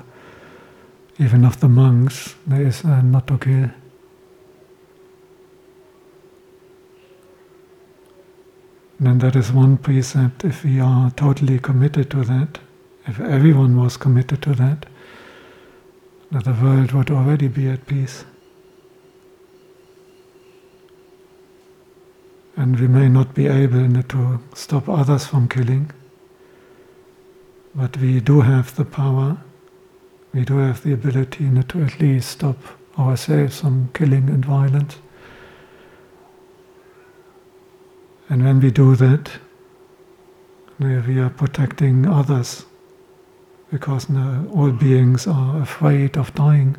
even 1.19 1.45
of 1.45 1.59
the 1.59 1.69
monks, 1.69 2.33
there 2.47 2.65
is 2.65 2.83
not 2.83 3.27
to 3.27 3.37
kill. 3.37 3.69
And 8.97 9.21
that 9.21 9.35
is 9.35 9.51
one 9.51 9.77
precept. 9.77 10.43
If 10.43 10.63
we 10.63 10.79
are 10.79 11.11
totally 11.11 11.59
committed 11.59 12.09
to 12.09 12.23
that, 12.23 12.57
if 13.05 13.19
everyone 13.19 13.75
was 13.77 13.97
committed 13.97 14.41
to 14.43 14.53
that, 14.55 14.85
that 16.31 16.45
the 16.45 16.53
world 16.53 16.91
would 16.93 17.11
already 17.11 17.47
be 17.47 17.67
at 17.69 17.85
peace. 17.85 18.25
And 22.55 22.79
we 22.79 22.87
may 22.87 23.09
not 23.09 23.33
be 23.33 23.47
able 23.47 24.01
to 24.01 24.39
stop 24.53 24.87
others 24.87 25.25
from 25.25 25.47
killing, 25.47 25.91
but 27.75 27.97
we 27.97 28.19
do 28.19 28.41
have 28.41 28.75
the 28.75 28.85
power, 28.85 29.37
we 30.33 30.45
do 30.45 30.57
have 30.57 30.83
the 30.83 30.93
ability 30.93 31.49
to 31.69 31.83
at 31.83 31.99
least 31.99 32.29
stop 32.29 32.57
ourselves 32.97 33.59
from 33.59 33.89
killing 33.93 34.29
and 34.29 34.45
violence. 34.45 34.97
And 38.29 38.43
when 38.43 38.59
we 38.59 38.71
do 38.71 38.95
that, 38.95 39.31
we 40.79 41.19
are 41.19 41.29
protecting 41.29 42.07
others 42.07 42.65
because 43.73 44.05
all 44.53 44.71
beings 44.71 45.25
are 45.25 45.59
afraid 45.59 46.15
of 46.15 46.31
dying. 46.35 46.77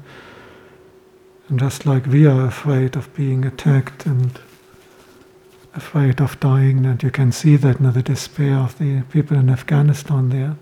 And 1.48 1.58
just 1.58 1.86
like 1.86 2.06
we 2.06 2.24
are 2.24 2.46
afraid 2.46 2.94
of 2.94 3.12
being 3.14 3.44
attacked 3.44 4.06
and 4.06 4.38
afraid 5.74 6.20
of 6.20 6.38
dying, 6.38 6.86
and 6.86 7.02
you 7.02 7.10
can 7.10 7.32
see 7.32 7.56
that 7.56 7.80
in 7.80 7.92
the 7.92 8.00
despair 8.00 8.58
of 8.58 8.78
the 8.78 9.02
people 9.10 9.36
in 9.36 9.50
Afghanistan 9.50 10.28
there. 10.28 10.54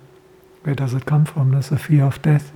Where 0.62 0.74
does 0.74 0.94
it 0.94 1.04
come 1.04 1.26
from? 1.26 1.50
There's 1.50 1.70
a 1.70 1.76
fear 1.76 2.04
of 2.04 2.22
death. 2.22 2.50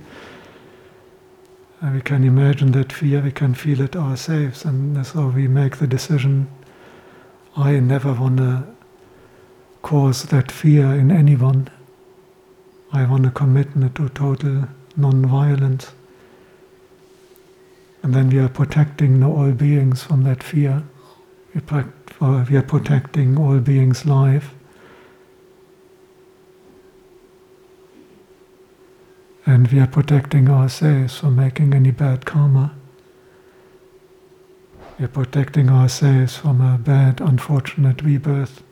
And 1.79 1.93
we 1.93 2.01
can 2.01 2.23
imagine 2.23 2.71
that 2.71 2.91
fear, 2.91 3.21
we 3.21 3.31
can 3.31 3.53
feel 3.53 3.81
it 3.81 3.95
ourselves, 3.95 4.65
and 4.65 5.05
so 5.05 5.27
we 5.27 5.47
make 5.47 5.77
the 5.77 5.85
decision 5.85 6.47
I 7.55 7.79
never 7.79 8.11
want 8.11 8.37
to 8.37 8.63
cause 9.83 10.23
that 10.23 10.51
fear 10.51 10.95
in 10.95 11.11
anyone. 11.11 11.69
I 12.93 13.05
want 13.05 13.25
a 13.25 13.31
commitment 13.31 13.95
to 13.95 14.09
total 14.09 14.69
non-violence. 14.95 15.91
And 18.01 18.13
then 18.13 18.29
we 18.29 18.39
are 18.39 18.49
protecting 18.49 19.23
all 19.23 19.51
beings 19.51 20.03
from 20.03 20.23
that 20.23 20.41
fear. 20.41 20.83
We 21.53 21.61
we 22.21 22.57
are 22.57 22.63
protecting 22.65 23.37
all 23.37 23.59
beings' 23.59 24.05
life. 24.05 24.53
And 29.45 29.67
we 29.67 29.79
are 29.79 29.87
protecting 29.87 30.49
ourselves 30.49 31.17
from 31.17 31.35
making 31.35 31.73
any 31.73 31.91
bad 31.91 32.25
karma. 32.25 32.73
We 34.97 35.05
are 35.05 35.09
protecting 35.09 35.69
ourselves 35.69 36.37
from 36.37 36.59
a 36.61 36.77
bad, 36.77 37.21
unfortunate 37.21 38.01
rebirth. 38.01 38.63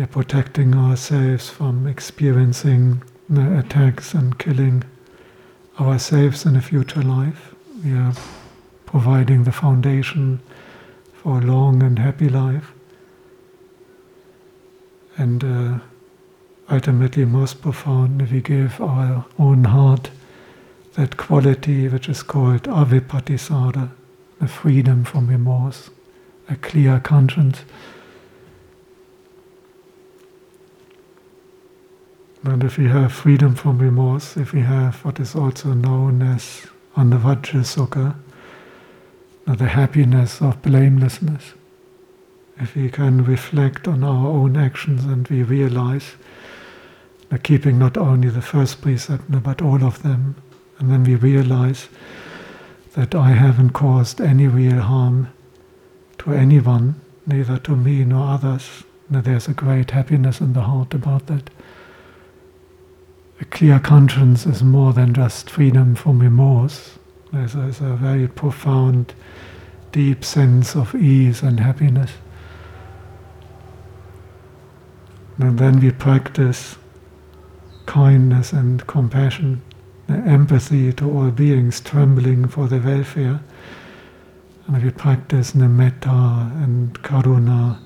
Are 0.00 0.06
protecting 0.06 0.76
ourselves 0.76 1.50
from 1.50 1.88
experiencing 1.88 3.02
attacks 3.36 4.14
and 4.14 4.38
killing 4.38 4.84
ourselves 5.80 6.46
in 6.46 6.54
a 6.54 6.62
future 6.62 7.02
life. 7.02 7.52
We 7.84 7.94
are 7.94 8.12
providing 8.86 9.42
the 9.42 9.50
foundation 9.50 10.38
for 11.14 11.38
a 11.38 11.40
long 11.40 11.82
and 11.82 11.98
happy 11.98 12.28
life. 12.28 12.70
And 15.16 15.42
uh, 15.42 15.78
ultimately, 16.70 17.24
most 17.24 17.60
profound, 17.60 18.30
we 18.30 18.40
give 18.40 18.80
our 18.80 19.26
own 19.36 19.64
heart 19.64 20.10
that 20.94 21.16
quality 21.16 21.88
which 21.88 22.08
is 22.08 22.22
called 22.22 22.62
avippatisara, 22.62 23.90
the 24.40 24.46
freedom 24.46 25.02
from 25.02 25.26
remorse, 25.26 25.90
a 26.48 26.54
clear 26.54 27.00
conscience. 27.00 27.64
And 32.44 32.62
if 32.62 32.78
we 32.78 32.86
have 32.86 33.12
freedom 33.12 33.54
from 33.54 33.78
remorse, 33.78 34.36
if 34.36 34.52
we 34.52 34.60
have 34.60 35.04
what 35.04 35.18
is 35.18 35.34
also 35.34 35.72
known 35.72 36.22
as 36.22 36.66
anavajja 36.96 37.64
sukha, 37.64 38.14
the 39.56 39.68
happiness 39.68 40.42
of 40.42 40.60
blamelessness. 40.60 41.54
If 42.60 42.74
we 42.74 42.90
can 42.90 43.24
reflect 43.24 43.88
on 43.88 44.04
our 44.04 44.26
own 44.26 44.56
actions 44.56 45.04
and 45.04 45.26
we 45.28 45.42
realize 45.42 46.16
that 47.30 47.44
keeping 47.44 47.78
not 47.78 47.96
only 47.96 48.28
the 48.28 48.42
first 48.42 48.82
precept 48.82 49.24
but 49.42 49.62
all 49.62 49.82
of 49.82 50.02
them, 50.02 50.36
and 50.78 50.90
then 50.90 51.04
we 51.04 51.14
realize 51.14 51.88
that 52.94 53.14
I 53.14 53.30
haven't 53.30 53.70
caused 53.70 54.20
any 54.20 54.48
real 54.48 54.80
harm 54.80 55.28
to 56.18 56.32
anyone, 56.32 57.00
neither 57.26 57.58
to 57.58 57.76
me 57.76 58.04
nor 58.04 58.28
others, 58.34 58.84
that 59.10 59.24
there's 59.24 59.48
a 59.48 59.54
great 59.54 59.92
happiness 59.92 60.40
in 60.40 60.52
the 60.52 60.62
heart 60.62 60.94
about 60.94 61.26
that. 61.28 61.48
A 63.40 63.44
clear 63.44 63.78
conscience 63.78 64.46
is 64.46 64.64
more 64.64 64.92
than 64.92 65.14
just 65.14 65.48
freedom 65.48 65.94
from 65.94 66.18
remorse. 66.18 66.98
There's 67.32 67.54
a, 67.54 67.58
there's 67.58 67.80
a 67.80 67.94
very 67.94 68.26
profound 68.26 69.14
deep 69.92 70.24
sense 70.24 70.74
of 70.74 70.94
ease 70.94 71.42
and 71.42 71.60
happiness. 71.60 72.12
And 75.38 75.56
then 75.56 75.78
we 75.78 75.92
practice 75.92 76.76
kindness 77.86 78.52
and 78.52 78.84
compassion, 78.88 79.62
empathy 80.08 80.92
to 80.94 81.08
all 81.08 81.30
beings, 81.30 81.80
trembling 81.80 82.48
for 82.48 82.66
their 82.66 82.80
welfare. 82.80 83.40
And 84.66 84.82
we 84.82 84.90
practice 84.90 85.54
metta 85.54 86.10
and 86.10 86.92
karuna, 87.02 87.78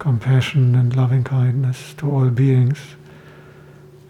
compassion 0.00 0.74
and 0.74 0.94
loving 0.96 1.22
kindness 1.22 1.94
to 1.98 2.10
all 2.10 2.30
beings. 2.30 2.78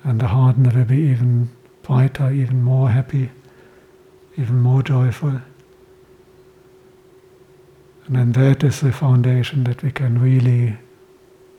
And 0.05 0.21
the 0.21 0.29
heart 0.29 0.59
will 0.59 0.85
be 0.85 0.99
even 0.99 1.49
brighter, 1.83 2.31
even 2.31 2.63
more 2.63 2.91
happy, 2.91 3.31
even 4.37 4.61
more 4.61 4.83
joyful. 4.83 5.41
And 8.07 8.17
then 8.17 8.33
that 8.33 8.63
is 8.63 8.81
the 8.81 8.93
foundation 8.93 9.65
that 9.65 9.83
we 9.83 9.91
can 9.91 10.21
really 10.21 10.77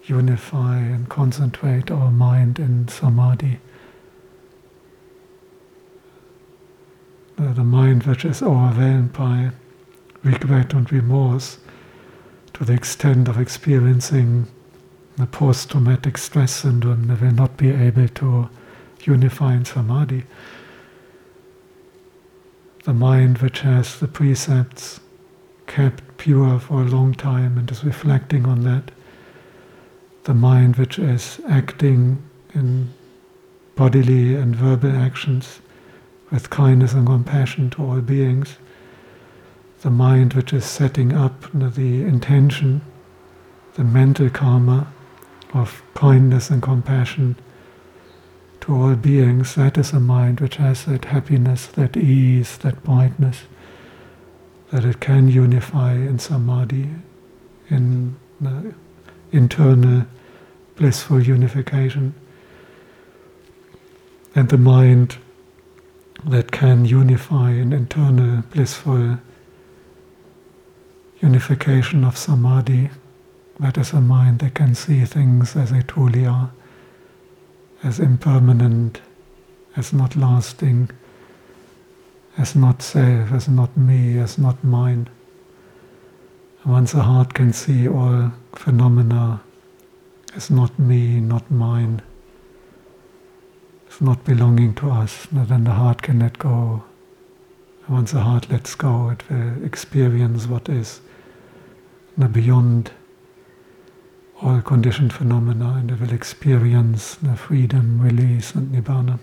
unify 0.04 0.78
and 0.78 1.10
concentrate 1.10 1.89
our 1.89 2.12
mind 2.12 2.60
in 2.60 2.88
samadhi. 2.88 3.60
The 7.38 7.64
mind 7.64 8.04
which 8.04 8.24
is 8.26 8.41
overwhelmed 8.41 9.14
by 9.14 9.52
regret 10.24 10.74
and 10.74 10.89
remorse 10.91 11.58
to 12.54 12.64
the 12.64 12.74
extent 12.74 13.28
of 13.28 13.39
experiencing 13.39 14.48
the 15.18 15.26
post-traumatic 15.26 16.18
stress 16.18 16.51
syndrome, 16.51 17.07
they 17.07 17.13
will 17.13 17.34
not 17.34 17.57
be 17.57 17.72
able 17.72 18.07
to 18.07 18.49
unify 19.03 19.53
in 19.53 19.66
samadhi. 19.66 20.24
The 22.84 22.93
mind 22.93 23.38
which 23.39 23.61
has 23.61 23.99
the 23.99 24.07
precepts 24.07 24.99
kept 25.68 26.18
pure 26.18 26.59
for 26.59 26.82
a 26.82 26.86
long 26.86 27.13
time 27.13 27.57
and 27.57 27.70
is 27.72 27.84
reflecting 27.84 28.45
on 28.45 28.63
that. 28.63 28.91
The 30.26 30.34
mind 30.34 30.76
which 30.76 30.99
is 30.99 31.39
acting 31.47 32.22
in 32.53 32.93
bodily 33.76 34.36
and 34.36 34.55
verbal 34.55 34.95
actions 34.95 35.59
with 36.32 36.49
kindness 36.49 36.93
and 36.93 37.05
compassion 37.05 37.70
to 37.72 37.84
all 37.84 38.01
beings. 38.01 38.57
The 39.82 39.89
mind 39.89 40.34
which 40.34 40.53
is 40.53 40.66
setting 40.66 41.13
up 41.13 41.45
the 41.53 42.03
intention, 42.03 42.82
the 43.76 43.84
mental 43.84 44.30
karma 44.30 44.91
of 45.56 45.82
kindness 45.93 46.49
and 46.49 46.62
compassion 46.62 47.36
to 48.60 48.76
all 48.76 48.95
beings, 48.95 49.56
that 49.56 49.78
is 49.78 49.93
a 49.93 49.99
mind 49.99 50.41
which 50.41 50.58
has 50.58 50.86
that 50.86 51.06
happiness, 51.06 51.68
that 51.68 51.95
ease, 51.95 52.58
that 52.58 52.84
brightness, 52.84 53.43
that 54.72 54.84
it 54.84 54.99
can 54.99 55.30
unify 55.30 55.93
in 55.93 56.20
samadhi, 56.20 56.89
in 57.70 58.16
the 58.41 58.74
internal 59.32 60.06
blissful 60.76 61.22
unification. 61.22 62.14
And 64.36 64.49
the 64.49 64.58
mind 64.58 65.18
that 66.26 66.51
can 66.51 66.84
unify 66.84 67.51
in 67.51 67.72
internal 67.72 68.43
blissful 68.51 69.20
unification 71.22 72.03
of 72.03 72.18
samadhi, 72.18 72.89
that 73.60 73.78
is 73.78 73.93
a 73.93 74.01
mind 74.01 74.39
that 74.39 74.56
can 74.56 74.76
see 74.76 75.06
things 75.06 75.56
as 75.56 75.72
they 75.72 75.82
truly 75.82 76.26
are 76.26 76.51
as 77.84 77.99
impermanent, 77.99 79.01
as 79.76 79.93
not 79.93 80.16
lasting, 80.16 80.89
as 82.38 82.56
not 82.56 82.82
self, 82.82 83.32
as 83.32 83.47
not 83.47 83.78
me, 83.78 84.18
as 84.18 84.38
not 84.38 84.64
mine. 84.64 85.08
Once 86.66 86.93
the 86.93 87.03
heart 87.03 87.36
can 87.36 87.53
see 87.53 87.88
all 87.88 88.32
phenomena 88.53 89.41
as 90.36 90.49
not 90.49 90.78
me, 90.80 91.20
not 91.20 91.49
mine, 91.51 92.01
as 93.88 94.01
not 94.01 94.26
belonging 94.26 94.74
to 94.74 94.89
us, 94.89 95.28
then 95.32 95.64
the 95.64 95.72
heart 95.72 96.01
can 96.01 96.20
let 96.20 96.39
go. 96.39 96.84
Once 97.88 98.14
the 98.14 98.22
heart 98.22 98.49
lets 98.49 98.74
go, 98.74 99.10
it 99.10 99.30
will 99.30 99.64
experience 99.64 100.47
what 100.47 100.68
is 100.68 101.01
beyond 102.32 102.89
all 104.41 104.61
conditioned 104.61 105.13
phenomena 105.13 105.75
and 105.79 105.89
they 105.89 105.95
will 105.95 106.13
experience 106.13 107.15
the 107.15 107.36
freedom, 107.36 108.01
release, 108.01 108.53
and 108.53 108.73
nibbana. 108.73 109.19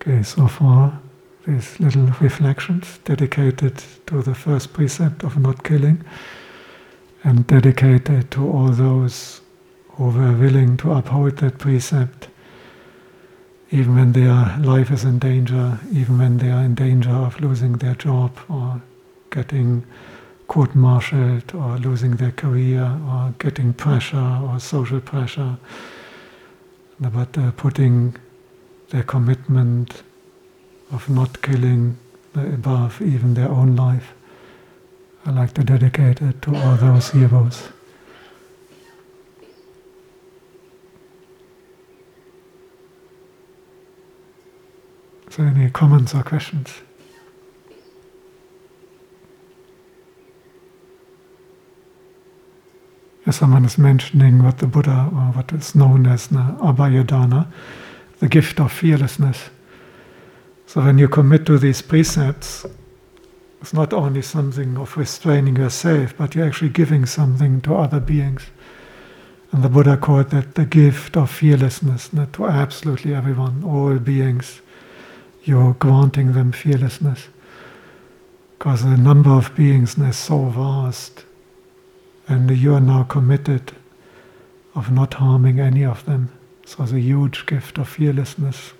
Okay, 0.00 0.22
so 0.22 0.46
far 0.46 1.00
these 1.46 1.78
little 1.80 2.06
reflections 2.20 2.98
dedicated 3.04 3.82
to 4.06 4.22
the 4.22 4.34
first 4.34 4.72
precept 4.72 5.22
of 5.22 5.36
not 5.36 5.62
killing 5.64 6.04
and 7.24 7.46
dedicated 7.46 8.30
to 8.30 8.48
all 8.48 8.68
those 8.68 9.40
who 9.90 10.10
were 10.10 10.32
willing 10.32 10.76
to 10.76 10.92
uphold 10.92 11.36
that 11.38 11.58
precept 11.58 12.28
even 13.70 13.96
when 13.96 14.12
their 14.12 14.56
life 14.58 14.90
is 14.90 15.04
in 15.04 15.18
danger, 15.18 15.78
even 15.92 16.18
when 16.18 16.38
they 16.38 16.50
are 16.50 16.62
in 16.62 16.74
danger 16.74 17.10
of 17.10 17.40
losing 17.40 17.72
their 17.74 17.94
job 17.94 18.32
or 18.48 18.80
getting 19.30 19.84
court-martialed 20.46 21.52
or 21.54 21.76
losing 21.78 22.16
their 22.16 22.30
career 22.30 22.84
or 23.08 23.34
getting 23.38 23.72
pressure 23.72 24.40
or 24.44 24.60
social 24.60 25.00
pressure, 25.00 25.56
but 27.00 27.36
uh, 27.36 27.50
putting 27.52 28.14
their 28.90 29.02
commitment 29.02 30.02
of 30.92 31.08
not 31.10 31.42
killing 31.42 31.96
above 32.34 33.02
even 33.02 33.34
their 33.34 33.48
own 33.48 33.74
life. 33.74 34.14
I 35.24 35.30
like 35.30 35.54
to 35.54 35.64
dedicate 35.64 36.22
it 36.22 36.40
to 36.42 36.54
all 36.54 36.76
those 36.76 37.10
heroes. 37.10 37.68
So, 45.36 45.42
any 45.42 45.68
comments 45.68 46.14
or 46.14 46.22
questions? 46.22 46.72
Someone 53.30 53.66
is 53.66 53.76
mentioning 53.76 54.42
what 54.42 54.58
the 54.58 54.66
Buddha, 54.66 55.10
or 55.12 55.32
what 55.34 55.52
is 55.52 55.74
known 55.74 56.06
as 56.06 56.28
the 56.28 56.38
Abhayadana, 56.38 57.52
the 58.18 58.28
gift 58.28 58.60
of 58.60 58.72
fearlessness. 58.72 59.50
So, 60.64 60.80
when 60.80 60.96
you 60.96 61.06
commit 61.06 61.44
to 61.46 61.58
these 61.58 61.82
precepts, 61.82 62.64
it's 63.60 63.74
not 63.74 63.92
only 63.92 64.22
something 64.22 64.78
of 64.78 64.96
restraining 64.96 65.56
yourself, 65.56 66.14
but 66.16 66.34
you're 66.34 66.46
actually 66.46 66.70
giving 66.70 67.04
something 67.04 67.60
to 67.60 67.74
other 67.74 68.00
beings. 68.00 68.46
And 69.52 69.62
the 69.62 69.68
Buddha 69.68 69.98
called 69.98 70.30
that 70.30 70.54
the 70.54 70.64
gift 70.64 71.14
of 71.14 71.30
fearlessness 71.30 72.08
to 72.32 72.46
absolutely 72.46 73.14
everyone, 73.14 73.64
all 73.64 73.98
beings 73.98 74.62
you're 75.46 75.74
granting 75.74 76.32
them 76.32 76.52
fearlessness. 76.52 77.28
Because 78.58 78.82
the 78.82 78.96
number 78.96 79.30
of 79.30 79.54
beings 79.54 79.96
is 79.96 80.16
so 80.16 80.46
vast, 80.46 81.24
and 82.28 82.50
you 82.50 82.74
are 82.74 82.80
now 82.80 83.04
committed 83.04 83.72
of 84.74 84.90
not 84.90 85.14
harming 85.14 85.60
any 85.60 85.84
of 85.84 86.04
them. 86.04 86.30
So 86.66 86.82
a 86.82 86.98
huge 86.98 87.46
gift 87.46 87.78
of 87.78 87.88
fearlessness 87.88 88.72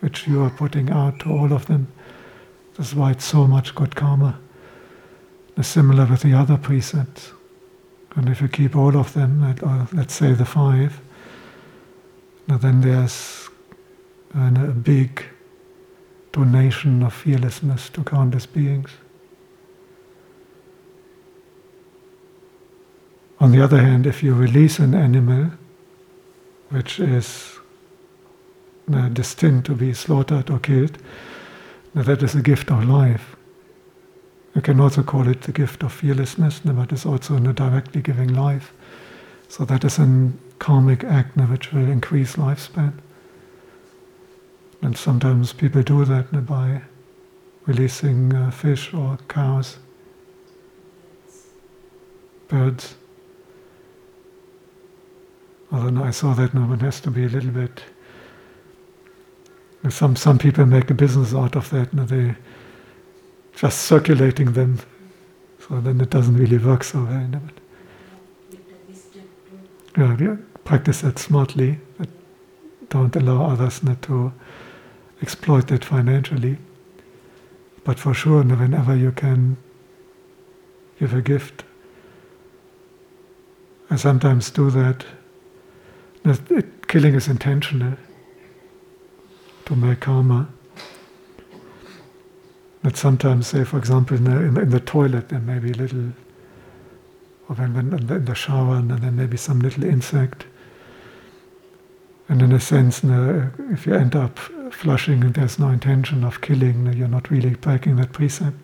which 0.00 0.26
you 0.26 0.42
are 0.42 0.50
putting 0.50 0.90
out 0.90 1.20
to 1.20 1.30
all 1.30 1.52
of 1.52 1.66
them. 1.66 1.88
That's 2.76 2.94
why 2.94 3.12
it's 3.12 3.24
so 3.24 3.46
much 3.46 3.74
good 3.74 3.96
karma. 3.96 4.38
It's 5.56 5.68
similar 5.68 6.06
with 6.06 6.22
the 6.22 6.34
other 6.34 6.56
precepts. 6.56 7.32
And 8.16 8.28
if 8.28 8.40
you 8.40 8.48
keep 8.48 8.76
all 8.76 8.96
of 8.96 9.12
them, 9.14 9.42
or 9.62 9.68
uh, 9.68 9.86
let's 9.92 10.14
say 10.14 10.32
the 10.32 10.44
five, 10.44 11.00
then 12.46 12.80
there's 12.80 13.48
a 14.34 14.50
big 14.72 15.24
donation 16.32 17.02
of 17.02 17.12
fearlessness 17.12 17.88
to 17.90 18.04
countless 18.04 18.46
beings. 18.46 18.90
On 23.40 23.52
the 23.52 23.62
other 23.62 23.80
hand, 23.80 24.06
if 24.06 24.22
you 24.22 24.34
release 24.34 24.78
an 24.78 24.94
animal 24.94 25.50
which 26.68 27.00
is 27.00 27.58
uh, 28.92 29.08
destined 29.08 29.64
to 29.64 29.74
be 29.74 29.94
slaughtered 29.94 30.50
or 30.50 30.58
killed, 30.58 30.98
that 31.94 32.22
is 32.22 32.34
a 32.34 32.42
gift 32.42 32.70
of 32.70 32.84
life. 32.84 33.36
You 34.54 34.60
can 34.60 34.80
also 34.80 35.02
call 35.02 35.26
it 35.28 35.42
the 35.42 35.52
gift 35.52 35.82
of 35.82 35.92
fearlessness, 35.92 36.60
but 36.60 36.92
it's 36.92 37.06
also 37.06 37.36
a 37.36 37.52
directly 37.52 38.02
giving 38.02 38.34
life. 38.34 38.72
So 39.48 39.64
that 39.64 39.84
is 39.84 39.98
a 39.98 40.30
karmic 40.58 41.02
act 41.02 41.36
which 41.36 41.72
will 41.72 41.88
increase 41.88 42.36
lifespan. 42.36 42.92
And 44.82 44.96
sometimes 44.96 45.52
people 45.52 45.82
do 45.82 46.04
that 46.04 46.46
by 46.46 46.82
releasing 47.66 48.34
uh, 48.34 48.50
fish 48.50 48.94
or 48.94 49.18
cows, 49.28 49.78
birds. 52.48 52.94
Although 55.70 56.02
I 56.02 56.10
saw 56.10 56.34
that 56.34 56.54
now 56.54 56.66
one 56.66 56.80
has 56.80 57.00
to 57.00 57.10
be 57.10 57.24
a 57.24 57.28
little 57.28 57.50
bit. 57.50 57.82
Some 59.88 60.16
some 60.16 60.38
people 60.38 60.66
make 60.66 60.90
a 60.90 60.94
business 60.94 61.32
out 61.32 61.56
of 61.56 61.70
that, 61.70 61.92
and 61.92 62.08
they 62.08 62.34
just 63.56 63.82
circulating 63.82 64.52
them, 64.52 64.78
so 65.58 65.80
then 65.80 66.00
it 66.00 66.10
doesn't 66.10 66.36
really 66.36 66.58
work 66.58 66.84
so 66.84 67.04
well. 67.04 67.30
Yeah, 69.96 70.16
yeah, 70.18 70.36
practice 70.64 71.00
that 71.02 71.18
smartly. 71.18 71.78
But 71.98 72.08
don't 72.88 73.14
allow 73.16 73.46
others 73.46 73.82
not 73.82 74.02
to 74.02 74.32
exploit 75.22 75.70
it 75.70 75.84
financially. 75.84 76.58
But 77.84 77.98
for 77.98 78.14
sure, 78.14 78.42
whenever 78.42 78.96
you 78.96 79.12
can 79.12 79.56
give 80.98 81.14
a 81.14 81.22
gift, 81.22 81.64
I 83.90 83.96
sometimes 83.96 84.50
do 84.50 84.70
that. 84.70 85.04
Killing 86.86 87.14
is 87.14 87.28
intentional 87.28 87.96
to 89.64 89.76
make 89.76 90.00
karma. 90.00 90.48
But 92.82 92.96
sometimes, 92.96 93.46
say, 93.46 93.64
for 93.64 93.78
example, 93.78 94.16
in 94.16 94.24
the, 94.24 94.36
in 94.36 94.54
the, 94.54 94.60
in 94.62 94.70
the 94.70 94.80
toilet, 94.80 95.28
there 95.28 95.40
may 95.40 95.58
be 95.58 95.70
a 95.70 95.74
little, 95.74 96.12
or 97.48 97.56
when, 97.56 97.74
when 97.74 98.10
in, 98.10 98.24
the, 98.24 98.34
shower, 98.34 98.76
and 98.76 98.90
then 98.90 99.00
there 99.00 99.10
may 99.10 99.26
be 99.26 99.36
some 99.36 99.60
little 99.60 99.84
insect. 99.84 100.46
And 102.28 102.42
in 102.42 102.52
a 102.52 102.60
sense, 102.60 103.02
if 103.04 103.86
you 103.86 103.94
end 103.94 104.16
up 104.16 104.38
flushing 104.72 105.22
and 105.24 105.34
there's 105.34 105.58
no 105.58 105.68
intention 105.68 106.24
of 106.24 106.40
killing, 106.40 106.92
you're 106.92 107.08
not 107.08 107.30
really 107.30 107.50
breaking 107.50 107.96
that 107.96 108.12
precept. 108.12 108.56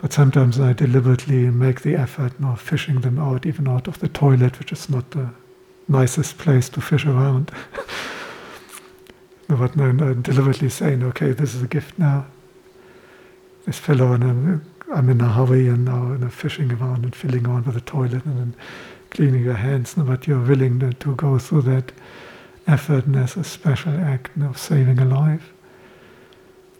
But 0.00 0.12
sometimes 0.12 0.60
I 0.60 0.72
deliberately 0.72 1.50
make 1.50 1.80
the 1.80 1.94
effort 1.94 2.32
of 2.42 2.60
fishing 2.60 3.00
them 3.00 3.18
out, 3.18 3.46
even 3.46 3.66
out 3.66 3.88
of 3.88 3.98
the 3.98 4.08
toilet, 4.08 4.58
which 4.58 4.72
is 4.72 4.88
not 4.88 5.10
the 5.12 5.30
nicest 5.88 6.38
place 6.38 6.68
to 6.70 6.80
fish 6.80 7.06
around. 7.06 7.50
but 9.48 9.72
then 9.72 10.00
I'm 10.00 10.22
deliberately 10.22 10.68
saying, 10.68 11.02
okay, 11.02 11.32
this 11.32 11.54
is 11.54 11.62
a 11.62 11.68
gift 11.68 11.98
now. 11.98 12.26
This 13.64 13.78
fellow, 13.78 14.12
and 14.12 14.22
I'm, 14.22 14.64
I'm 14.92 15.08
in 15.08 15.20
a 15.20 15.32
hurry 15.32 15.68
and 15.68 15.84
now 15.84 16.02
I'm 16.02 16.28
fishing 16.30 16.72
around 16.72 17.04
and 17.04 17.14
filling 17.14 17.46
on 17.48 17.64
with 17.64 17.74
the 17.74 17.80
toilet 17.80 18.24
and 18.24 18.38
then 18.38 18.54
cleaning 19.10 19.44
your 19.44 19.54
hands, 19.54 19.94
but 19.96 20.26
you're 20.26 20.42
willing 20.42 20.78
to 20.92 21.14
go 21.14 21.38
through 21.38 21.62
that 21.62 21.92
effort 22.66 23.04
as 23.14 23.36
a 23.36 23.44
special 23.44 23.94
act 23.98 24.36
of 24.42 24.58
saving 24.58 24.98
a 24.98 25.04
life. 25.04 25.52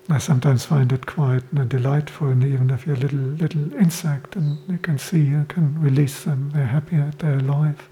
I 0.08 0.18
sometimes 0.18 0.64
find 0.64 0.92
it 0.92 1.06
quite 1.06 1.52
know, 1.52 1.64
delightful, 1.64 2.28
and 2.28 2.44
even 2.44 2.70
if 2.70 2.86
you're 2.86 2.96
a 2.96 3.00
little 3.00 3.18
little 3.18 3.74
insect, 3.74 4.36
and 4.36 4.58
you 4.68 4.78
can 4.78 4.98
see, 4.98 5.20
you 5.20 5.44
can 5.48 5.80
release 5.80 6.22
them. 6.22 6.50
They're 6.54 6.82
that 6.90 7.18
they're 7.18 7.38
alive. 7.38 7.88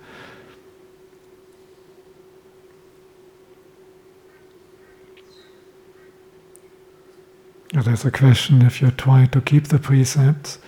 There's 7.72 8.05
a 8.05 8.12
question 8.12 8.62
if 8.62 8.80
you 8.80 8.92
try 8.92 9.26
to 9.26 9.40
keep 9.40 9.66
the 9.66 9.80
precepts. 9.80 10.59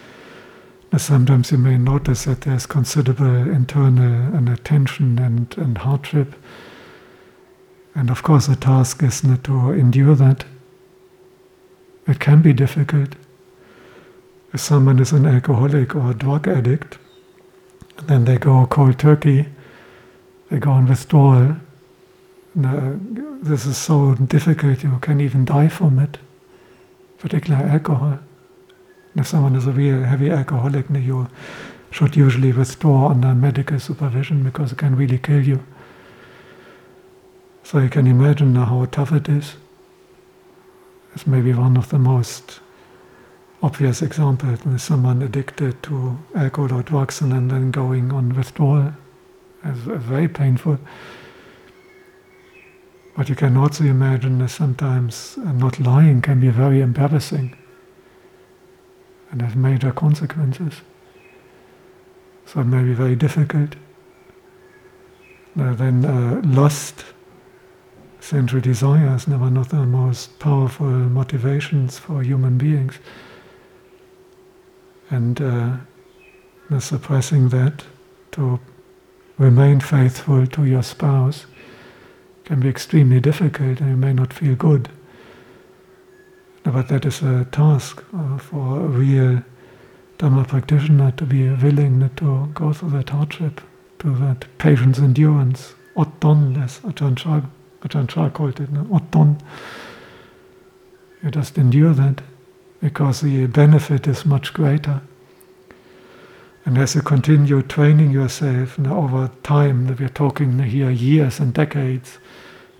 Sometimes 0.97 1.53
you 1.53 1.59
may 1.59 1.79
notice 1.79 2.25
that 2.25 2.41
there's 2.41 2.67
considerable 2.67 3.49
internal 3.49 4.35
and 4.35 4.49
attention 4.49 5.19
and, 5.21 5.57
and 5.57 5.79
hardship. 5.79 6.35
And 7.97 8.11
of 8.11 8.23
course, 8.23 8.47
the 8.47 8.57
task 8.57 9.03
is 9.03 9.25
not 9.25 9.43
to 9.45 9.73
endure 9.73 10.15
that 10.15 10.45
it 12.07 12.21
can 12.21 12.43
be 12.43 12.53
difficult. 12.53 13.17
If 14.53 14.61
someone 14.61 14.99
is 14.99 15.13
an 15.13 15.25
alcoholic 15.25 15.95
or 15.95 16.11
a 16.11 16.15
drug 16.15 16.47
addict, 16.47 16.99
then 18.05 18.27
they 18.27 18.37
go 18.37 18.67
cold 18.67 18.99
turkey, 18.99 19.47
they 20.51 20.59
go 20.59 20.73
on 20.73 20.87
withdrawal. 20.87 21.57
Now, 22.55 22.99
this 23.43 23.65
is 23.65 23.79
so 23.79 24.15
difficult, 24.15 24.83
you 24.83 24.99
can 25.01 25.21
even 25.23 25.47
die 25.47 25.69
from 25.69 25.99
it, 25.99 26.19
particularly 27.19 27.71
alcohol. 27.71 28.19
If 29.15 29.27
someone 29.27 29.57
is 29.57 29.67
a 29.67 29.73
real 29.73 30.03
heavy 30.03 30.31
alcoholic, 30.31 30.91
you 30.91 31.29
should 31.91 32.15
usually 32.15 32.53
withdraw 32.53 33.09
under 33.09 33.35
medical 33.35 33.81
supervision 33.81 34.43
because 34.43 34.73
it 34.73 34.79
can 34.79 34.97
really 34.97 35.19
kill 35.19 35.43
you. 35.43 35.65
So 37.67 37.81
you 37.81 37.89
can 37.89 38.07
imagine 38.07 38.55
how 38.55 38.85
tough 38.85 39.11
it 39.11 39.29
is 39.29 39.57
It's 41.13 41.27
maybe 41.27 41.53
one 41.53 41.77
of 41.77 41.89
the 41.89 41.99
most 41.99 42.61
obvious 43.61 44.03
examples. 44.03 44.61
There's 44.61 44.85
someone 44.85 45.21
addicted 45.21 45.83
to 45.83 46.17
alcohol 46.37 46.79
or 46.79 46.83
drugs 46.85 47.21
and 47.21 47.33
then 47.33 47.73
going 47.73 48.13
on 48.13 48.37
withdrawal. 48.37 48.93
It's 49.65 49.81
very 49.81 50.29
painful. 50.29 50.79
But 53.17 53.29
you 53.29 53.35
can 53.35 53.57
also 53.57 53.83
imagine 53.83 54.39
that 54.39 54.51
sometimes 54.51 55.37
not 55.37 55.81
lying 55.81 56.23
can 56.23 56.39
be 56.39 56.51
very 56.51 56.81
embarrassing 56.81 57.57
and 59.33 59.43
have 59.43 59.57
major 59.57 59.91
consequences. 59.91 60.83
So 62.45 62.61
it 62.61 62.67
may 62.67 62.85
be 62.85 62.95
very 62.95 63.17
difficult. 63.17 63.75
Uh, 65.59 65.75
then 65.75 66.05
uh, 66.05 66.43
lust 66.45 67.05
sensual 68.27 68.61
desires 68.61 69.29
are 69.29 69.39
one 69.39 69.57
of 69.57 69.69
the 69.69 69.87
most 69.87 70.37
powerful 70.41 70.87
motivations 70.89 71.97
for 71.97 72.23
human 72.23 72.59
beings. 72.59 72.99
And 75.11 75.41
uh, 75.41 75.77
suppressing 76.81 77.51
that 77.51 77.85
to 78.33 78.59
remain 79.39 79.79
faithful 79.79 80.45
to 80.45 80.65
your 80.65 80.83
spouse 80.83 81.47
can 82.45 82.59
be 82.59 82.69
extremely 82.69 83.21
difficult 83.21 83.81
and 83.81 83.91
you 83.91 83.97
may 83.97 84.13
not 84.13 84.33
feel 84.33 84.57
good. 84.57 84.89
But 86.65 86.89
that 86.89 87.05
is 87.05 87.23
a 87.23 87.45
task 87.53 88.03
uh, 88.13 88.39
for 88.39 88.81
a 88.81 88.89
real 88.89 89.45
Dhamma 90.19 90.49
practitioner 90.49 91.13
to 91.13 91.25
be 91.25 91.49
willing 91.51 92.11
to 92.17 92.51
go 92.55 92.73
through 92.73 92.91
that 92.91 93.11
hardship, 93.11 93.61
to 94.01 94.13
that 94.17 94.47
patience, 94.59 94.99
endurance, 94.99 95.77
otton, 95.95 96.61
as 96.61 96.81
Ajahn 97.83 98.09
Chah 98.09 98.31
called 98.31 98.61
it, 98.61 98.73
otton. 98.73 99.41
You 101.23 101.31
just 101.31 101.59
endure 101.59 101.93
that 101.93 102.23
because 102.81 103.21
the 103.21 103.47
benefit 103.47 104.07
is 104.07 104.25
much 104.25 104.53
greater. 104.53 105.01
And 106.65 106.79
as 106.79 106.95
you 106.95 107.03
continue 107.03 107.63
training 107.63 108.11
yourself 108.11 108.79
now 108.79 108.99
over 108.99 109.31
time, 109.43 109.87
that 109.87 110.01
we're 110.01 110.09
talking 110.09 110.59
here 110.59 110.91
years 110.91 111.39
and 111.39 111.55
decades, 111.55 112.19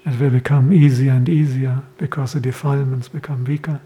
it 0.05 0.19
will 0.19 0.31
become 0.31 0.73
easier 0.73 1.13
and 1.13 1.29
easier 1.29 1.83
because 1.99 2.33
the 2.33 2.41
defilements 2.41 3.09
become 3.09 3.45
weaker. 3.45 3.81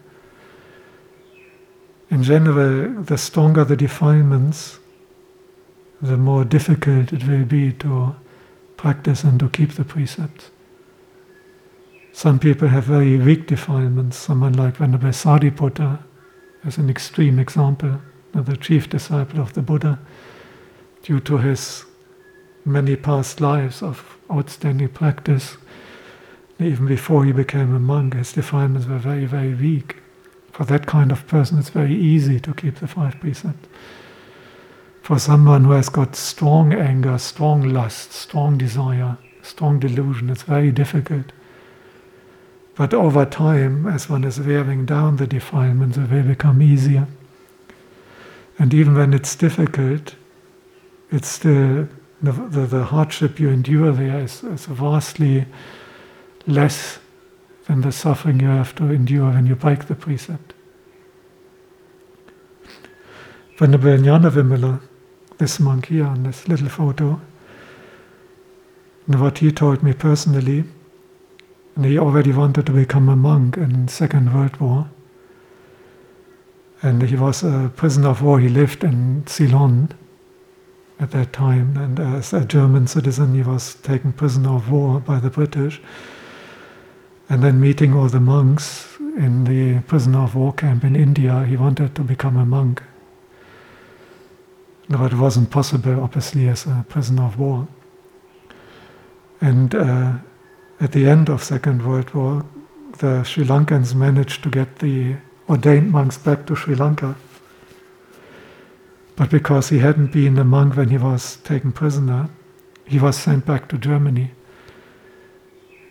In 2.11 2.22
general, 2.22 3.02
the 3.02 3.16
stronger 3.18 3.64
the 3.64 3.76
defilements, 3.76 4.78
the 6.02 6.16
more 6.16 6.44
difficult 6.44 7.12
it 7.12 7.26
will 7.28 7.44
be 7.44 7.72
to 7.74 8.16
practice 8.76 9.22
and 9.22 9.38
to 9.38 9.48
keep 9.48 9.72
the 9.72 9.84
precepts. 9.84 10.50
Some 12.20 12.38
people 12.38 12.68
have 12.68 12.84
very 12.84 13.16
weak 13.16 13.46
defilements. 13.46 14.14
Someone 14.18 14.52
like 14.52 14.76
Venerable 14.76 15.08
Sariputta 15.08 16.00
is 16.66 16.76
an 16.76 16.90
extreme 16.90 17.38
example, 17.38 17.98
the 18.34 18.58
chief 18.58 18.90
disciple 18.90 19.40
of 19.40 19.54
the 19.54 19.62
Buddha, 19.62 19.98
due 21.02 21.20
to 21.20 21.38
his 21.38 21.86
many 22.66 22.94
past 22.94 23.40
lives 23.40 23.82
of 23.82 24.18
outstanding 24.30 24.90
practice. 24.90 25.56
Even 26.58 26.84
before 26.84 27.24
he 27.24 27.32
became 27.32 27.74
a 27.74 27.78
monk, 27.78 28.12
his 28.12 28.34
defilements 28.34 28.86
were 28.86 28.98
very, 28.98 29.24
very 29.24 29.54
weak. 29.54 29.96
For 30.52 30.66
that 30.66 30.84
kind 30.84 31.10
of 31.10 31.26
person, 31.26 31.58
it's 31.58 31.70
very 31.70 31.94
easy 31.94 32.38
to 32.40 32.52
keep 32.52 32.80
the 32.80 32.86
five 32.86 33.18
precepts. 33.18 33.66
For 35.00 35.18
someone 35.18 35.64
who 35.64 35.70
has 35.70 35.88
got 35.88 36.14
strong 36.16 36.74
anger, 36.74 37.16
strong 37.16 37.62
lust, 37.62 38.12
strong 38.12 38.58
desire, 38.58 39.16
strong 39.40 39.80
delusion, 39.80 40.28
it's 40.28 40.42
very 40.42 40.70
difficult 40.70 41.32
but 42.76 42.94
over 42.94 43.24
time, 43.26 43.86
as 43.86 44.08
one 44.08 44.24
is 44.24 44.40
wearing 44.40 44.86
down 44.86 45.16
the 45.16 45.26
defilements, 45.26 45.96
it 45.98 46.10
will 46.10 46.22
become 46.22 46.62
easier. 46.62 47.06
And 48.58 48.72
even 48.72 48.94
when 48.94 49.12
it's 49.14 49.34
difficult, 49.36 50.14
it's 51.10 51.28
still 51.28 51.88
the, 52.22 52.32
the, 52.32 52.66
the 52.66 52.84
hardship 52.84 53.40
you 53.40 53.48
endure 53.48 53.92
there 53.92 54.20
is, 54.20 54.44
is 54.44 54.66
vastly 54.66 55.46
less 56.46 56.98
than 57.66 57.80
the 57.80 57.92
suffering 57.92 58.40
you 58.40 58.48
have 58.48 58.74
to 58.76 58.84
endure 58.90 59.30
when 59.30 59.46
you 59.46 59.54
break 59.54 59.86
the 59.86 59.94
precept. 59.94 60.52
Venerable 63.56 63.98
Jnana 63.98 64.80
this 65.38 65.60
monk 65.60 65.86
here 65.86 66.04
on 66.04 66.22
this 66.22 66.48
little 66.48 66.68
photo, 66.68 67.20
and 69.06 69.20
what 69.20 69.38
he 69.38 69.50
told 69.50 69.82
me 69.82 69.92
personally, 69.92 70.64
and 71.76 71.84
he 71.84 71.98
already 71.98 72.32
wanted 72.32 72.66
to 72.66 72.72
become 72.72 73.08
a 73.08 73.16
monk 73.16 73.56
in 73.56 73.88
Second 73.88 74.34
World 74.34 74.56
War. 74.60 74.90
And 76.82 77.02
he 77.02 77.16
was 77.16 77.42
a 77.42 77.70
prisoner 77.76 78.08
of 78.08 78.22
war. 78.22 78.40
He 78.40 78.48
lived 78.48 78.84
in 78.84 79.26
Ceylon 79.26 79.90
at 80.98 81.10
that 81.12 81.32
time, 81.32 81.76
and 81.76 81.98
as 81.98 82.32
a 82.32 82.44
German 82.44 82.86
citizen, 82.86 83.34
he 83.34 83.42
was 83.42 83.74
taken 83.76 84.12
prisoner 84.12 84.56
of 84.56 84.70
war 84.70 85.00
by 85.00 85.18
the 85.18 85.30
British. 85.30 85.80
And 87.28 87.42
then 87.42 87.60
meeting 87.60 87.94
all 87.94 88.08
the 88.08 88.20
monks 88.20 88.98
in 88.98 89.44
the 89.44 89.80
prisoner 89.86 90.20
of 90.20 90.34
war 90.34 90.52
camp 90.52 90.84
in 90.84 90.96
India, 90.96 91.44
he 91.44 91.56
wanted 91.56 91.94
to 91.94 92.02
become 92.02 92.36
a 92.36 92.44
monk. 92.44 92.82
But 94.88 95.12
it 95.12 95.18
wasn't 95.18 95.50
possible, 95.50 96.02
obviously, 96.02 96.48
as 96.48 96.66
a 96.66 96.84
prisoner 96.88 97.22
of 97.22 97.38
war. 97.38 97.68
And 99.40 99.74
uh, 99.74 100.14
at 100.80 100.92
the 100.92 101.06
end 101.06 101.28
of 101.28 101.44
Second 101.44 101.86
World 101.86 102.12
War, 102.14 102.44
the 102.98 103.22
Sri 103.22 103.44
Lankans 103.44 103.94
managed 103.94 104.42
to 104.42 104.48
get 104.48 104.78
the 104.78 105.16
ordained 105.48 105.90
monks 105.90 106.16
back 106.16 106.46
to 106.46 106.56
Sri 106.56 106.74
Lanka. 106.74 107.16
But 109.14 109.30
because 109.30 109.68
he 109.68 109.78
hadn't 109.78 110.12
been 110.12 110.38
a 110.38 110.44
monk 110.44 110.76
when 110.76 110.88
he 110.88 110.96
was 110.96 111.36
taken 111.36 111.72
prisoner, 111.72 112.30
he 112.86 112.98
was 112.98 113.16
sent 113.16 113.44
back 113.44 113.68
to 113.68 113.76
Germany. 113.76 114.30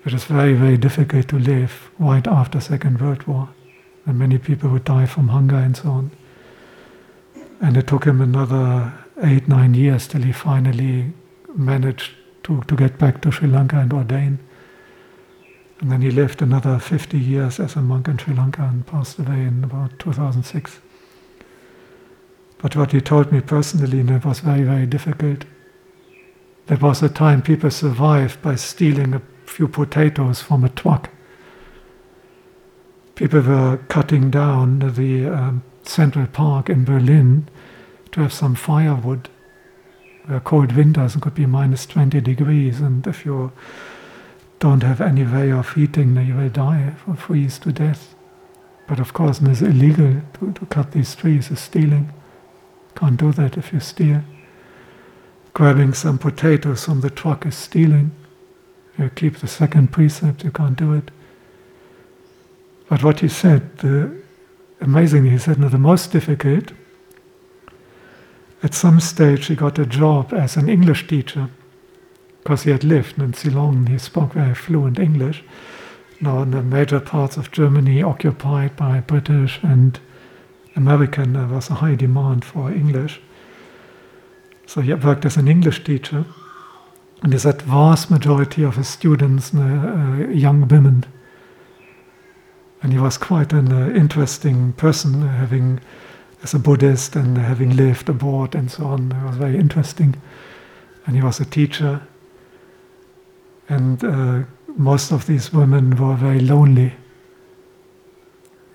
It 0.05 0.13
is 0.13 0.23
very, 0.23 0.53
very 0.53 0.77
difficult 0.77 1.27
to 1.27 1.37
live 1.37 1.91
right 1.99 2.27
after 2.27 2.59
Second 2.59 2.99
World 2.99 3.27
War, 3.27 3.49
and 4.07 4.17
many 4.17 4.39
people 4.39 4.71
would 4.71 4.85
die 4.85 5.05
from 5.05 5.27
hunger 5.27 5.57
and 5.57 5.77
so 5.77 5.89
on. 5.89 6.11
And 7.61 7.77
it 7.77 7.85
took 7.85 8.05
him 8.05 8.21
another 8.21 8.91
eight, 9.21 9.47
nine 9.47 9.75
years 9.75 10.07
till 10.07 10.23
he 10.23 10.31
finally 10.31 11.13
managed 11.55 12.13
to, 12.43 12.61
to 12.63 12.75
get 12.75 12.97
back 12.97 13.21
to 13.21 13.31
Sri 13.31 13.47
Lanka 13.47 13.77
and 13.77 13.93
ordain. 13.93 14.39
And 15.79 15.91
then 15.91 16.01
he 16.01 16.11
lived 16.11 16.41
another 16.41 16.77
50 16.77 17.17
years 17.17 17.59
as 17.59 17.75
a 17.75 17.81
monk 17.81 18.07
in 18.07 18.17
Sri 18.17 18.35
Lanka 18.35 18.63
and 18.63 18.85
passed 18.85 19.17
away 19.17 19.41
in 19.41 19.63
about 19.63 19.97
2006. 19.99 20.79
But 22.57 22.75
what 22.75 22.91
he 22.91 22.99
told 22.99 23.31
me 23.31 23.39
personally, 23.39 24.01
and 24.01 24.09
it 24.09 24.25
was 24.25 24.41
very, 24.41 24.63
very 24.63 24.85
difficult. 24.85 25.45
There 26.67 26.77
was 26.77 27.01
a 27.01 27.07
time 27.07 27.41
people 27.41 27.71
survived 27.71 28.41
by 28.41 28.55
stealing 28.55 29.13
a 29.13 29.21
few 29.45 29.69
potatoes 29.69 30.41
from 30.41 30.65
a 30.65 30.69
truck. 30.69 31.09
People 33.15 33.41
were 33.41 33.77
cutting 33.87 34.29
down 34.29 34.79
the 34.79 35.27
um, 35.27 35.63
Central 35.83 36.27
Park 36.27 36.69
in 36.69 36.83
Berlin 36.83 37.47
to 38.11 38.21
have 38.21 38.33
some 38.33 38.55
firewood. 38.55 39.29
There 40.27 40.37
are 40.37 40.41
cold 40.41 40.73
winters, 40.73 41.15
it 41.15 41.21
could 41.21 41.35
be 41.35 41.45
minus 41.45 41.85
20 41.85 42.19
degrees, 42.21 42.81
and 42.81 43.05
if 43.07 43.25
you 43.25 43.51
don't 44.59 44.83
have 44.83 45.01
any 45.01 45.23
way 45.23 45.51
of 45.51 45.77
eating, 45.77 46.13
then 46.13 46.27
you 46.27 46.35
will 46.35 46.49
die 46.49 46.93
or 47.07 47.15
freeze 47.15 47.57
to 47.59 47.71
death. 47.71 48.13
But 48.87 48.99
of 48.99 49.13
course, 49.13 49.41
it's 49.41 49.61
illegal 49.61 50.21
to, 50.33 50.51
to 50.51 50.65
cut 50.65 50.91
these 50.91 51.15
trees, 51.15 51.49
it's 51.49 51.61
stealing. 51.61 52.11
Can't 52.95 53.17
do 53.17 53.31
that 53.33 53.57
if 53.57 53.71
you 53.71 53.79
steal. 53.79 54.21
Grabbing 55.53 55.93
some 55.93 56.17
potatoes 56.17 56.85
from 56.85 57.01
the 57.01 57.09
truck 57.09 57.45
is 57.45 57.55
stealing. 57.55 58.11
You 58.97 59.09
keep 59.09 59.37
the 59.37 59.47
second 59.47 59.91
precept, 59.91 60.43
you 60.43 60.51
can't 60.51 60.77
do 60.77 60.93
it. 60.93 61.11
But 62.89 63.03
what 63.03 63.19
he 63.21 63.29
said, 63.29 63.77
the, 63.77 64.21
amazingly, 64.81 65.29
he 65.29 65.37
said, 65.37 65.59
no, 65.59 65.69
the 65.69 65.77
most 65.77 66.11
difficult, 66.11 66.73
at 68.61 68.73
some 68.73 68.99
stage 68.99 69.45
he 69.45 69.55
got 69.55 69.79
a 69.79 69.85
job 69.85 70.33
as 70.33 70.57
an 70.57 70.67
English 70.67 71.07
teacher, 71.07 71.49
because 72.41 72.63
he 72.63 72.71
had 72.71 72.83
lived 72.83 73.19
in 73.21 73.33
Ceylon, 73.33 73.87
he 73.87 73.97
spoke 73.97 74.33
very 74.33 74.55
fluent 74.55 74.99
English. 74.99 75.43
Now, 76.21 76.41
in 76.41 76.51
the 76.51 76.61
major 76.61 76.99
parts 76.99 77.37
of 77.37 77.51
Germany 77.51 78.03
occupied 78.03 78.75
by 78.75 78.99
British 78.99 79.59
and 79.63 79.99
American, 80.75 81.33
there 81.33 81.47
was 81.47 81.69
a 81.69 81.75
high 81.75 81.95
demand 81.95 82.43
for 82.43 82.71
English. 82.71 83.21
So 84.65 84.81
he 84.81 84.93
worked 84.93 85.25
as 85.25 85.37
an 85.37 85.47
English 85.47 85.83
teacher, 85.83 86.25
and 87.21 87.33
he 87.33 87.39
said 87.39 87.61
vast 87.61 88.11
majority 88.11 88.63
of 88.63 88.75
his 88.75 88.87
students 88.87 89.53
uh, 89.53 89.59
uh, 89.59 90.27
young 90.29 90.67
women. 90.67 91.05
And 92.81 92.93
he 92.93 92.99
was 92.99 93.17
quite 93.17 93.51
an 93.51 93.71
uh, 93.71 93.89
interesting 93.89 94.73
person, 94.73 95.27
having 95.27 95.79
as 96.43 96.53
a 96.53 96.59
Buddhist 96.59 97.15
and 97.15 97.37
having 97.37 97.75
lived 97.75 98.09
abroad 98.09 98.55
and 98.55 98.71
so 98.71 98.85
on. 98.85 99.11
It 99.11 99.25
was 99.25 99.37
very 99.37 99.57
interesting. 99.57 100.15
And 101.05 101.15
he 101.15 101.21
was 101.21 101.39
a 101.39 101.45
teacher. 101.45 102.01
And 103.69 104.03
uh, 104.03 104.43
most 104.75 105.11
of 105.11 105.27
these 105.27 105.53
women 105.53 105.95
were 105.95 106.15
very 106.15 106.39
lonely 106.39 106.93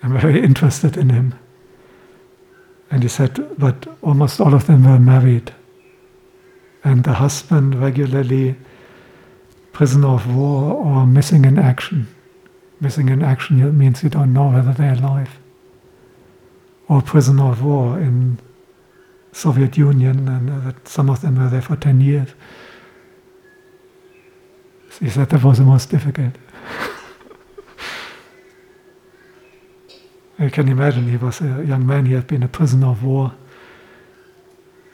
and 0.01 0.13
very 0.13 0.41
interested 0.41 0.97
in 0.97 1.09
him. 1.09 1.37
And 2.89 3.03
he 3.03 3.09
said, 3.09 3.57
but 3.57 3.87
almost 4.01 4.39
all 4.39 4.53
of 4.53 4.67
them 4.67 4.85
were 4.85 4.99
married. 4.99 5.53
And 6.83 7.03
the 7.03 7.13
husband 7.13 7.75
regularly 7.75 8.55
prisoner 9.73 10.07
of 10.07 10.33
war 10.33 10.73
or 10.73 11.05
missing 11.05 11.43
in 11.43 11.59
action. 11.59 12.07
Missing 12.79 13.09
in 13.09 13.21
action 13.21 13.77
means 13.77 14.03
you 14.03 14.09
don't 14.09 14.31
know 14.31 14.49
whether 14.49 14.71
they're 14.71 14.93
alive. 14.93 15.37
Or 16.87 17.01
prisoner 17.01 17.51
of 17.51 17.63
war 17.63 17.99
in 17.99 18.39
Soviet 19.33 19.75
Union, 19.77 20.29
and 20.29 20.49
uh, 20.49 20.59
that 20.59 20.87
some 20.87 21.09
of 21.09 21.19
them 21.19 21.35
were 21.35 21.49
there 21.49 21.61
for 21.61 21.75
10 21.75 21.99
years. 21.99 22.29
He 24.99 25.09
said 25.09 25.29
that 25.29 25.43
was 25.43 25.57
the 25.57 25.63
most 25.63 25.89
difficult. 25.89 26.33
You 30.39 30.49
can 30.49 30.67
imagine 30.67 31.09
he 31.09 31.17
was 31.17 31.39
a 31.39 31.63
young 31.65 31.87
man, 31.87 32.05
he 32.05 32.13
had 32.13 32.27
been 32.27 32.43
a 32.43 32.47
prisoner 32.47 32.87
of 32.87 33.03
war, 33.03 33.33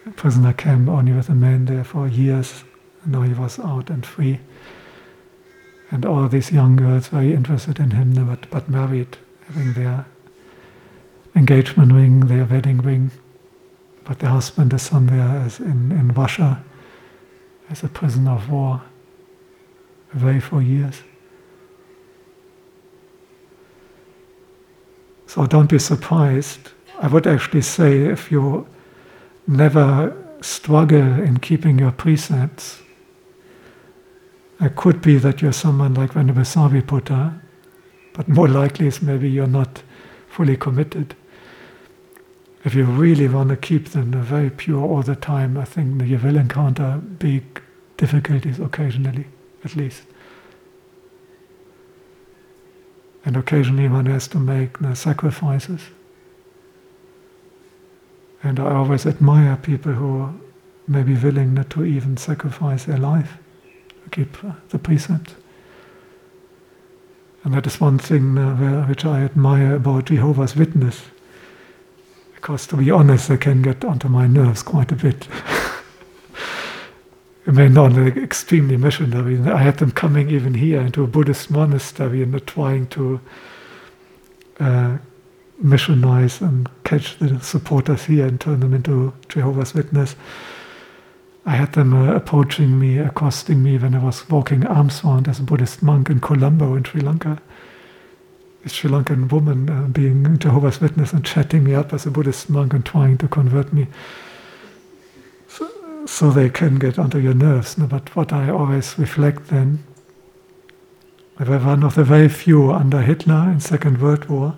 a 0.06 0.12
prisoner 0.12 0.54
camp 0.54 0.88
only 0.88 1.14
with 1.14 1.30
a 1.30 1.36
man 1.36 1.66
there 1.66 1.84
for 1.84 2.08
years. 2.08 2.64
And 3.04 3.14
now 3.14 3.24
he 3.24 3.34
was 3.34 3.58
out 3.60 3.90
and 3.90 4.06
free. 4.06 4.40
And 5.90 6.06
all 6.06 6.28
these 6.28 6.52
young 6.52 6.76
girls 6.76 7.08
very 7.08 7.34
interested 7.34 7.80
in 7.80 7.92
him, 7.92 8.14
but, 8.28 8.50
but 8.52 8.70
married, 8.70 9.18
having 9.48 9.74
their 9.74 10.06
engagement 11.36 11.92
ring, 11.92 12.22
their 12.22 12.46
wedding 12.46 12.78
ring. 12.78 13.12
But 14.04 14.20
the 14.20 14.30
husband 14.30 14.74
is 14.74 14.84
somewhere 14.84 15.42
as 15.46 15.60
in, 15.60 15.92
in 15.92 16.10
Russia 16.10 16.64
as 17.70 17.84
a 17.84 17.88
prisoner 17.88 18.32
of 18.32 18.50
war, 18.50 18.82
away 20.16 20.40
for 20.40 20.62
years. 20.62 21.02
So 25.28 25.46
don't 25.46 25.70
be 25.70 25.80
surprised. 25.80 26.72
I 27.00 27.08
would 27.08 27.26
actually 27.26 27.62
say 27.62 28.02
if 28.02 28.32
you 28.32 28.68
never 29.48 30.16
struggle 30.42 31.00
in 31.00 31.38
keeping 31.38 31.80
your 31.80 31.92
precepts, 31.92 32.82
it 34.60 34.76
could 34.76 35.02
be 35.02 35.18
that 35.18 35.42
you're 35.42 35.54
someone 35.54 35.94
like 35.94 36.14
Venerable 36.14 36.44
Sariputta, 36.44 37.40
but 38.14 38.28
more 38.28 38.48
likely 38.48 38.88
is 38.88 39.02
maybe 39.02 39.30
you're 39.30 39.48
not 39.48 39.82
fully 40.28 40.58
committed. 40.58 41.16
If 42.64 42.76
you 42.76 42.86
really 42.86 43.28
want 43.28 43.50
to 43.50 43.58
keep 43.58 43.90
them 43.90 44.12
very 44.12 44.52
pure 44.52 44.84
all 44.84 45.02
the 45.02 45.16
time, 45.16 45.58
I 45.58 45.66
think 45.66 46.04
you 46.04 46.20
will 46.20 46.38
encounter 46.38 47.02
big 47.18 47.62
difficulties 47.98 48.60
occasionally, 48.60 49.26
at 49.64 49.76
least. 49.76 50.04
And 53.26 53.38
occasionally 53.38 53.88
one 53.88 54.08
has 54.08 54.28
to 54.30 54.40
make 54.40 54.78
sacrifices. 54.94 55.82
And 58.44 58.60
I 58.60 58.74
always 58.74 59.06
admire 59.06 59.56
people 59.58 59.94
who 59.94 60.34
may 60.88 61.04
be 61.04 61.16
willing 61.16 61.54
not 61.54 61.70
to 61.72 61.86
even 61.86 62.18
sacrifice 62.18 62.86
their 62.86 62.98
life 62.98 63.38
to 64.04 64.10
keep 64.10 64.38
the 64.70 64.80
precept. 64.80 65.36
And 67.44 67.54
that 67.54 67.68
is 67.68 67.80
one 67.80 67.98
thing 67.98 68.38
uh, 68.38 68.86
which 68.86 69.06
I 69.06 69.22
admire 69.24 69.76
about 69.76 70.06
Jehovah's 70.06 70.56
Witness. 70.56 71.02
Because 72.36 72.66
to 72.68 72.78
be 72.78 72.90
honest, 72.90 73.30
they 73.30 73.38
can 73.38 73.62
get 73.62 73.84
onto 73.84 74.08
my 74.08 74.28
nerves 74.28 74.64
quite 74.64 74.92
a 74.92 74.96
bit. 74.96 75.28
I 77.48 77.52
mean, 77.52 77.74
not 77.74 77.98
extremely 77.98 78.78
missionary. 78.78 79.40
I 79.42 79.58
had 79.58 79.78
them 79.78 79.92
coming 79.92 80.30
even 80.30 80.54
here 80.54 80.80
into 80.80 81.04
a 81.04 81.08
Buddhist 81.08 81.50
monastery 81.50 82.22
and 82.22 82.46
trying 82.46 82.88
to 82.88 83.20
uh, 84.60 84.98
missionize 85.64 86.40
and 86.42 86.70
catch 86.84 87.18
the 87.18 87.40
supporters 87.40 88.06
here 88.06 88.28
and 88.28 88.40
turn 88.40 88.60
them 88.60 88.74
into 88.74 89.14
Jehovah's 89.28 89.74
Witness. 89.74 90.16
I 91.44 91.56
had 91.56 91.74
them 91.74 91.94
uh, 91.96 92.14
approaching 92.14 92.80
me, 92.80 93.00
accosting 93.00 93.64
me 93.64 93.80
when 93.80 93.96
I 93.96 94.04
was 94.04 94.30
walking 94.30 94.66
alms 94.68 95.04
round 95.04 95.28
as 95.28 95.40
a 95.40 95.44
Buddhist 95.44 95.82
monk 95.82 96.12
in 96.12 96.20
Colombo 96.20 96.76
in 96.76 96.84
Sri 96.84 97.02
Lanka. 97.02 97.42
A 98.64 98.70
Sri 98.70 98.92
Lankan 98.92 99.32
woman 99.32 99.68
uh, 99.68 99.88
being 99.88 100.38
Jehovah's 100.38 100.80
Witness 100.80 101.14
and 101.14 101.26
chatting 101.26 101.64
me 101.64 101.74
up 101.74 101.92
as 101.92 102.06
a 102.06 102.12
Buddhist 102.12 102.52
monk 102.52 102.74
and 102.74 102.86
trying 102.86 103.18
to 103.18 103.28
convert 103.28 103.74
me 103.74 103.88
so 106.12 106.30
they 106.30 106.50
can 106.50 106.76
get 106.76 107.00
onto 107.00 107.18
your 107.18 107.34
nerves. 107.34 107.76
But 107.76 108.14
what 108.18 108.34
I 108.34 108.50
always 108.50 109.00
reflect 109.00 109.48
then, 109.48 109.82
I 111.40 111.46
were 111.46 111.58
one 111.58 111.84
of 111.84 111.96
the 111.96 112.04
very 112.04 112.28
few 112.28 112.74
under 112.74 113.02
Hitler 113.02 113.50
in 113.50 113.62
Second 113.62 114.02
World 114.02 114.26
War 114.26 114.56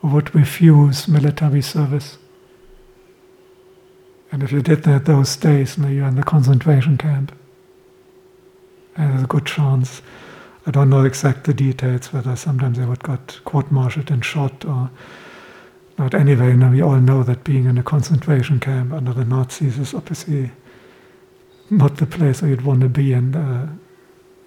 who 0.00 0.08
would 0.08 0.34
refuse 0.34 1.06
military 1.06 1.62
service. 1.62 2.18
And 4.32 4.42
if 4.42 4.50
you 4.50 4.60
did 4.60 4.82
that 4.82 5.04
those 5.04 5.36
days, 5.36 5.78
you're 5.78 6.08
in 6.08 6.16
the 6.16 6.24
concentration 6.24 6.98
camp. 6.98 7.30
And 8.96 9.12
there's 9.12 9.22
a 9.22 9.28
good 9.28 9.46
chance. 9.46 10.02
I 10.66 10.72
don't 10.72 10.90
know 10.90 11.04
exact 11.04 11.44
the 11.44 11.54
details, 11.54 12.12
whether 12.12 12.34
sometimes 12.34 12.76
they 12.76 12.84
would 12.84 13.04
got 13.04 13.40
court-martialed 13.44 14.10
and 14.10 14.24
shot 14.24 14.64
or 14.64 14.90
not. 15.96 16.12
Anyway, 16.12 16.56
now 16.56 16.72
we 16.72 16.82
all 16.82 16.98
know 16.98 17.22
that 17.22 17.44
being 17.44 17.66
in 17.66 17.78
a 17.78 17.84
concentration 17.84 18.58
camp 18.58 18.92
under 18.92 19.12
the 19.12 19.24
Nazis 19.24 19.78
is 19.78 19.94
obviously 19.94 20.50
not 21.72 21.96
the 21.96 22.06
place 22.06 22.42
where 22.42 22.50
you'd 22.50 22.64
want 22.64 22.82
to 22.82 22.88
be, 22.88 23.12
and 23.14 23.34
uh, 23.34 23.66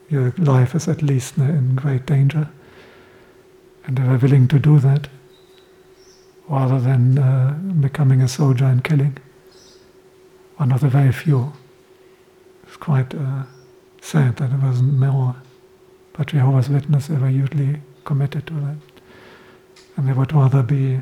your 0.09 0.33
life 0.37 0.75
is 0.75 0.87
at 0.87 1.01
least 1.01 1.37
in 1.37 1.75
great 1.75 2.05
danger. 2.05 2.47
And 3.85 3.97
they 3.97 4.03
were 4.03 4.17
willing 4.17 4.47
to 4.49 4.59
do 4.59 4.79
that 4.79 5.07
rather 6.47 6.79
than 6.79 7.17
uh, 7.17 7.53
becoming 7.79 8.21
a 8.21 8.27
soldier 8.27 8.65
and 8.65 8.83
killing. 8.83 9.17
One 10.57 10.71
of 10.71 10.81
the 10.81 10.87
very 10.87 11.11
few. 11.11 11.53
It's 12.67 12.77
quite 12.77 13.13
uh, 13.15 13.43
sad 14.01 14.37
that 14.37 14.51
it 14.51 14.61
wasn't 14.61 14.93
more. 14.93 15.35
But 16.13 16.27
Jehovah's 16.27 16.69
Witnesses 16.69 17.19
were 17.19 17.29
usually 17.29 17.81
committed 18.05 18.47
to 18.47 18.53
that. 18.53 18.77
And 19.97 20.07
they 20.07 20.13
would 20.13 20.31
rather 20.31 20.61
be 20.61 21.01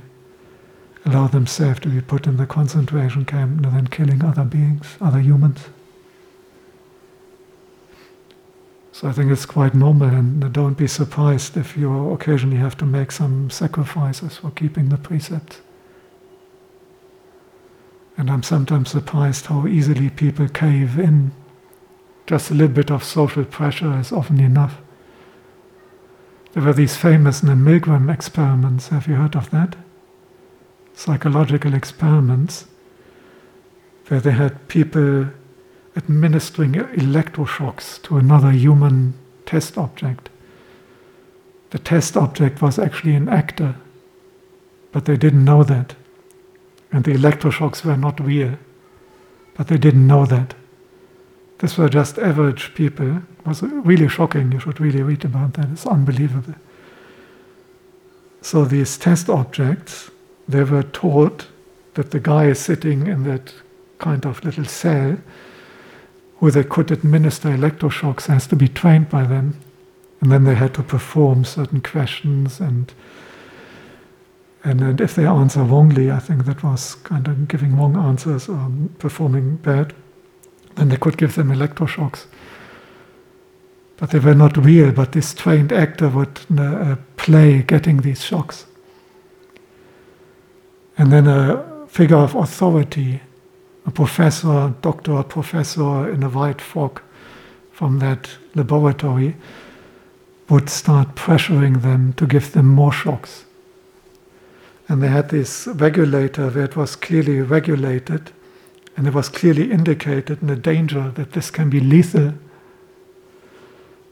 allow 1.05 1.27
themselves 1.27 1.81
to 1.81 1.89
be 1.89 1.99
put 1.99 2.27
in 2.27 2.37
the 2.37 2.45
concentration 2.45 3.25
camp 3.25 3.61
than 3.61 3.87
killing 3.87 4.23
other 4.23 4.45
beings, 4.45 4.95
other 5.01 5.19
humans. 5.19 5.67
So 8.93 9.07
I 9.07 9.11
think 9.11 9.31
it's 9.31 9.47
quite 9.47 9.73
normal, 9.73 10.09
and 10.09 10.53
don't 10.53 10.77
be 10.77 10.85
surprised 10.85 11.57
if 11.57 11.75
you 11.75 12.11
occasionally 12.11 12.57
have 12.57 12.77
to 12.77 12.85
make 12.85 13.11
some 13.11 13.49
sacrifices 13.49 14.37
for 14.37 14.51
keeping 14.51 14.89
the 14.89 14.97
precepts. 14.97 15.61
And 18.15 18.29
I'm 18.29 18.43
sometimes 18.43 18.91
surprised 18.91 19.47
how 19.47 19.65
easily 19.65 20.11
people 20.11 20.47
cave 20.47 20.99
in. 20.99 21.31
Just 22.27 22.51
a 22.51 22.53
little 22.53 22.75
bit 22.75 22.91
of 22.91 23.03
social 23.03 23.43
pressure 23.43 23.99
is 23.99 24.11
often 24.11 24.39
enough. 24.39 24.77
There 26.51 26.61
were 26.61 26.73
these 26.73 26.95
famous 26.95 27.41
Milgram 27.41 28.13
experiments. 28.13 28.89
Have 28.89 29.07
you 29.07 29.15
heard 29.15 29.35
of 29.35 29.49
that? 29.49 29.75
Psychological 30.93 31.73
experiments 31.73 32.67
where 34.07 34.19
they 34.19 34.33
had 34.33 34.67
people 34.67 35.29
administering 35.95 36.73
electroshocks 36.73 38.01
to 38.03 38.17
another 38.17 38.51
human 38.51 39.13
test 39.45 39.77
object. 39.77 40.29
The 41.69 41.79
test 41.79 42.17
object 42.17 42.61
was 42.61 42.79
actually 42.79 43.15
an 43.15 43.29
actor, 43.29 43.75
but 44.91 45.05
they 45.05 45.17
didn't 45.17 45.45
know 45.45 45.63
that. 45.63 45.95
And 46.91 47.03
the 47.03 47.13
electroshocks 47.13 47.83
were 47.83 47.97
not 47.97 48.19
real, 48.19 48.57
but 49.55 49.67
they 49.67 49.77
didn't 49.77 50.05
know 50.05 50.25
that. 50.25 50.53
These 51.59 51.77
were 51.77 51.89
just 51.89 52.19
average 52.19 52.73
people. 52.75 53.17
It 53.17 53.47
was 53.47 53.63
really 53.63 54.07
shocking. 54.09 54.51
You 54.51 54.59
should 54.59 54.79
really 54.79 55.01
read 55.01 55.25
about 55.25 55.53
that. 55.53 55.69
It's 55.71 55.87
unbelievable. 55.87 56.55
So 58.41 58.65
these 58.65 58.97
test 58.97 59.29
objects, 59.29 60.11
they 60.47 60.63
were 60.63 60.83
taught 60.83 61.47
that 61.93 62.11
the 62.11 62.19
guy 62.19 62.45
is 62.45 62.59
sitting 62.59 63.07
in 63.07 63.23
that 63.23 63.53
kind 63.99 64.25
of 64.25 64.43
little 64.43 64.65
cell 64.65 65.17
where 66.43 66.51
they 66.51 66.63
could 66.65 66.91
administer 66.91 67.47
electroshocks 67.47 68.25
has 68.25 68.45
to 68.45 68.53
be 68.53 68.67
trained 68.67 69.07
by 69.07 69.23
them. 69.23 69.57
And 70.19 70.29
then 70.29 70.43
they 70.43 70.55
had 70.55 70.73
to 70.73 70.83
perform 70.83 71.45
certain 71.45 71.79
questions 71.79 72.59
and 72.59 72.93
and, 74.65 74.81
and 74.81 74.99
if 74.99 75.15
they 75.15 75.25
answer 75.25 75.63
wrongly, 75.63 76.11
I 76.11 76.19
think 76.19 76.43
that 76.43 76.61
was 76.61 76.95
kind 76.95 77.29
of 77.29 77.47
giving 77.47 77.77
wrong 77.77 77.95
answers 77.95 78.49
or 78.49 78.69
performing 78.99 79.55
bad, 79.57 79.93
then 80.75 80.89
they 80.89 80.97
could 80.97 81.17
give 81.17 81.35
them 81.35 81.49
electroshocks. 81.49 82.25
But 83.95 84.11
they 84.11 84.19
were 84.19 84.35
not 84.35 84.57
real, 84.57 84.91
but 84.91 85.13
this 85.13 85.33
trained 85.33 85.71
actor 85.71 86.09
would 86.09 86.39
uh, 86.57 86.97
play 87.15 87.61
getting 87.61 88.01
these 88.01 88.21
shocks. 88.21 88.65
And 90.97 91.09
then 91.09 91.25
a 91.27 91.87
figure 91.87 92.17
of 92.17 92.35
authority, 92.35 93.21
a 93.85 93.91
professor, 93.91 94.73
doctor, 94.81 95.21
professor 95.23 96.09
in 96.09 96.23
a 96.23 96.29
white 96.29 96.61
frock 96.61 97.03
from 97.71 97.99
that 97.99 98.29
laboratory, 98.55 99.35
would 100.49 100.69
start 100.69 101.15
pressuring 101.15 101.81
them 101.81 102.13
to 102.13 102.27
give 102.27 102.51
them 102.51 102.67
more 102.67 102.91
shocks. 102.91 103.45
And 104.87 105.01
they 105.01 105.07
had 105.07 105.29
this 105.29 105.67
regulator 105.67 106.49
where 106.49 106.65
it 106.65 106.75
was 106.75 106.95
clearly 106.95 107.41
regulated 107.41 108.31
and 108.95 109.07
it 109.07 109.13
was 109.13 109.29
clearly 109.29 109.71
indicated 109.71 110.41
in 110.41 110.47
the 110.47 110.55
danger 110.55 111.09
that 111.15 111.31
this 111.31 111.49
can 111.49 111.69
be 111.69 111.79
lethal. 111.79 112.33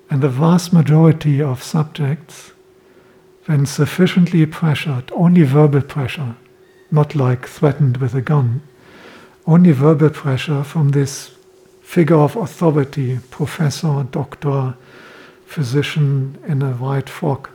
And 0.10 0.22
the 0.22 0.30
vast 0.30 0.74
majority 0.74 1.42
of 1.42 1.62
subjects, 1.62 2.52
when 3.46 3.66
sufficiently 3.66 4.46
pressured, 4.46 5.12
only 5.14 5.44
verbal 5.44 5.82
pressure, 5.82 6.36
not 6.90 7.16
like 7.16 7.48
threatened 7.48 7.98
with 7.98 8.16
a 8.16 8.22
gun, 8.22 8.62
only 9.46 9.72
verbal 9.72 10.10
pressure 10.10 10.64
from 10.64 10.90
this 10.90 11.32
figure 11.82 12.18
of 12.18 12.36
authority, 12.36 13.20
professor, 13.30 14.04
doctor, 14.12 14.76
physician 15.46 16.38
in 16.48 16.62
a 16.62 16.72
white 16.74 17.10
frock, 17.10 17.50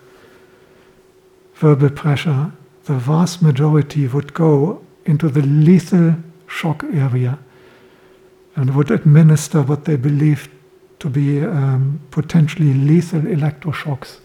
verbal 1.54 1.90
pressure, 1.90 2.52
the 2.84 2.94
vast 2.94 3.42
majority 3.42 4.06
would 4.06 4.34
go 4.34 4.82
into 5.04 5.28
the 5.28 5.42
lethal 5.42 6.14
shock 6.46 6.84
area 6.84 7.38
and 8.54 8.74
would 8.74 8.90
administer 8.90 9.62
what 9.62 9.84
they 9.84 9.96
believed 9.96 10.50
to 10.98 11.08
be 11.08 11.42
um, 11.44 12.00
potentially 12.10 12.72
lethal 12.74 13.22
electroshocks 13.22 14.18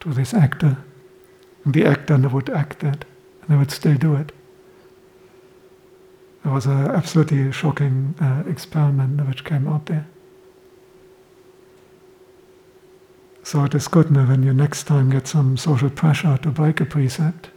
to 0.00 0.12
this 0.12 0.34
actor. 0.34 0.76
And 1.64 1.74
the 1.74 1.86
actor 1.86 2.16
would 2.16 2.50
act 2.50 2.80
that, 2.80 3.04
and 3.42 3.48
they 3.48 3.56
would 3.56 3.70
still 3.70 3.94
do 3.94 4.14
it. 4.14 4.32
It 6.44 6.50
was 6.50 6.66
an 6.66 6.90
absolutely 6.90 7.50
shocking 7.52 8.14
uh, 8.20 8.42
experiment 8.46 9.26
which 9.26 9.44
came 9.44 9.66
out 9.66 9.86
there. 9.86 10.06
So 13.42 13.64
it 13.64 13.74
is 13.74 13.88
good 13.88 14.10
now 14.10 14.26
when 14.26 14.42
you 14.42 14.52
next 14.52 14.84
time 14.84 15.10
get 15.10 15.26
some 15.26 15.56
social 15.56 15.90
pressure 15.90 16.36
to 16.38 16.50
break 16.50 16.80
a 16.80 16.84
precept, 16.84 17.50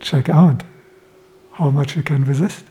check 0.00 0.28
out 0.28 0.62
how 1.52 1.70
much 1.70 1.96
you 1.96 2.02
can 2.02 2.24
resist. 2.24 2.64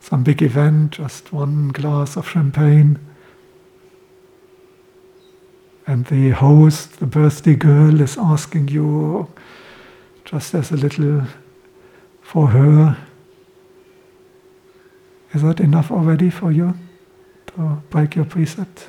Some 0.00 0.22
big 0.22 0.42
event, 0.42 0.92
just 0.92 1.32
one 1.32 1.68
glass 1.68 2.16
of 2.16 2.28
champagne, 2.28 2.98
and 5.86 6.04
the 6.06 6.30
host, 6.30 6.98
the 6.98 7.06
birthday 7.06 7.54
girl, 7.54 8.00
is 8.00 8.18
asking 8.18 8.68
you 8.68 9.28
just 10.24 10.54
as 10.54 10.70
a 10.70 10.76
little 10.76 11.22
for 12.26 12.48
her. 12.48 12.96
Is 15.34 15.42
that 15.42 15.60
enough 15.60 15.90
already 15.90 16.30
for 16.30 16.50
you? 16.50 16.74
to 17.56 17.82
break 17.90 18.14
your 18.16 18.24
precept. 18.24 18.88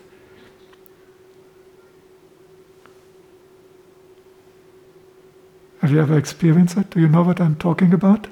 Have 5.82 5.92
you 5.92 6.02
ever 6.02 6.18
experienced 6.18 6.78
it? 6.78 6.90
Do 6.90 7.00
you 7.00 7.08
know 7.08 7.24
what 7.24 7.40
I'm 7.40 7.56
talking 7.56 7.94
about? 7.94 8.28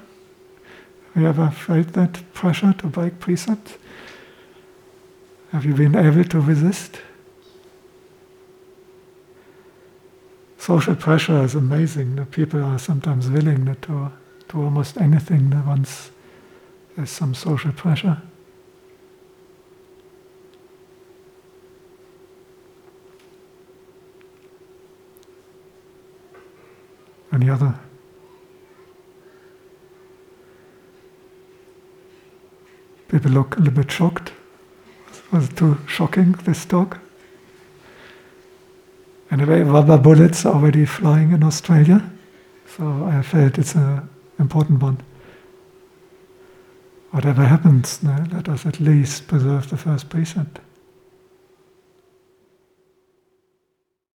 Have 1.14 1.22
you 1.22 1.28
ever 1.28 1.50
felt 1.50 1.92
that 1.94 2.20
pressure 2.34 2.74
to 2.78 2.86
break 2.86 3.18
precept? 3.18 3.78
Have 5.52 5.64
you 5.64 5.74
been 5.74 5.94
able 5.94 6.24
to 6.24 6.40
resist? 6.40 7.00
Social 10.58 10.96
pressure 10.96 11.42
is 11.44 11.54
amazing. 11.54 12.16
The 12.16 12.26
people 12.26 12.62
are 12.62 12.78
sometimes 12.78 13.30
willing 13.30 13.74
to 13.82 14.12
do 14.48 14.62
almost 14.62 14.96
anything 14.96 15.50
that 15.50 15.66
once 15.66 16.10
there's 16.96 17.10
some 17.10 17.34
social 17.34 17.72
pressure. 17.72 18.22
Any 27.32 27.50
other? 27.50 27.74
People 33.08 33.30
look 33.32 33.56
a 33.56 33.58
little 33.58 33.74
bit 33.74 33.90
shocked. 33.90 34.32
Was 35.32 35.50
it 35.50 35.56
too 35.56 35.78
shocking, 35.86 36.32
this 36.44 36.64
talk? 36.64 36.98
Anyway, 39.30 39.60
rubber 39.62 39.98
bullets 39.98 40.46
are 40.46 40.54
already 40.54 40.86
flying 40.86 41.32
in 41.32 41.42
Australia, 41.42 42.10
so 42.66 43.04
I 43.04 43.22
felt 43.22 43.58
it's 43.58 43.74
an 43.74 44.08
important 44.38 44.82
one. 44.82 44.98
Whatever 47.10 47.44
happens, 47.44 48.02
let 48.02 48.48
us 48.48 48.66
at 48.66 48.80
least 48.80 49.26
preserve 49.26 49.70
the 49.70 49.76
first 49.76 50.08
precept. 50.10 50.60